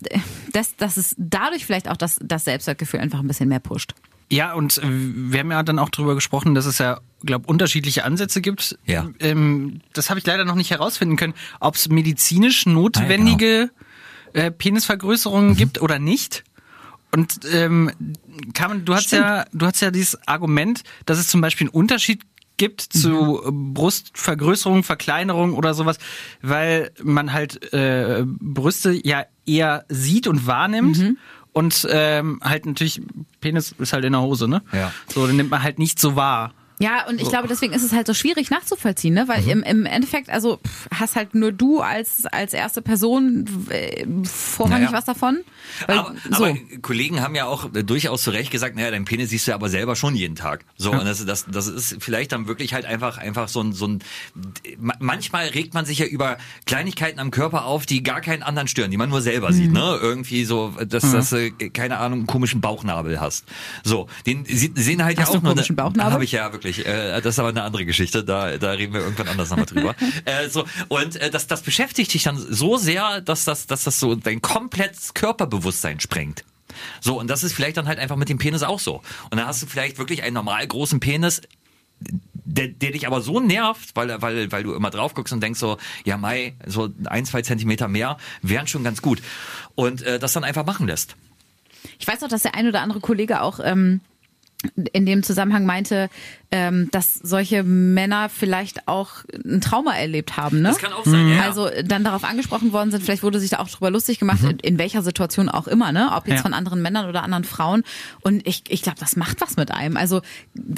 dass, 0.53 0.75
dass 0.75 0.97
es 0.97 1.15
dadurch 1.17 1.65
vielleicht 1.65 1.87
auch 1.89 1.97
das, 1.97 2.17
das 2.23 2.45
Selbstwertgefühl 2.45 2.99
einfach 2.99 3.19
ein 3.19 3.27
bisschen 3.27 3.49
mehr 3.49 3.59
pusht. 3.59 3.93
Ja, 4.31 4.53
und 4.53 4.77
äh, 4.77 4.81
wir 4.85 5.39
haben 5.39 5.51
ja 5.51 5.63
dann 5.63 5.79
auch 5.79 5.89
darüber 5.89 6.15
gesprochen, 6.15 6.55
dass 6.55 6.65
es 6.65 6.79
ja, 6.79 6.99
glaube 7.23 7.47
unterschiedliche 7.47 8.03
Ansätze 8.03 8.41
gibt. 8.41 8.77
Ja. 8.85 9.09
Ähm, 9.19 9.81
das 9.93 10.09
habe 10.09 10.19
ich 10.19 10.25
leider 10.25 10.45
noch 10.45 10.55
nicht 10.55 10.71
herausfinden 10.71 11.15
können, 11.15 11.33
ob 11.59 11.75
es 11.75 11.89
medizinisch 11.89 12.65
notwendige 12.65 13.71
äh, 14.33 14.51
Penisvergrößerungen 14.51 15.55
gibt 15.55 15.81
oder 15.81 15.99
nicht. 15.99 16.43
Und 17.11 17.39
ähm, 17.49 17.91
Carmen, 18.53 18.83
du 18.83 18.93
hast 18.93 19.11
ja, 19.11 19.45
du 19.53 19.65
hast 19.65 19.79
ja 19.79 19.91
dieses 19.91 20.27
Argument, 20.27 20.83
dass 21.05 21.17
es 21.17 21.27
zum 21.27 21.39
Beispiel 21.39 21.67
einen 21.67 21.73
Unterschied 21.73 22.23
gibt 22.57 22.81
zu 22.81 23.41
äh, 23.45 23.51
Brustvergrößerung, 23.51 24.83
Verkleinerung 24.83 25.53
oder 25.53 25.73
sowas, 25.73 25.97
weil 26.41 26.91
man 27.01 27.31
halt 27.31 27.71
äh, 27.73 28.23
Brüste 28.25 28.99
ja 29.03 29.25
eher 29.45 29.85
sieht 29.89 30.27
und 30.27 30.47
wahrnimmt. 30.47 30.97
Und 31.55 31.87
ähm, 31.89 32.41
halt 32.43 32.65
natürlich, 32.65 33.01
Penis 33.39 33.73
ist 33.77 33.93
halt 33.93 34.03
in 34.03 34.11
der 34.11 34.21
Hose, 34.21 34.45
ne? 34.45 34.61
Ja. 34.73 34.91
So, 35.07 35.25
den 35.25 35.37
nimmt 35.37 35.51
man 35.51 35.63
halt 35.63 35.79
nicht 35.79 35.99
so 35.99 36.17
wahr. 36.17 36.53
Ja, 36.79 37.07
und 37.07 37.21
ich 37.21 37.29
glaube, 37.29 37.47
deswegen 37.47 37.73
ist 37.73 37.83
es 37.83 37.93
halt 37.93 38.05
so 38.05 38.13
schwierig 38.13 38.49
nachzuvollziehen, 38.49 39.13
ne? 39.13 39.27
Weil 39.27 39.47
im, 39.47 39.63
im 39.63 39.85
Endeffekt, 39.85 40.29
also 40.29 40.57
pff, 40.57 40.87
hast 40.93 41.15
halt 41.15 41.33
nur 41.33 41.51
du 41.53 41.79
als, 41.79 42.25
als 42.25 42.53
erste 42.53 42.81
Person 42.81 43.45
äh, 43.69 44.05
vorrangig 44.25 44.85
Naja. 44.87 44.97
was 44.97 45.05
davon. 45.05 45.39
Weil, 45.87 45.99
Aber, 45.99 46.15
so. 46.31 46.45
aber 46.45 46.57
Kollegen 46.81 47.21
haben 47.21 47.33
ja 47.35 47.45
auch 47.45 47.73
äh, 47.73 47.83
durchaus 47.83 48.23
zu 48.23 48.31
Recht 48.31 48.51
gesagt, 48.51 48.75
naja, 48.75 48.91
dein 48.91 49.05
Penis 49.05 49.29
siehst 49.29 49.47
du 49.47 49.51
ja 49.51 49.55
aber 49.55 49.69
selber 49.69 49.95
schon 49.95 50.15
jeden 50.15 50.35
Tag. 50.35 50.65
So, 50.77 50.91
und 50.91 51.05
das, 51.05 51.25
das, 51.25 51.45
das 51.49 51.67
ist 51.67 51.95
vielleicht 51.99 52.33
dann 52.33 52.47
wirklich 52.47 52.73
halt 52.73 52.85
einfach, 52.85 53.17
einfach 53.17 53.47
so 53.47 53.61
ein, 53.61 53.71
so 53.71 53.87
ein, 53.87 53.99
ma- 54.77 54.95
manchmal 54.99 55.47
regt 55.47 55.73
man 55.73 55.85
sich 55.85 55.99
ja 55.99 56.05
über 56.05 56.37
Kleinigkeiten 56.65 57.19
am 57.19 57.31
Körper 57.31 57.65
auf, 57.65 57.85
die 57.85 58.03
gar 58.03 58.19
keinen 58.19 58.43
anderen 58.43 58.67
stören, 58.67 58.91
die 58.91 58.97
man 58.97 59.09
nur 59.09 59.21
selber 59.21 59.53
sieht, 59.53 59.67
Mhm. 59.67 59.73
ne? 59.77 59.99
Irgendwie 60.01 60.43
so, 60.45 60.73
dass, 60.85 61.09
dass 61.11 61.29
du, 61.29 61.37
äh, 61.47 61.69
keine 61.69 61.99
Ahnung, 61.99 62.19
einen 62.19 62.27
komischen 62.27 62.59
Bauchnabel 62.59 63.21
hast. 63.21 63.45
So, 63.83 64.07
den 64.25 64.43
sehen 64.45 65.03
halt 65.03 65.17
Hast 65.19 65.29
ja 65.33 65.37
auch 65.39 65.41
nur, 65.41 65.51
einen 65.51 65.55
komischen 65.57 65.75
Bauchnabel? 65.77 66.11
Habe 66.13 66.23
ich 66.25 66.31
ja 66.33 66.51
wirklich. 66.51 66.64
Äh, 66.65 67.21
das 67.21 67.35
ist 67.35 67.39
aber 67.39 67.49
eine 67.49 67.63
andere 67.63 67.85
Geschichte, 67.85 68.23
da, 68.23 68.57
da 68.57 68.71
reden 68.71 68.93
wir 68.93 69.01
irgendwann 69.01 69.27
anders 69.27 69.49
nochmal 69.49 69.65
drüber. 69.65 69.95
äh, 70.25 70.49
so, 70.49 70.65
und 70.89 71.15
äh, 71.17 71.29
das, 71.29 71.47
das 71.47 71.61
beschäftigt 71.61 72.13
dich 72.13 72.23
dann 72.23 72.37
so 72.37 72.77
sehr, 72.77 73.21
dass 73.21 73.45
das, 73.45 73.67
dass 73.67 73.83
das 73.83 73.99
so 73.99 74.15
dein 74.15 74.41
komplettes 74.41 75.13
Körperbewusstsein 75.13 75.99
sprengt. 75.99 76.43
So, 76.99 77.19
und 77.19 77.29
das 77.29 77.43
ist 77.43 77.53
vielleicht 77.53 77.77
dann 77.77 77.87
halt 77.87 77.99
einfach 77.99 78.15
mit 78.15 78.29
dem 78.29 78.37
Penis 78.37 78.63
auch 78.63 78.79
so. 78.79 79.01
Und 79.29 79.37
dann 79.37 79.47
hast 79.47 79.61
du 79.61 79.67
vielleicht 79.67 79.97
wirklich 79.97 80.23
einen 80.23 80.33
normal 80.33 80.65
großen 80.67 80.99
Penis, 80.99 81.41
der, 81.99 82.67
der 82.67 82.91
dich 82.91 83.07
aber 83.07 83.21
so 83.21 83.39
nervt, 83.39 83.95
weil, 83.95 84.21
weil, 84.21 84.51
weil 84.51 84.63
du 84.63 84.73
immer 84.73 84.89
drauf 84.89 85.13
guckst 85.13 85.33
und 85.33 85.41
denkst 85.41 85.59
so, 85.59 85.77
ja 86.03 86.17
Mai, 86.17 86.55
so 86.65 86.89
ein, 87.05 87.25
zwei 87.25 87.41
Zentimeter 87.41 87.87
mehr 87.87 88.17
wären 88.41 88.67
schon 88.67 88.83
ganz 88.83 89.01
gut. 89.01 89.21
Und 89.75 90.01
äh, 90.01 90.19
das 90.19 90.33
dann 90.33 90.43
einfach 90.43 90.65
machen 90.65 90.87
lässt. 90.87 91.15
Ich 91.99 92.07
weiß 92.07 92.23
auch, 92.23 92.27
dass 92.27 92.43
der 92.43 92.55
ein 92.55 92.67
oder 92.67 92.81
andere 92.81 92.99
Kollege 92.99 93.41
auch 93.41 93.59
ähm, 93.63 94.01
in 94.93 95.05
dem 95.05 95.23
Zusammenhang 95.23 95.65
meinte, 95.65 96.09
ähm, 96.55 96.87
dass 96.91 97.15
solche 97.15 97.63
Männer 97.63 98.29
vielleicht 98.29 98.87
auch 98.87 99.09
ein 99.43 99.59
Trauma 99.59 99.93
erlebt 99.93 100.37
haben. 100.37 100.61
Ne? 100.61 100.69
Das 100.69 100.77
kann 100.77 100.93
auch 100.93 101.03
sein, 101.03 101.27
ja. 101.29 101.41
Also 101.41 101.69
dann 101.83 102.05
darauf 102.05 102.23
angesprochen 102.23 102.71
worden 102.71 102.91
sind, 102.91 103.03
vielleicht 103.03 103.23
wurde 103.23 103.41
sich 103.41 103.49
da 103.49 103.59
auch 103.59 103.67
drüber 103.67 103.91
lustig 103.91 104.19
gemacht, 104.19 104.39
in, 104.43 104.59
in 104.59 104.77
welcher 104.77 105.01
Situation 105.01 105.49
auch 105.49 105.67
immer, 105.67 105.91
ne? 105.91 106.11
Ob 106.15 106.27
jetzt 106.27 106.37
Ja. 106.37 106.41
von 106.43 106.53
anderen 106.53 106.81
Männern 106.81 107.09
oder 107.09 107.23
anderen 107.23 107.43
Frauen. 107.43 107.83
Und 108.21 108.47
ich, 108.47 108.63
ich 108.69 108.81
glaube, 108.83 108.99
das 109.01 109.17
macht 109.17 109.41
was 109.41 109.57
mit 109.57 109.71
einem. 109.71 109.97
Also 109.97 110.21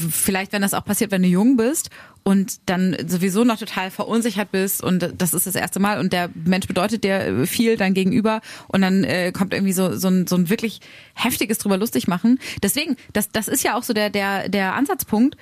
vielleicht, 0.10 0.52
wenn 0.52 0.64
das 0.64 0.74
auch 0.74 0.84
passiert, 0.84 1.12
wenn 1.12 1.22
du 1.22 1.28
jung 1.28 1.58
bist 1.58 1.92
und 2.24 2.58
dann 2.66 2.98
sowieso 3.08 3.44
noch 3.44 3.58
total 3.60 3.92
verunsichert 3.92 4.52
bist 4.52 4.84
und 4.84 5.14
das 5.18 5.34
ist 5.36 5.46
das 5.46 5.56
erste 5.56 5.80
Mal 5.80 6.00
und 6.00 6.12
der 6.12 6.30
Mensch 6.34 6.68
bedeutet 6.68 7.04
dir 7.04 7.46
viel 7.46 7.78
dann 7.78 7.94
gegenüber 7.94 8.42
und 8.68 8.82
dann 8.82 9.04
äh, 9.04 9.32
kommt 9.32 9.54
irgendwie 9.54 9.74
so, 9.74 9.96
so, 9.96 10.08
ein, 10.08 10.26
so 10.28 10.36
ein 10.36 10.50
wirklich 10.50 10.82
heftiges 11.14 11.60
drüber 11.60 11.78
lustig 11.78 12.08
machen. 12.08 12.40
Deswegen, 12.64 12.98
das, 13.14 13.30
das 13.32 13.48
ist 13.48 13.64
ja 13.64 13.78
auch 13.78 13.84
so 13.84 13.94
der, 13.94 14.10
der, 14.10 14.50
der 14.50 14.74
Ansatzpunkt. 14.74 15.38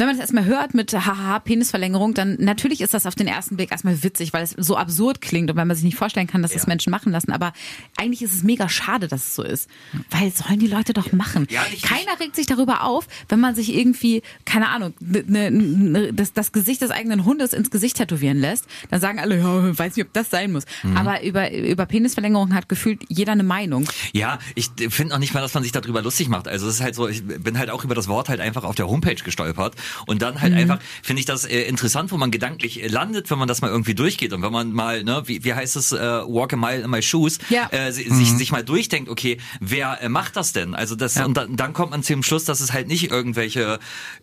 Wenn 0.00 0.06
man 0.06 0.16
das 0.16 0.20
erstmal 0.22 0.46
hört 0.46 0.72
mit 0.72 0.92
haha 0.94 1.38
Penisverlängerung, 1.40 2.14
dann 2.14 2.36
natürlich 2.40 2.80
ist 2.80 2.94
das 2.94 3.04
auf 3.04 3.14
den 3.14 3.26
ersten 3.26 3.56
Blick 3.56 3.70
erstmal 3.70 4.02
witzig, 4.02 4.32
weil 4.32 4.42
es 4.42 4.52
so 4.56 4.76
absurd 4.78 5.20
klingt 5.20 5.50
und 5.50 5.56
weil 5.56 5.66
man 5.66 5.76
sich 5.76 5.84
nicht 5.84 5.96
vorstellen 5.98 6.26
kann, 6.26 6.40
dass 6.40 6.52
das 6.52 6.62
Ja. 6.62 6.68
Menschen 6.68 6.90
machen 6.90 7.12
lassen. 7.12 7.32
Aber 7.32 7.52
eigentlich 7.98 8.22
ist 8.22 8.32
es 8.32 8.42
mega 8.42 8.68
schade, 8.70 9.08
dass 9.08 9.20
es 9.28 9.34
so 9.34 9.42
ist. 9.42 9.68
Weil 10.10 10.32
sollen 10.32 10.58
die 10.58 10.66
Leute 10.68 10.94
doch 10.94 11.12
machen. 11.12 11.46
Ja, 11.50 11.62
ich- 11.72 11.82
Keiner 11.82 12.18
regt 12.18 12.34
sich 12.34 12.46
darüber 12.46 12.84
auf, 12.84 13.06
wenn 13.28 13.40
man 13.40 13.54
sich 13.54 13.74
irgendwie, 13.76 14.22
keine 14.46 14.68
Ahnung, 14.70 14.94
ne, 15.00 15.50
ne, 15.50 16.12
das, 16.14 16.32
das 16.32 16.52
Gesicht 16.52 16.80
des 16.80 16.90
eigenen 16.90 17.26
Hundes 17.26 17.52
ins 17.52 17.70
Gesicht 17.70 17.98
tätowieren 17.98 18.38
lässt. 18.38 18.64
Dann 18.90 19.00
sagen 19.02 19.18
alle, 19.20 19.36
ja, 19.38 19.78
weiß 19.78 19.96
nicht, 19.96 20.06
ob 20.06 20.12
das 20.14 20.30
sein 20.30 20.50
muss. 20.52 20.64
Mhm. 20.82 20.96
Aber 20.96 21.22
über, 21.22 21.52
über 21.52 21.84
Penisverlängerung 21.84 22.54
hat 22.54 22.70
gefühlt 22.70 23.02
jeder 23.08 23.32
eine 23.32 23.42
Meinung. 23.42 23.86
Ja, 24.14 24.38
ich 24.54 24.70
finde 24.88 25.14
auch 25.14 25.18
nicht 25.18 25.34
mal, 25.34 25.42
dass 25.42 25.52
man 25.52 25.62
sich 25.62 25.72
darüber 25.72 26.00
lustig 26.00 26.28
macht. 26.30 26.48
Also 26.48 26.68
es 26.68 26.76
ist 26.76 26.80
halt 26.80 26.94
so, 26.94 27.06
ich 27.06 27.22
bin 27.22 27.58
halt 27.58 27.68
auch 27.68 27.84
über 27.84 27.94
das 27.94 28.08
Wort 28.08 28.30
halt 28.30 28.40
einfach 28.40 28.64
auf 28.64 28.76
der 28.76 28.88
Homepage 28.88 29.14
gestolpert 29.16 29.74
Und 30.06 30.22
dann 30.22 30.40
halt 30.40 30.54
einfach, 30.54 30.78
finde 31.02 31.20
ich 31.20 31.26
das 31.26 31.44
äh, 31.44 31.62
interessant, 31.62 32.10
wo 32.12 32.16
man 32.16 32.30
gedanklich 32.30 32.82
äh, 32.82 32.88
landet, 32.88 33.30
wenn 33.30 33.38
man 33.38 33.48
das 33.48 33.60
mal 33.60 33.68
irgendwie 33.70 33.94
durchgeht. 33.94 34.32
Und 34.32 34.42
wenn 34.42 34.52
man 34.52 34.72
mal, 34.72 35.02
ne, 35.04 35.22
wie, 35.26 35.44
wie 35.44 35.54
heißt 35.54 35.76
es, 35.76 35.92
äh, 35.92 35.98
walk 35.98 36.52
a 36.52 36.56
mile 36.56 36.82
in 36.82 36.90
my 36.90 37.02
shoes, 37.02 37.38
Ja. 37.48 37.68
äh, 37.70 37.92
si- 37.92 38.08
sich, 38.08 38.30
sich 38.32 38.52
mal 38.52 38.64
durchdenkt, 38.64 39.08
okay, 39.10 39.38
wer 39.60 40.00
äh, 40.02 40.08
macht 40.08 40.36
das 40.36 40.52
denn? 40.52 40.74
Also 40.74 40.94
das, 40.96 41.14
Ja. 41.14 41.24
und 41.24 41.36
dann, 41.36 41.56
dann 41.56 41.72
kommt 41.72 41.90
man 41.90 42.02
zu 42.02 42.12
dem 42.12 42.22
Schluss, 42.22 42.44
dass 42.44 42.60
es 42.60 42.72
halt 42.72 42.88
nicht 42.88 43.10
irgendwelche 43.10 43.78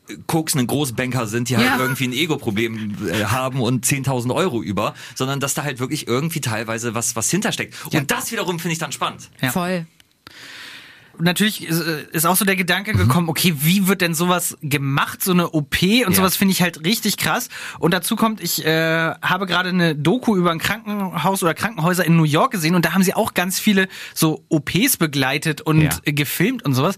äh, 0.10 0.16
koksenden 0.28 0.68
Großbanker 0.68 1.28
sind, 1.28 1.50
die 1.50 1.58
halt 1.58 1.68
Ja. 1.68 1.78
irgendwie 1.80 2.06
ein 2.08 2.14
Ego-Problem 2.14 2.96
äh, 3.08 3.26
haben 3.26 3.62
und 3.62 3.86
10.000 3.86 4.34
Euro 4.34 4.62
über, 4.62 4.94
sondern 5.16 5.40
dass 5.40 5.54
da 5.54 5.64
halt 5.64 5.80
wirklich 5.80 6.08
irgendwie 6.08 6.42
teilweise 6.42 6.94
was, 6.96 7.16
was 7.16 7.30
hintersteckt. 7.30 7.76
Und 7.94 8.12
das 8.12 8.32
wiederum 8.32 8.60
finde 8.60 8.74
ich 8.74 8.80
dann 8.80 8.92
spannend. 8.92 9.30
Ja. 9.42 9.52
Voll. 9.52 9.86
Natürlich 11.20 11.66
ist, 11.68 11.80
ist 11.82 12.26
auch 12.26 12.36
so 12.36 12.46
der 12.46 12.56
Gedanke 12.56 12.94
gekommen, 12.94 13.30
okay, 13.30 13.54
wie 13.60 13.88
wird 13.88 14.02
denn 14.02 14.14
sowas 14.14 14.58
gemacht, 14.62 15.24
so 15.24 15.32
eine 15.32 15.50
OP 15.52 15.82
und 15.82 16.12
Ja. 16.12 16.12
sowas 16.14 16.36
finde 16.36 16.52
ich 16.54 16.62
halt 16.62 16.84
richtig 16.86 17.18
krass. 17.18 17.50
Und 17.80 17.94
dazu 17.94 18.16
kommt, 18.16 18.42
ich 18.42 18.66
äh, 18.66 19.14
habe 19.22 19.46
gerade 19.46 19.70
eine 19.70 19.96
Doku 19.96 20.36
über 20.36 20.52
ein 20.52 20.60
Krankenhaus 20.60 21.44
oder 21.44 21.54
Krankenhäuser 21.54 22.06
in 22.06 22.16
New 22.18 22.24
York 22.24 22.52
gesehen 22.52 22.76
und 22.76 22.86
da 22.86 22.94
haben 22.94 23.04
sie 23.04 23.14
auch 23.14 23.34
ganz 23.34 23.60
viele 23.60 23.88
so 24.14 24.44
OPs 24.50 24.98
begleitet 24.98 25.62
und 25.62 25.82
Ja. 25.82 25.90
gefilmt 26.06 26.64
und 26.66 26.74
sowas. 26.74 26.96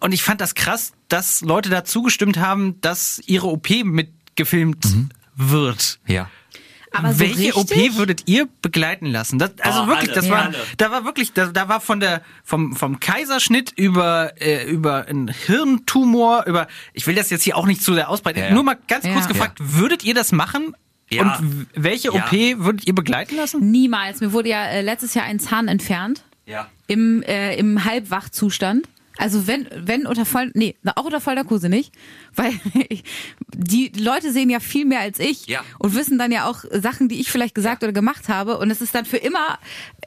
Und 0.00 0.12
ich 0.12 0.22
fand 0.22 0.40
das 0.40 0.54
krass, 0.54 0.92
dass 1.08 1.42
Leute 1.42 1.70
da 1.70 1.84
zugestimmt 1.84 2.38
haben, 2.38 2.80
dass 2.80 3.20
ihre 3.26 3.46
OP 3.46 3.84
mitgefilmt 3.84 4.84
wird. 5.36 6.00
Ja. 6.06 6.28
Aber 6.92 7.12
so 7.12 7.20
Welche 7.20 7.54
OP 7.56 7.70
richtig? 7.70 7.96
würdet 7.96 8.22
ihr 8.28 8.48
begleiten 8.60 9.06
lassen? 9.06 9.38
Das, 9.38 9.52
also 9.60 9.82
Oh, 9.82 9.86
wirklich, 9.86 10.10
alle, 10.10 10.20
das 10.20 10.30
war, 10.30 10.42
alle. 10.46 10.56
da 10.76 10.90
war 10.90 11.04
wirklich, 11.04 11.32
da, 11.32 11.46
da 11.46 11.68
war 11.68 11.80
von 11.80 12.00
der 12.00 12.22
vom 12.44 12.76
vom 12.76 13.00
Kaiserschnitt 13.00 13.72
über 13.76 14.32
äh, 14.40 14.64
über 14.70 15.06
einen 15.06 15.28
Hirntumor 15.28 16.44
über, 16.46 16.66
ich 16.92 17.06
will 17.06 17.14
das 17.14 17.30
jetzt 17.30 17.42
hier 17.44 17.56
auch 17.56 17.66
nicht 17.66 17.82
zu 17.82 17.94
sehr 17.94 18.08
ausbreiten. 18.08 18.40
Ja, 18.40 18.48
ja. 18.48 18.54
Nur 18.54 18.62
mal 18.64 18.76
ganz 18.88 19.04
Ja. 19.06 19.12
kurz 19.12 19.28
gefragt, 19.28 19.58
würdet 19.60 20.04
ihr 20.04 20.14
das 20.14 20.32
machen? 20.32 20.74
Ja. 21.10 21.22
Und 21.38 21.66
welche 21.74 22.08
Ja. 22.08 22.24
OP 22.24 22.32
würdet 22.32 22.86
ihr 22.86 22.94
begleiten 22.94 23.36
lassen? 23.36 23.70
Niemals. 23.70 24.20
Mir 24.20 24.32
wurde 24.32 24.48
ja 24.50 24.64
äh, 24.66 24.82
letztes 24.82 25.14
Jahr 25.14 25.24
ein 25.24 25.38
Zahn 25.40 25.68
entfernt. 25.68 26.22
Ja. 26.46 26.68
Im, 26.88 27.22
äh, 27.22 27.54
im 27.56 27.84
Halbwachzustand. 27.84 28.88
Also 29.18 29.46
wenn, 29.46 29.68
wenn 29.74 30.06
unter 30.06 30.24
voll, 30.24 30.50
nee, 30.54 30.74
auch 30.96 31.04
unter 31.04 31.20
Vollnarkose 31.20 31.68
nicht, 31.68 31.94
weil 32.34 32.52
ich, 32.88 33.04
die 33.54 33.92
Leute 33.98 34.32
sehen 34.32 34.48
ja 34.50 34.58
viel 34.60 34.84
mehr 34.86 35.00
als 35.00 35.18
ich 35.18 35.46
Ja. 35.46 35.60
und 35.78 35.94
wissen 35.94 36.18
dann 36.18 36.32
ja 36.32 36.48
auch 36.48 36.64
Sachen, 36.72 37.08
die 37.08 37.20
ich 37.20 37.30
vielleicht 37.30 37.54
gesagt 37.54 37.82
oder 37.84 37.92
gemacht 37.92 38.28
habe 38.28 38.58
und 38.58 38.70
es 38.70 38.80
ist 38.80 38.94
dann 38.94 39.04
für 39.04 39.18
immer 39.18 39.58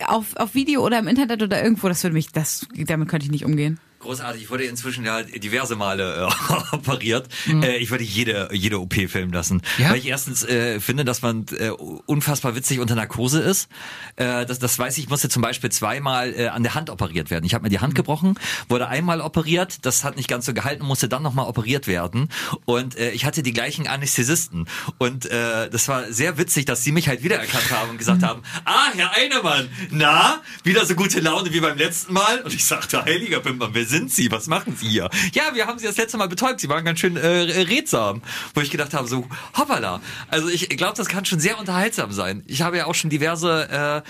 auf, 0.08 0.36
auf 0.38 0.56
Video 0.56 0.84
oder 0.84 1.00
im 1.00 1.08
Internet 1.08 1.44
oder 1.44 1.64
irgendwo, 1.64 1.88
das 1.88 2.04
würde 2.04 2.16
mich, 2.16 2.32
das, 2.32 2.68
damit 2.88 3.08
könnte 3.10 3.26
ich 3.26 3.32
nicht 3.32 3.46
umgehen. 3.46 3.80
Großartig. 4.06 4.44
Ich 4.44 4.50
wurde 4.52 4.66
inzwischen 4.66 5.04
ja 5.04 5.24
diverse 5.24 5.76
Male 5.76 6.30
äh, 6.30 6.54
operiert. 6.76 7.28
Äh, 7.48 7.78
ich 7.78 7.90
würde 7.90 8.04
jede, 8.04 8.50
jede 8.52 8.80
OP 8.80 8.94
filmen 8.94 9.34
lassen. 9.34 9.64
Ja? 9.80 9.90
Weil 9.90 9.98
ich 9.98 10.06
erstens 10.06 10.44
äh, 10.44 10.80
finde, 10.80 11.06
dass 11.06 11.24
man 11.24 11.48
äh, 11.58 11.70
unfassbar 11.70 12.56
witzig 12.56 12.80
unter 12.80 12.94
Narkose 12.94 13.42
ist. 13.42 13.68
Äh, 14.16 14.46
das, 14.46 14.60
das 14.60 14.78
weiß 14.78 15.00
ich, 15.00 15.06
ich 15.06 15.10
musste 15.10 15.28
zum 15.28 15.42
Beispiel 15.42 15.72
zweimal 15.72 16.36
äh, 16.36 16.50
an 16.50 16.62
der 16.62 16.76
Hand 16.76 16.92
operiert 16.92 17.32
werden. 17.32 17.46
Ich 17.46 17.56
habe 17.56 17.64
mir 17.64 17.70
die 17.70 17.80
Hand 17.80 17.96
gebrochen, 17.96 18.38
wurde 18.70 18.90
einmal 18.90 19.22
operiert, 19.22 19.80
das 19.88 20.04
hat 20.04 20.18
nicht 20.18 20.28
ganz 20.28 20.46
so 20.46 20.54
gehalten, 20.54 20.86
musste 20.86 21.10
dann 21.10 21.24
nochmal 21.24 21.48
operiert 21.48 21.88
werden. 21.88 22.30
Und 22.66 22.96
äh, 23.00 23.10
ich 23.10 23.26
hatte 23.26 23.42
die 23.42 23.54
gleichen 23.54 23.88
Anästhesisten. 23.88 24.68
Und 25.00 25.26
äh, 25.26 25.68
das 25.68 25.88
war 25.88 26.14
sehr 26.14 26.38
witzig, 26.38 26.66
dass 26.66 26.84
sie 26.84 26.92
mich 26.92 27.08
halt 27.08 27.24
wiedererkannt 27.24 27.72
haben 27.72 27.90
und 27.90 27.98
gesagt 27.98 28.22
haben, 28.22 28.44
ah, 28.66 28.90
Herr 28.96 29.14
Einemann, 29.16 29.68
na, 29.90 30.44
wieder 30.64 30.86
so 30.86 30.94
gute 30.94 31.22
Laune 31.22 31.52
wie 31.52 31.60
beim 31.60 31.80
letzten 31.80 32.14
Mal? 32.14 32.42
Und 32.42 32.54
ich 32.54 32.66
sagte, 32.66 33.04
heiliger 33.04 33.40
Pimpern, 33.40 33.72
wer 33.74 33.86
sind 33.86 33.95
Sie? 34.10 34.32
Was 34.32 34.48
machen 34.48 34.76
Sie 34.80 34.88
hier? 34.88 35.10
Ja, 35.34 35.44
wir 35.54 35.68
haben 35.68 35.80
Sie 35.80 35.86
das 35.86 35.98
letzte 35.98 36.18
Mal 36.18 36.28
betäubt. 36.28 36.60
Sie 36.62 36.70
waren 36.70 36.84
ganz 36.86 37.00
schön 37.00 37.18
äh, 37.18 37.28
rätsam. 37.28 38.22
Wo 38.54 38.62
ich 38.62 38.70
gedacht 38.72 38.94
habe, 38.94 39.08
so, 39.08 39.28
hoppala. 39.58 40.02
Also 40.30 40.50
ich 40.50 40.70
glaube, 40.70 40.94
das 40.98 41.08
kann 41.08 41.26
schon 41.26 41.40
sehr 41.40 41.60
unterhaltsam 41.60 42.12
sein. 42.12 42.44
Ich 42.48 42.62
habe 42.62 42.78
ja 42.78 42.86
auch 42.86 42.96
schon 42.96 43.10
diverse 43.10 44.04
äh, 44.06 44.10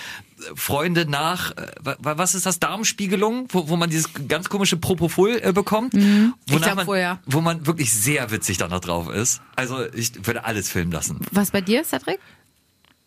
Freunde 0.55 1.05
nach, 1.09 1.51
äh, 1.51 1.67
wa- 1.79 1.97
was 2.17 2.35
ist 2.35 2.45
das, 2.45 2.59
Darmspiegelung, 2.59 3.47
wo, 3.51 3.69
wo 3.69 3.75
man 3.77 3.89
dieses 3.89 4.09
ganz 4.27 4.49
komische 4.49 4.75
Propofol 4.77 5.39
äh, 5.41 5.53
bekommt. 5.53 5.93
Mhm. 5.93 6.33
Ich 6.47 6.53
Wonach 6.53 6.75
man, 6.85 6.99
ja. 6.99 7.19
Wo 7.25 7.41
man 7.41 7.65
wirklich 7.65 7.93
sehr 7.93 8.31
witzig 8.31 8.57
dann 8.57 8.69
noch 8.71 8.81
drauf 8.81 9.09
ist. 9.09 9.41
Also 9.55 9.85
ich 9.93 10.25
würde 10.27 10.43
alles 10.45 10.69
filmen 10.69 10.91
lassen. 10.91 11.19
Was 11.31 11.51
bei 11.51 11.61
dir, 11.61 11.83
Cedric? 11.85 12.19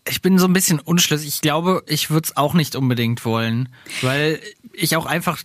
Ich 0.08 0.22
bin 0.22 0.38
so 0.38 0.46
ein 0.46 0.54
bisschen 0.54 0.80
unschlüssig. 0.80 1.28
Ich 1.28 1.40
glaube, 1.42 1.82
ich 1.86 2.08
würde 2.08 2.24
es 2.24 2.36
auch 2.38 2.54
nicht 2.54 2.76
unbedingt 2.76 3.26
wollen, 3.26 3.68
weil 4.00 4.40
ich 4.72 4.96
auch 4.96 5.04
einfach 5.04 5.38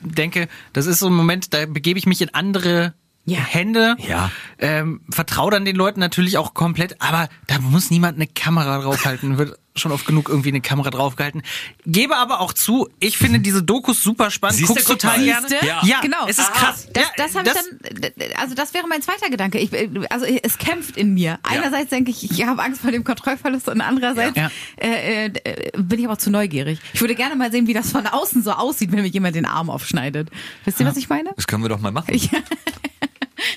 denke, 0.00 0.48
das 0.72 0.86
ist 0.86 0.98
so 1.00 1.06
ein 1.06 1.14
Moment, 1.14 1.52
da 1.54 1.66
begebe 1.66 1.98
ich 1.98 2.06
mich 2.06 2.20
in 2.22 2.32
andere 2.34 2.94
Ja. 3.24 3.38
Hände. 3.40 3.96
Ja. 4.06 4.30
Ähm, 4.58 5.02
vertraue 5.10 5.50
dann 5.50 5.64
den 5.64 5.76
Leuten 5.76 6.00
natürlich 6.00 6.38
auch 6.38 6.54
komplett, 6.54 7.00
aber 7.00 7.28
da 7.46 7.58
muss 7.58 7.90
niemand 7.90 8.16
eine 8.16 8.26
Kamera 8.26 8.80
draufhalten. 8.80 9.38
Wird 9.38 9.58
schon 9.78 9.92
oft 9.92 10.06
genug 10.06 10.28
irgendwie 10.28 10.50
eine 10.50 10.60
Kamera 10.60 10.90
draufgehalten. 10.90 11.42
Gebe 11.86 12.16
aber 12.16 12.40
auch 12.40 12.52
zu, 12.52 12.88
ich 13.00 13.18
finde 13.18 13.40
diese 13.40 13.62
Dokus 13.62 14.02
super 14.02 14.30
spannend. 14.30 14.58
Siehste, 14.58 14.74
Guck's 14.74 14.86
guck 14.86 14.98
total 14.98 15.22
gerne. 15.22 15.46
Ja. 15.62 15.80
Ja, 15.84 16.00
Genau. 16.00 16.26
Es 16.28 16.38
ist 16.38 16.50
Aha. 16.50 16.66
krass. 16.66 16.88
Das, 16.92 17.02
ja, 17.02 17.08
das 17.16 17.34
ich 17.34 17.42
dann, 17.42 18.12
also 18.36 18.54
das 18.54 18.74
wäre 18.74 18.86
mein 18.88 19.02
zweiter 19.02 19.30
Gedanke. 19.30 19.58
Ich, 19.58 19.70
also 20.10 20.26
es 20.26 20.58
kämpft 20.58 20.96
in 20.96 21.14
mir. 21.14 21.38
Einerseits 21.42 21.90
denke 21.90 22.10
ich, 22.10 22.30
ich 22.30 22.44
habe 22.44 22.62
Angst 22.62 22.80
vor 22.80 22.90
dem 22.90 23.04
Kontrollverlust 23.04 23.68
und 23.68 23.80
andererseits 23.80 24.36
Ja. 24.36 24.50
Äh, 24.76 25.26
äh, 25.26 25.70
bin 25.76 25.98
ich 25.98 26.04
aber 26.04 26.18
zu 26.18 26.30
neugierig. 26.30 26.78
Ich 26.92 27.00
würde 27.00 27.14
gerne 27.14 27.36
mal 27.36 27.50
sehen, 27.50 27.66
wie 27.66 27.74
das 27.74 27.90
von 27.90 28.06
außen 28.06 28.42
so 28.42 28.52
aussieht, 28.52 28.92
wenn 28.92 29.02
mir 29.02 29.08
jemand 29.08 29.34
den 29.36 29.46
Arm 29.46 29.70
aufschneidet. 29.70 30.30
Wisst 30.64 30.80
ihr, 30.80 30.86
was 30.86 30.96
ich 30.96 31.08
meine? 31.08 31.30
Das 31.36 31.46
können 31.46 31.62
wir 31.62 31.68
doch 31.68 31.80
mal 31.80 31.92
machen. 31.92 32.08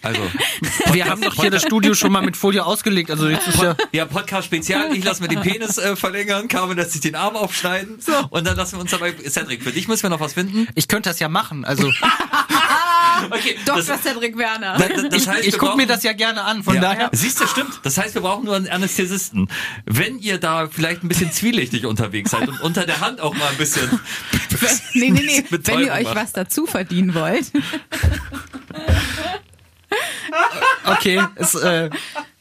Also, 0.01 0.21
Wir 0.91 1.05
haben 1.05 1.21
doch 1.21 1.33
hier 1.33 1.51
das 1.51 1.63
Studio 1.63 1.93
schon 1.93 2.11
mal 2.11 2.21
mit 2.21 2.37
Folie 2.37 2.65
ausgelegt. 2.65 3.11
Also 3.11 3.27
jetzt 3.27 3.47
ist 3.47 3.61
ja. 3.61 3.75
ja, 3.91 4.05
Podcast 4.05 4.47
Spezial. 4.47 4.95
Ich 4.95 5.03
lasse 5.03 5.21
mir 5.21 5.27
den 5.27 5.41
Penis 5.41 5.77
äh, 5.77 5.95
verlängern, 5.95 6.47
Carmen 6.47 6.77
lässt 6.77 6.91
sich 6.93 7.01
den 7.01 7.15
Arm 7.15 7.35
aufschneiden. 7.35 7.99
Und 8.29 8.45
dann 8.45 8.55
lassen 8.55 8.77
wir 8.77 8.81
uns 8.81 8.91
dabei. 8.91 9.13
Cedric, 9.27 9.63
für 9.63 9.71
dich 9.71 9.87
müssen 9.87 10.03
wir 10.03 10.09
noch 10.09 10.19
was 10.19 10.33
finden. 10.33 10.67
Ich 10.75 10.87
könnte 10.87 11.09
das 11.09 11.19
ja 11.19 11.29
machen. 11.29 11.65
Also 11.65 11.91
Okay, 13.29 13.57
Dr. 13.65 13.83
das, 13.83 14.01
Cedric 14.01 14.37
Werner. 14.37 14.77
das, 14.77 14.89
das 15.09 15.21
ich, 15.21 15.27
heißt, 15.27 15.47
ich 15.47 15.57
gucke 15.57 15.77
mir 15.77 15.85
das 15.85 16.03
ja 16.03 16.13
gerne 16.13 16.43
an. 16.43 16.63
Von 16.63 16.75
ja. 16.75 16.81
daher. 16.81 17.09
Siehst 17.11 17.39
du, 17.39 17.47
stimmt. 17.47 17.79
Das 17.83 17.97
heißt, 17.97 18.15
wir 18.15 18.21
brauchen 18.21 18.45
nur 18.45 18.55
einen 18.55 18.67
Anästhesisten. 18.67 19.49
Wenn 19.85 20.17
ihr 20.19 20.37
da 20.39 20.67
vielleicht 20.67 21.03
ein 21.03 21.07
bisschen 21.07 21.31
zwielichtig 21.31 21.85
unterwegs 21.85 22.31
seid 22.31 22.47
und 22.47 22.61
unter 22.61 22.85
der 22.85 22.99
Hand 23.01 23.21
auch 23.21 23.35
mal 23.35 23.49
ein 23.49 23.57
bisschen. 23.57 23.99
nee, 24.93 25.09
nee, 25.09 25.21
nee. 25.23 25.45
Wenn 25.49 25.79
ihr 25.79 25.91
euch 25.91 26.05
macht. 26.05 26.15
was 26.15 26.33
dazu 26.33 26.65
verdienen 26.65 27.13
wollt. 27.13 27.51
Okay, 30.85 31.21
es, 31.35 31.55
äh, 31.55 31.89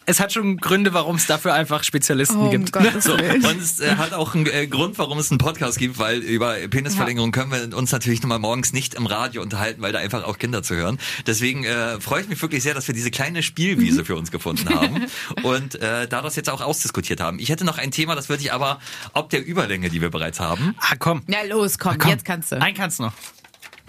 es 0.06 0.18
hat 0.18 0.32
schon 0.32 0.56
Gründe, 0.56 0.92
warum 0.92 1.16
es 1.16 1.26
dafür 1.26 1.54
einfach 1.54 1.84
Spezialisten 1.84 2.38
Oh, 2.38 2.50
gibt. 2.50 2.72
Gottes 2.72 3.04
So, 3.04 3.14
und 3.14 3.60
es 3.60 3.78
äh, 3.80 3.96
hat 3.96 4.12
auch 4.12 4.34
einen 4.34 4.46
äh, 4.46 4.66
Grund, 4.66 4.98
warum 4.98 5.18
es 5.18 5.30
einen 5.30 5.38
Podcast 5.38 5.78
gibt, 5.78 5.98
weil 5.98 6.18
über 6.18 6.54
Penisverlängerung 6.54 7.30
können 7.30 7.52
wir 7.52 7.76
uns 7.76 7.92
natürlich 7.92 8.22
nochmal 8.22 8.38
morgens 8.40 8.72
nicht 8.72 8.94
im 8.94 9.06
Radio 9.06 9.40
unterhalten, 9.42 9.82
weil 9.82 9.92
da 9.92 10.00
einfach 10.00 10.24
auch 10.24 10.38
Kinder 10.38 10.62
zu 10.62 10.74
hören. 10.74 10.98
Deswegen 11.26 11.64
äh, 11.64 12.00
freue 12.00 12.22
ich 12.22 12.28
mich 12.28 12.40
wirklich 12.42 12.62
sehr, 12.62 12.74
dass 12.74 12.88
wir 12.88 12.94
diese 12.94 13.10
kleine 13.10 13.42
Spielwiese 13.42 14.04
für 14.04 14.16
uns 14.16 14.30
gefunden 14.32 14.68
haben 14.74 15.06
und 15.42 15.76
äh, 15.76 16.08
da 16.08 16.22
das 16.22 16.34
jetzt 16.34 16.50
auch 16.50 16.60
ausdiskutiert 16.60 17.20
haben. 17.20 17.38
Ich 17.38 17.48
hätte 17.50 17.64
noch 17.64 17.78
ein 17.78 17.90
Thema, 17.90 18.14
das 18.16 18.28
würde 18.28 18.42
ich 18.42 18.52
aber 18.52 18.80
ob 19.12 19.30
der 19.30 19.46
Überlänge, 19.46 19.90
die 19.90 20.00
wir 20.00 20.10
bereits 20.10 20.40
haben. 20.40 20.74
Ah, 20.80 20.96
komm. 20.98 21.22
Ja, 21.28 21.38
los, 21.48 21.78
komm, 21.78 21.98
komm. 21.98 22.10
jetzt 22.10 22.24
kannst 22.24 22.50
du. 22.52 22.60
Einen 22.60 22.76
kannst 22.76 22.98
du 22.98 23.04
noch. 23.04 23.12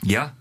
Ja. 0.04 0.34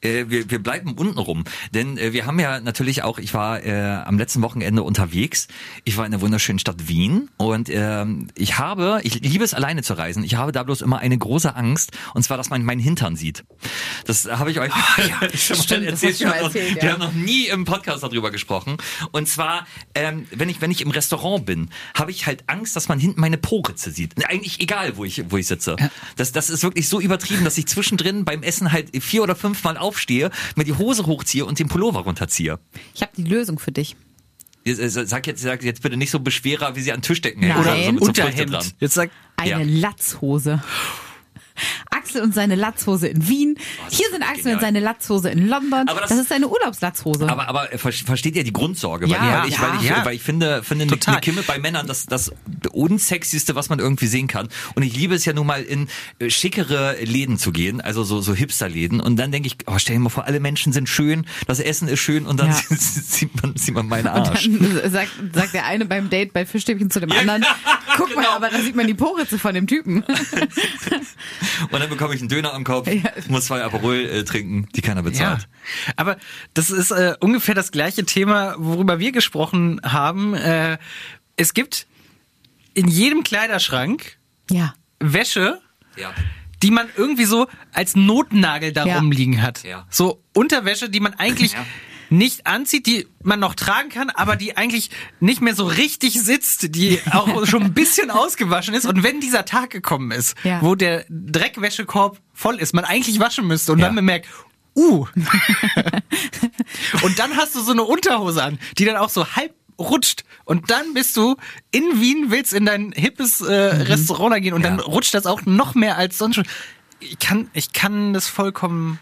Äh, 0.00 0.26
wir, 0.28 0.50
wir 0.50 0.62
bleiben 0.62 0.92
unten 0.94 1.18
rum. 1.18 1.44
Denn 1.72 1.98
äh, 1.98 2.12
wir 2.12 2.26
haben 2.26 2.38
ja 2.38 2.60
natürlich 2.60 3.02
auch, 3.02 3.18
ich 3.18 3.34
war 3.34 3.64
äh, 3.64 4.02
am 4.04 4.18
letzten 4.18 4.42
Wochenende 4.42 4.82
unterwegs. 4.82 5.48
Ich 5.84 5.96
war 5.96 6.04
in 6.04 6.12
der 6.12 6.20
wunderschönen 6.20 6.58
Stadt 6.58 6.88
Wien 6.88 7.30
und 7.36 7.68
ähm, 7.70 8.28
ich 8.34 8.58
habe, 8.58 9.00
ich 9.02 9.20
liebe 9.20 9.44
es 9.44 9.54
alleine 9.54 9.82
zu 9.82 9.94
reisen. 9.94 10.22
Ich 10.24 10.36
habe 10.36 10.52
da 10.52 10.62
bloß 10.62 10.82
immer 10.82 10.98
eine 10.98 11.16
große 11.16 11.54
Angst 11.56 11.92
und 12.14 12.22
zwar, 12.22 12.36
dass 12.36 12.50
man 12.50 12.62
meinen 12.62 12.80
Hintern 12.80 13.16
sieht. 13.16 13.44
Das 14.06 14.26
habe 14.26 14.50
ich 14.50 14.60
euch 14.60 14.72
schon 15.34 15.56
Stimmt, 15.56 15.86
erzählt. 15.86 16.14
du 16.14 16.24
schon 16.24 16.28
mal 16.28 16.36
erzählt, 16.36 16.76
Wir 16.76 16.84
ja. 16.84 16.92
haben 16.92 17.00
noch 17.00 17.12
nie 17.14 17.46
im 17.46 17.64
Podcast 17.64 18.02
darüber 18.02 18.30
gesprochen. 18.30 18.76
Und 19.12 19.28
zwar, 19.28 19.66
ähm, 19.94 20.26
wenn 20.30 20.48
ich 20.48 20.60
wenn 20.60 20.70
ich 20.70 20.80
im 20.80 20.90
Restaurant 20.90 21.46
bin, 21.46 21.70
habe 21.94 22.10
ich 22.10 22.26
halt 22.26 22.44
Angst, 22.46 22.76
dass 22.76 22.88
man 22.88 22.98
hinten 22.98 23.20
meine 23.20 23.38
Po-Ritze 23.38 23.90
sieht. 23.90 24.14
Eigentlich 24.28 24.60
egal, 24.60 24.96
wo 24.96 25.04
ich 25.04 25.24
wo 25.30 25.36
ich 25.36 25.46
sitze. 25.46 25.76
Das 26.16 26.32
das 26.32 26.50
ist 26.50 26.62
wirklich 26.62 26.88
so 26.88 27.00
übertrieben, 27.00 27.44
dass 27.44 27.58
ich 27.58 27.66
zwischendrin 27.66 28.24
beim 28.24 28.42
Essen 28.42 28.72
halt 28.72 28.90
vier 29.02 29.22
oder 29.22 29.34
fünf 29.38 29.62
Mal 29.64 29.76
aufstehe, 29.76 30.30
mir 30.56 30.64
die 30.64 30.74
Hose 30.74 31.06
hochziehe 31.06 31.44
und 31.46 31.58
den 31.58 31.68
Pullover 31.68 32.00
runterziehe. 32.00 32.58
Ich 32.94 33.02
habe 33.02 33.12
die 33.16 33.24
Lösung 33.24 33.58
für 33.58 33.72
dich. 33.72 33.96
Sag 34.66 35.26
jetzt, 35.26 35.40
sag 35.40 35.62
jetzt 35.62 35.82
bitte 35.82 35.96
nicht 35.96 36.10
so 36.10 36.20
Beschwerer, 36.20 36.76
wie 36.76 36.80
sie 36.82 36.92
an 36.92 37.00
Tischdecken 37.00 37.42
hängen. 37.42 37.58
Oder 37.58 37.84
so 37.84 37.92
mit 37.92 38.00
so 38.02 38.08
Unterhemd. 38.08 38.52
dran. 38.52 38.66
Jetzt 38.80 38.94
sag, 38.94 39.10
Eine 39.36 39.50
ja. 39.50 39.60
Latzhose. 39.62 40.62
Axel, 42.08 42.22
und 42.22 42.34
seine 42.34 42.54
Latzhose 42.54 43.08
in 43.08 43.28
Wien. 43.28 43.58
Hier 43.90 44.06
sind 44.10 44.22
Axel 44.22 44.36
genial. 44.36 44.54
und 44.56 44.60
seine 44.62 44.80
Latzhose 44.80 45.30
in 45.30 45.46
London. 45.48 45.88
Aber 45.88 46.00
das, 46.00 46.10
das- 46.10 46.18
ist 46.20 46.28
seine 46.30 46.48
Urlaubslatzhose. 46.48 47.28
Aber, 47.28 47.48
aber 47.48 47.68
ver- 47.76 47.92
versteht 47.92 48.34
ihr 48.36 48.44
die 48.44 48.52
Grundsorge? 48.52 49.06
Weil, 49.06 49.12
Ja, 49.16 49.42
weil, 49.42 49.48
ich, 49.48 49.54
ja. 49.54 49.62
weil, 49.62 49.76
ich, 49.80 49.88
Ja. 49.88 50.04
weil 50.04 50.14
ich 50.16 50.22
finde, 50.22 50.62
finde 50.62 50.86
eine, 51.06 51.20
Kimme 51.20 51.42
bei 51.42 51.58
Männern 51.58 51.86
das, 51.86 52.06
das 52.06 52.32
unsexyste, 52.72 53.54
was 53.54 53.68
man 53.68 53.78
irgendwie 53.78 54.06
sehen 54.06 54.26
kann. 54.26 54.48
Und 54.74 54.82
ich 54.82 54.96
liebe 54.96 55.14
es 55.14 55.24
ja 55.24 55.32
nun 55.32 55.46
mal 55.46 55.62
in 55.62 55.88
äh, 56.18 56.30
schickere 56.30 56.96
Läden 57.02 57.38
zu 57.38 57.52
gehen, 57.52 57.80
also 57.80 58.04
so, 58.04 58.20
so 58.20 58.34
Hipster-Läden. 58.34 59.00
Und 59.00 59.16
dann 59.16 59.30
denke 59.32 59.48
ich, 59.48 59.56
oh, 59.66 59.78
stell 59.78 59.96
dir 59.96 60.00
mal 60.00 60.08
vor, 60.08 60.24
alle 60.24 60.40
Menschen 60.40 60.72
sind 60.72 60.88
schön, 60.88 61.26
das 61.46 61.60
Essen 61.60 61.88
ist 61.88 62.00
schön 62.00 62.26
und 62.26 62.40
dann 62.40 62.48
Ja. 62.48 62.54
sieht, 62.70 63.42
man, 63.42 63.56
sieht 63.56 63.74
man 63.74 63.86
meinen 63.86 64.06
Und 64.06 64.12
Arsch. 64.28 64.48
dann 64.48 64.90
sagt, 64.90 65.10
sagt 65.34 65.54
der 65.54 65.66
eine 65.66 65.84
beim 65.84 66.08
Date 66.10 66.32
bei 66.32 66.46
Fischstäbchen 66.46 66.90
zu 66.90 67.00
dem 67.00 67.12
anderen, 67.12 67.44
guck 67.96 68.14
mal, 68.16 68.26
aber 68.28 68.48
da 68.48 68.60
sieht 68.60 68.76
man 68.76 68.86
die 68.86 68.94
Poritze 68.94 69.38
von 69.38 69.54
dem 69.54 69.66
Typen. 69.66 70.04
Und 71.70 71.80
dann 71.80 71.90
bekomme 71.98 72.14
ich 72.14 72.20
einen 72.20 72.28
Döner 72.28 72.54
am 72.54 72.64
Kopf, 72.64 72.86
Ja. 72.92 73.10
muss 73.28 73.46
zwei 73.46 73.62
Aperol 73.62 73.96
äh, 73.96 74.24
trinken, 74.24 74.68
die 74.74 74.80
keiner 74.80 75.00
Ja, 75.00 75.02
bezahlt. 75.02 75.48
aber 75.96 76.16
das 76.54 76.70
ist 76.70 76.90
äh, 76.92 77.14
ungefähr 77.20 77.54
das 77.54 77.72
gleiche 77.72 78.04
Thema, 78.06 78.54
worüber 78.58 78.98
wir 78.98 79.12
gesprochen 79.12 79.80
haben. 79.84 80.34
Äh, 80.34 80.78
es 81.36 81.52
gibt 81.54 81.86
in 82.74 82.88
jedem 82.88 83.22
Kleiderschrank 83.24 84.16
Ja. 84.50 84.74
Wäsche, 85.00 85.60
Ja. 85.96 86.12
die 86.62 86.70
man 86.70 86.88
irgendwie 86.96 87.24
so 87.24 87.46
als 87.72 87.94
Notnagel 87.96 88.72
da 88.72 88.86
Ja. 88.86 88.96
rumliegen 88.98 89.42
hat. 89.42 89.62
Ja. 89.64 89.86
So 89.90 90.22
Unterwäsche, 90.34 90.88
die 90.88 91.00
man 91.00 91.14
eigentlich 91.14 91.52
Ja. 91.52 91.64
Nicht 92.10 92.46
anzieht, 92.46 92.86
die 92.86 93.06
man 93.22 93.38
noch 93.40 93.54
tragen 93.54 93.88
kann, 93.90 94.10
aber 94.10 94.36
die 94.36 94.56
eigentlich 94.56 94.90
nicht 95.20 95.40
mehr 95.40 95.54
so 95.54 95.66
richtig 95.66 96.20
sitzt, 96.20 96.74
die 96.74 97.00
auch 97.10 97.46
schon 97.46 97.62
ein 97.62 97.74
bisschen 97.74 98.10
ausgewaschen 98.10 98.74
ist. 98.74 98.86
Und 98.86 99.02
wenn 99.02 99.20
dieser 99.20 99.44
Tag 99.44 99.70
gekommen 99.70 100.10
ist, 100.10 100.34
Ja. 100.44 100.62
wo 100.62 100.74
der 100.74 101.04
Dreckwäschekorb 101.08 102.18
voll 102.32 102.56
ist, 102.56 102.74
man 102.74 102.84
eigentlich 102.84 103.20
waschen 103.20 103.46
müsste 103.46 103.72
und 103.72 103.78
Ja. 103.80 103.86
dann 103.86 103.94
bemerkt, 103.96 104.26
uh. 104.76 105.06
und 107.02 107.18
dann 107.18 107.36
hast 107.36 107.54
du 107.54 107.60
so 107.60 107.72
eine 107.72 107.84
Unterhose 107.84 108.42
an, 108.42 108.58
die 108.78 108.84
dann 108.84 108.96
auch 108.96 109.10
so 109.10 109.26
halb 109.34 109.54
rutscht 109.78 110.24
und 110.44 110.70
dann 110.70 110.92
bist 110.94 111.16
du 111.16 111.36
in 111.70 112.00
Wien, 112.00 112.30
willst 112.30 112.52
in 112.52 112.66
dein 112.66 112.92
hippes 112.92 113.40
äh, 113.40 113.52
Restaurant 113.52 114.32
da 114.34 114.38
gehen 114.40 114.54
und 114.54 114.62
dann 114.62 114.78
Ja. 114.78 114.84
rutscht 114.84 115.14
das 115.14 115.26
auch 115.26 115.42
noch 115.46 115.74
mehr 115.74 115.96
als 115.96 116.18
sonst 116.18 116.34
schon. 116.36 116.46
Ich 117.00 117.18
kann, 117.20 117.48
ich 117.52 117.72
kann 117.72 118.12
das 118.12 118.26
vollkommen 118.26 118.98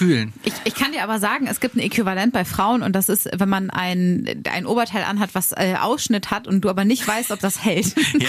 fühlen. 0.00 0.32
Ich, 0.44 0.54
ich 0.64 0.74
kann 0.74 0.92
dir 0.92 1.02
aber 1.02 1.18
sagen, 1.18 1.46
es 1.46 1.60
gibt 1.60 1.76
ein 1.76 1.80
Äquivalent 1.80 2.32
bei 2.32 2.46
Frauen 2.46 2.82
und 2.82 2.96
das 2.96 3.10
ist, 3.10 3.28
wenn 3.38 3.50
man 3.50 3.68
ein, 3.68 4.42
ein 4.50 4.64
Oberteil 4.64 5.04
anhat, 5.04 5.34
was 5.34 5.52
äh, 5.52 5.74
Ausschnitt 5.78 6.30
hat 6.30 6.46
und 6.48 6.62
du 6.62 6.70
aber 6.70 6.86
nicht 6.86 7.06
weißt, 7.06 7.30
ob 7.32 7.40
das 7.40 7.62
hält. 7.62 7.94
Ja. 8.18 8.28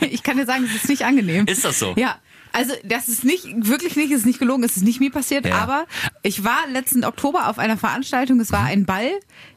Ich 0.10 0.22
kann 0.22 0.36
dir 0.36 0.46
sagen, 0.46 0.64
es 0.64 0.74
ist 0.74 0.88
nicht 0.88 1.04
angenehm. 1.04 1.46
Ist 1.46 1.64
das 1.64 1.78
so? 1.80 1.94
Ja. 1.96 2.16
Also 2.52 2.72
das 2.84 3.08
ist 3.08 3.24
nicht, 3.24 3.46
wirklich 3.66 3.96
nicht, 3.96 4.12
es 4.12 4.18
ist 4.20 4.26
nicht 4.26 4.38
gelogen, 4.38 4.62
es 4.62 4.76
ist 4.76 4.84
nicht 4.84 5.00
mir 5.00 5.10
passiert, 5.10 5.46
Ja. 5.46 5.56
aber 5.56 5.86
ich 6.22 6.44
war 6.44 6.58
letzten 6.70 7.02
Oktober 7.04 7.48
auf 7.48 7.58
einer 7.58 7.76
Veranstaltung, 7.78 8.38
es 8.40 8.52
war 8.52 8.62
ein 8.64 8.84
Ball, 8.84 9.10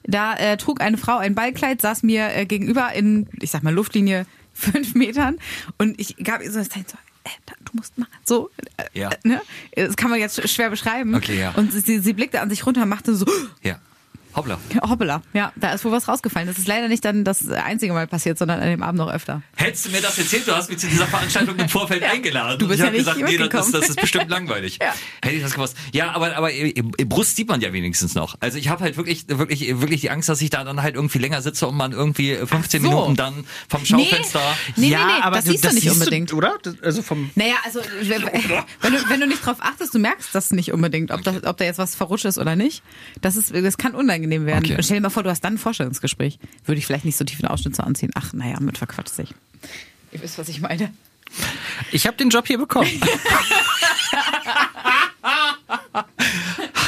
da 0.03 0.33
äh, 0.35 0.57
trug 0.57 0.81
eine 0.81 0.97
Frau 0.97 1.17
ein 1.17 1.35
Ballkleid, 1.35 1.81
saß 1.81 2.01
mir 2.03 2.33
äh, 2.35 2.45
gegenüber 2.45 2.91
in, 2.93 3.27
ich 3.41 3.51
sag 3.51 3.61
mal, 3.63 3.73
Luftlinie 3.73 4.25
fünf 4.53 4.95
Metern 4.95 5.37
und 5.77 5.99
ich 5.99 6.15
gab 6.23 6.41
ihr 6.41 6.51
so 6.51 6.57
das 6.59 6.69
Zeichen 6.69 6.87
so, 6.87 6.97
du 7.65 7.71
musst 7.73 7.97
machen, 7.97 8.11
so, 8.23 8.49
äh, 8.77 8.83
Ja. 8.99 9.09
äh, 9.11 9.17
ne? 9.23 9.41
Das 9.75 9.95
kann 9.97 10.09
man 10.09 10.19
jetzt 10.19 10.39
sch- 10.39 10.47
schwer 10.47 10.69
beschreiben. 10.69 11.15
Okay, 11.15 11.39
ja. 11.39 11.51
Und 11.51 11.71
sie, 11.73 11.99
sie 11.99 12.13
blickte 12.13 12.41
an 12.41 12.49
sich 12.49 12.65
runter 12.65 12.83
und 12.83 12.89
machte 12.89 13.15
so, 13.15 13.25
Ja. 13.63 13.79
Hoppla. 14.35 14.57
hoppala, 14.89 15.21
ja, 15.33 15.51
da 15.55 15.71
ist 15.71 15.85
wohl 15.85 15.91
was 15.91 16.07
rausgefallen. 16.07 16.47
Das 16.47 16.57
ist 16.57 16.67
leider 16.67 16.87
nicht 16.87 17.05
dann 17.05 17.23
das 17.23 17.47
einzige 17.49 17.93
Mal 17.93 18.07
passiert, 18.07 18.37
sondern 18.37 18.59
an 18.59 18.67
dem 18.69 18.83
Abend 18.83 18.97
noch 18.99 19.11
öfter. 19.11 19.41
Hättest 19.55 19.85
du 19.85 19.89
mir 19.91 20.01
das 20.01 20.17
erzählt, 20.17 20.47
du 20.47 20.51
hast 20.55 20.69
mich 20.69 20.79
zu 20.79 20.87
dieser 20.87 21.07
Veranstaltung 21.07 21.57
im 21.57 21.69
Vorfeld 21.69 22.01
Ja. 22.05 22.09
eingeladen. 22.11 22.59
Du 22.59 22.67
bist 22.67 22.75
ich 22.75 22.79
ja 22.81 22.85
habe 22.87 22.97
nicht 22.97 23.05
gesagt, 23.05 23.21
nee, 23.29 23.37
das 23.37 23.65
ist, 23.67 23.73
das 23.73 23.89
ist 23.89 24.01
bestimmt 24.01 24.29
langweilig. 24.29 24.79
Ja. 24.85 24.93
Hätte 25.23 25.35
ich 25.37 25.41
das 25.41 25.53
gewusst. 25.53 25.75
Ja, 25.93 26.11
aber, 26.11 26.35
aber 26.35 26.49
Brust 27.05 27.35
sieht 27.37 27.47
man 27.47 27.61
ja 27.61 27.71
wenigstens 27.73 28.13
noch. 28.13 28.35
Also 28.41 28.57
ich 28.57 28.67
habe 28.69 28.83
halt 28.83 28.97
wirklich, 28.97 29.25
wirklich, 29.29 29.79
wirklich 29.79 30.01
die 30.01 30.09
Angst, 30.11 30.29
dass 30.29 30.41
ich 30.41 30.49
da 30.49 30.63
dann 30.63 30.81
halt 30.83 30.95
irgendwie 30.95 31.17
länger 31.17 31.41
sitze 31.41 31.67
und 31.67 31.75
man 31.75 31.91
irgendwie 31.93 32.35
15 32.35 32.81
so. 32.83 32.89
Minuten 32.89 33.15
dann 33.15 33.45
vom 33.69 33.83
Schaufenster. 33.85 34.41
Nee, 34.75 34.89
nee, 34.89 34.95
nee, 34.95 35.31
das 35.31 35.45
siehst 35.45 35.63
du 35.65 35.73
nicht 35.73 35.89
unbedingt. 35.89 36.33
oder? 36.33 36.57
Das, 36.61 36.79
also 36.83 37.01
vom 37.01 37.31
Naja, 37.35 37.55
also 37.63 37.79
wenn 38.01 38.21
wenn 38.81 38.93
du, 38.93 39.09
wenn 39.09 39.19
du 39.21 39.27
nicht 39.27 39.45
drauf 39.45 39.57
achtest, 39.61 39.93
du 39.95 39.99
merkst 39.99 40.35
das 40.35 40.51
nicht 40.51 40.71
unbedingt, 40.71 41.11
ob, 41.11 41.23
das, 41.23 41.43
ob 41.43 41.57
da 41.57 41.63
jetzt 41.63 41.77
was 41.79 41.95
verrutscht 41.95 42.25
ist 42.25 42.37
oder 42.37 42.55
nicht. 42.55 42.83
Das, 43.21 43.35
ist, 43.37 43.53
das 43.55 43.77
kann 43.77 43.95
unangenehm 43.95 44.24
werden. 44.29 44.65
Okay. 44.65 44.75
Und 44.75 44.83
stell 44.83 44.97
dir 44.97 45.01
mal 45.01 45.09
vor, 45.09 45.23
du 45.23 45.29
hast 45.29 45.41
dann 45.41 45.55
ein 45.55 45.57
Vorstellungsgespräch. 45.57 46.39
Würde 46.65 46.79
ich 46.79 46.85
vielleicht 46.85 47.05
nicht 47.05 47.17
so 47.17 47.23
tief 47.23 47.39
in 47.39 47.47
Ausschnitt 47.47 47.75
so 47.75 47.83
anziehen. 47.83 48.11
Ach, 48.15 48.33
naja, 48.33 48.59
mit 48.59 48.77
verquatscht 48.77 49.13
sich. 49.13 49.33
Ihr 50.11 50.21
wisst, 50.21 50.37
was 50.37 50.49
ich 50.49 50.61
meine. 50.61 50.93
Ich 51.91 52.07
habe 52.07 52.17
den 52.17 52.29
Job 52.29 52.47
hier 52.47 52.57
bekommen. 52.57 52.89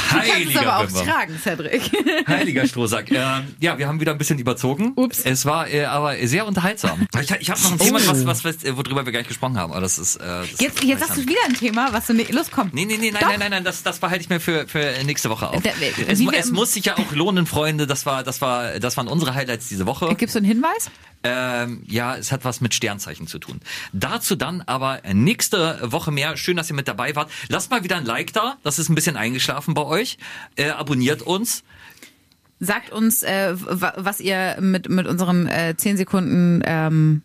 Kannst 0.08 0.26
es 0.28 0.34
Heiliger 0.34 0.60
aber 0.60 0.76
auch 0.78 0.86
Bimmer. 0.86 1.04
tragen, 1.04 1.38
Cedric. 1.42 1.82
Heiliger 2.28 2.66
Strohsack. 2.66 3.10
Ähm, 3.10 3.54
ja, 3.60 3.78
wir 3.78 3.86
haben 3.88 4.00
wieder 4.00 4.12
ein 4.12 4.18
bisschen 4.18 4.38
überzogen. 4.38 4.92
Ups. 4.96 5.20
Es 5.20 5.44
war 5.46 5.68
äh, 5.68 5.84
aber 5.84 6.16
sehr 6.26 6.46
unterhaltsam. 6.46 7.06
Ich, 7.20 7.30
ich 7.32 7.50
habe 7.50 7.60
noch 7.60 7.72
ein 7.72 7.78
Thema, 7.78 7.98
was, 8.06 8.26
was, 8.26 8.44
was, 8.44 8.64
äh, 8.64 8.76
worüber 8.76 9.04
wir 9.04 9.12
gar 9.12 9.20
nicht 9.20 9.28
gesprochen 9.28 9.58
haben. 9.58 9.72
Aber 9.72 9.80
das 9.80 9.98
ist. 9.98 10.16
Äh, 10.16 10.20
das 10.50 10.60
Jetzt, 10.60 10.84
jetzt 10.84 11.02
hast 11.08 11.16
du 11.16 11.22
wieder 11.22 11.40
ein 11.46 11.54
Thema, 11.54 11.92
was 11.92 12.06
du 12.06 12.14
nicht. 12.14 12.32
Los, 12.32 12.50
komm. 12.50 12.70
Nee, 12.72 12.84
nee, 12.84 12.96
nee, 12.96 13.10
nein, 13.10 13.20
Doch. 13.20 13.28
nein, 13.28 13.38
nein, 13.40 13.50
nein, 13.50 13.64
das, 13.64 13.82
das 13.82 13.98
behalte 13.98 14.22
ich 14.22 14.28
mir 14.28 14.40
für, 14.40 14.66
für 14.68 14.92
nächste 15.04 15.28
Woche 15.30 15.48
auf. 15.48 15.62
Da- 15.62 15.70
Es, 16.06 16.20
es 16.20 16.50
muss 16.52 16.72
sich 16.72 16.84
ja 16.86 16.96
auch 16.96 17.12
lohnen, 17.12 17.46
Freunde. 17.46 17.86
Das 17.86 18.06
war, 18.06 18.22
das 18.22 18.40
war, 18.40 18.78
das 18.78 18.96
waren 18.96 19.08
unsere 19.08 19.34
Highlights 19.34 19.68
diese 19.68 19.86
Woche. 19.86 20.14
Gibst 20.16 20.34
du 20.34 20.38
einen 20.38 20.46
Hinweis? 20.46 20.90
Ähm, 21.24 21.82
ja, 21.86 22.16
es 22.16 22.30
hat 22.30 22.44
was 22.44 22.60
mit 22.60 22.74
Sternzeichen 22.74 23.26
zu 23.26 23.38
tun. 23.38 23.60
Dazu 23.92 24.36
dann 24.36 24.62
aber 24.66 25.00
nächste 25.12 25.78
Woche 25.82 26.10
mehr. 26.12 26.36
Schön, 26.36 26.56
dass 26.56 26.70
ihr 26.70 26.76
mit 26.76 26.86
dabei 26.88 27.16
wart. 27.16 27.30
Lasst 27.48 27.70
mal 27.70 27.82
wieder 27.84 27.96
ein 27.96 28.04
Like 28.04 28.32
da. 28.32 28.56
Das 28.62 28.78
ist 28.78 28.88
ein 28.88 28.94
bisschen 28.94 29.16
eingeschlafen 29.16 29.74
bei 29.74 29.82
euch. 29.84 30.16
Äh, 30.56 30.70
abonniert 30.70 31.22
uns. 31.22 31.64
Sagt 32.60 32.90
uns, 32.90 33.22
äh, 33.22 33.54
wa- 33.56 33.94
was 33.96 34.20
ihr 34.20 34.56
mit, 34.60 34.88
mit 34.88 35.06
unserem 35.06 35.46
äh, 35.46 35.76
10 35.76 35.96
Sekunden, 35.96 36.60
ähm, 36.64 37.22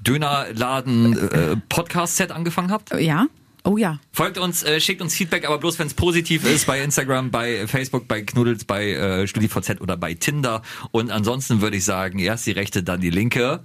Dönerladen 0.00 1.18
äh, 1.30 1.56
Podcast-Set 1.68 2.30
angefangen 2.30 2.70
habt. 2.70 2.94
ja? 3.00 3.26
Oh 3.66 3.76
ja. 3.76 3.98
Folgt 4.12 4.38
uns, 4.38 4.62
äh, 4.62 4.80
schickt 4.80 5.02
uns 5.02 5.16
Feedback, 5.16 5.44
aber 5.44 5.58
bloß 5.58 5.80
wenn 5.80 5.88
es 5.88 5.94
positiv 5.94 6.44
ist, 6.44 6.68
bei 6.68 6.80
Instagram, 6.80 7.32
bei 7.32 7.66
Facebook, 7.66 8.06
bei 8.06 8.22
Knuddels, 8.22 8.64
bei 8.64 8.92
äh, 8.92 9.26
StudiVZ 9.26 9.80
oder 9.80 9.96
bei 9.96 10.14
Tinder. 10.14 10.62
Und 10.92 11.10
ansonsten 11.10 11.60
würde 11.60 11.76
ich 11.76 11.84
sagen, 11.84 12.20
erst 12.20 12.46
die 12.46 12.52
rechte, 12.52 12.84
dann 12.84 13.00
die 13.00 13.10
linke. 13.10 13.64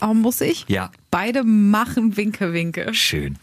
Oh, 0.00 0.14
muss 0.14 0.40
ich? 0.40 0.64
Ja. 0.68 0.90
Beide 1.10 1.44
machen 1.44 2.16
Winke, 2.16 2.54
Winke. 2.54 2.94
Schön. 2.94 3.36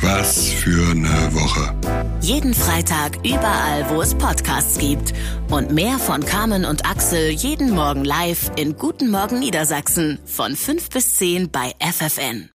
Was 0.00 0.48
für 0.48 0.90
eine 0.92 1.34
Woche. 1.34 1.74
Jeden 2.20 2.54
Freitag 2.54 3.16
überall, 3.24 3.88
wo 3.88 4.00
es 4.00 4.14
Podcasts 4.14 4.78
gibt. 4.78 5.12
Und 5.50 5.72
mehr 5.72 5.98
von 5.98 6.24
Carmen 6.24 6.66
und 6.66 6.88
Axel 6.88 7.30
jeden 7.30 7.70
Morgen 7.74 8.04
live 8.04 8.52
in 8.56 8.76
Guten 8.76 9.10
Morgen 9.10 9.40
Niedersachsen 9.40 10.20
von 10.24 10.54
5 10.54 10.90
bis 10.90 11.16
10 11.16 11.50
bei 11.50 11.72
FFN. 11.80 12.50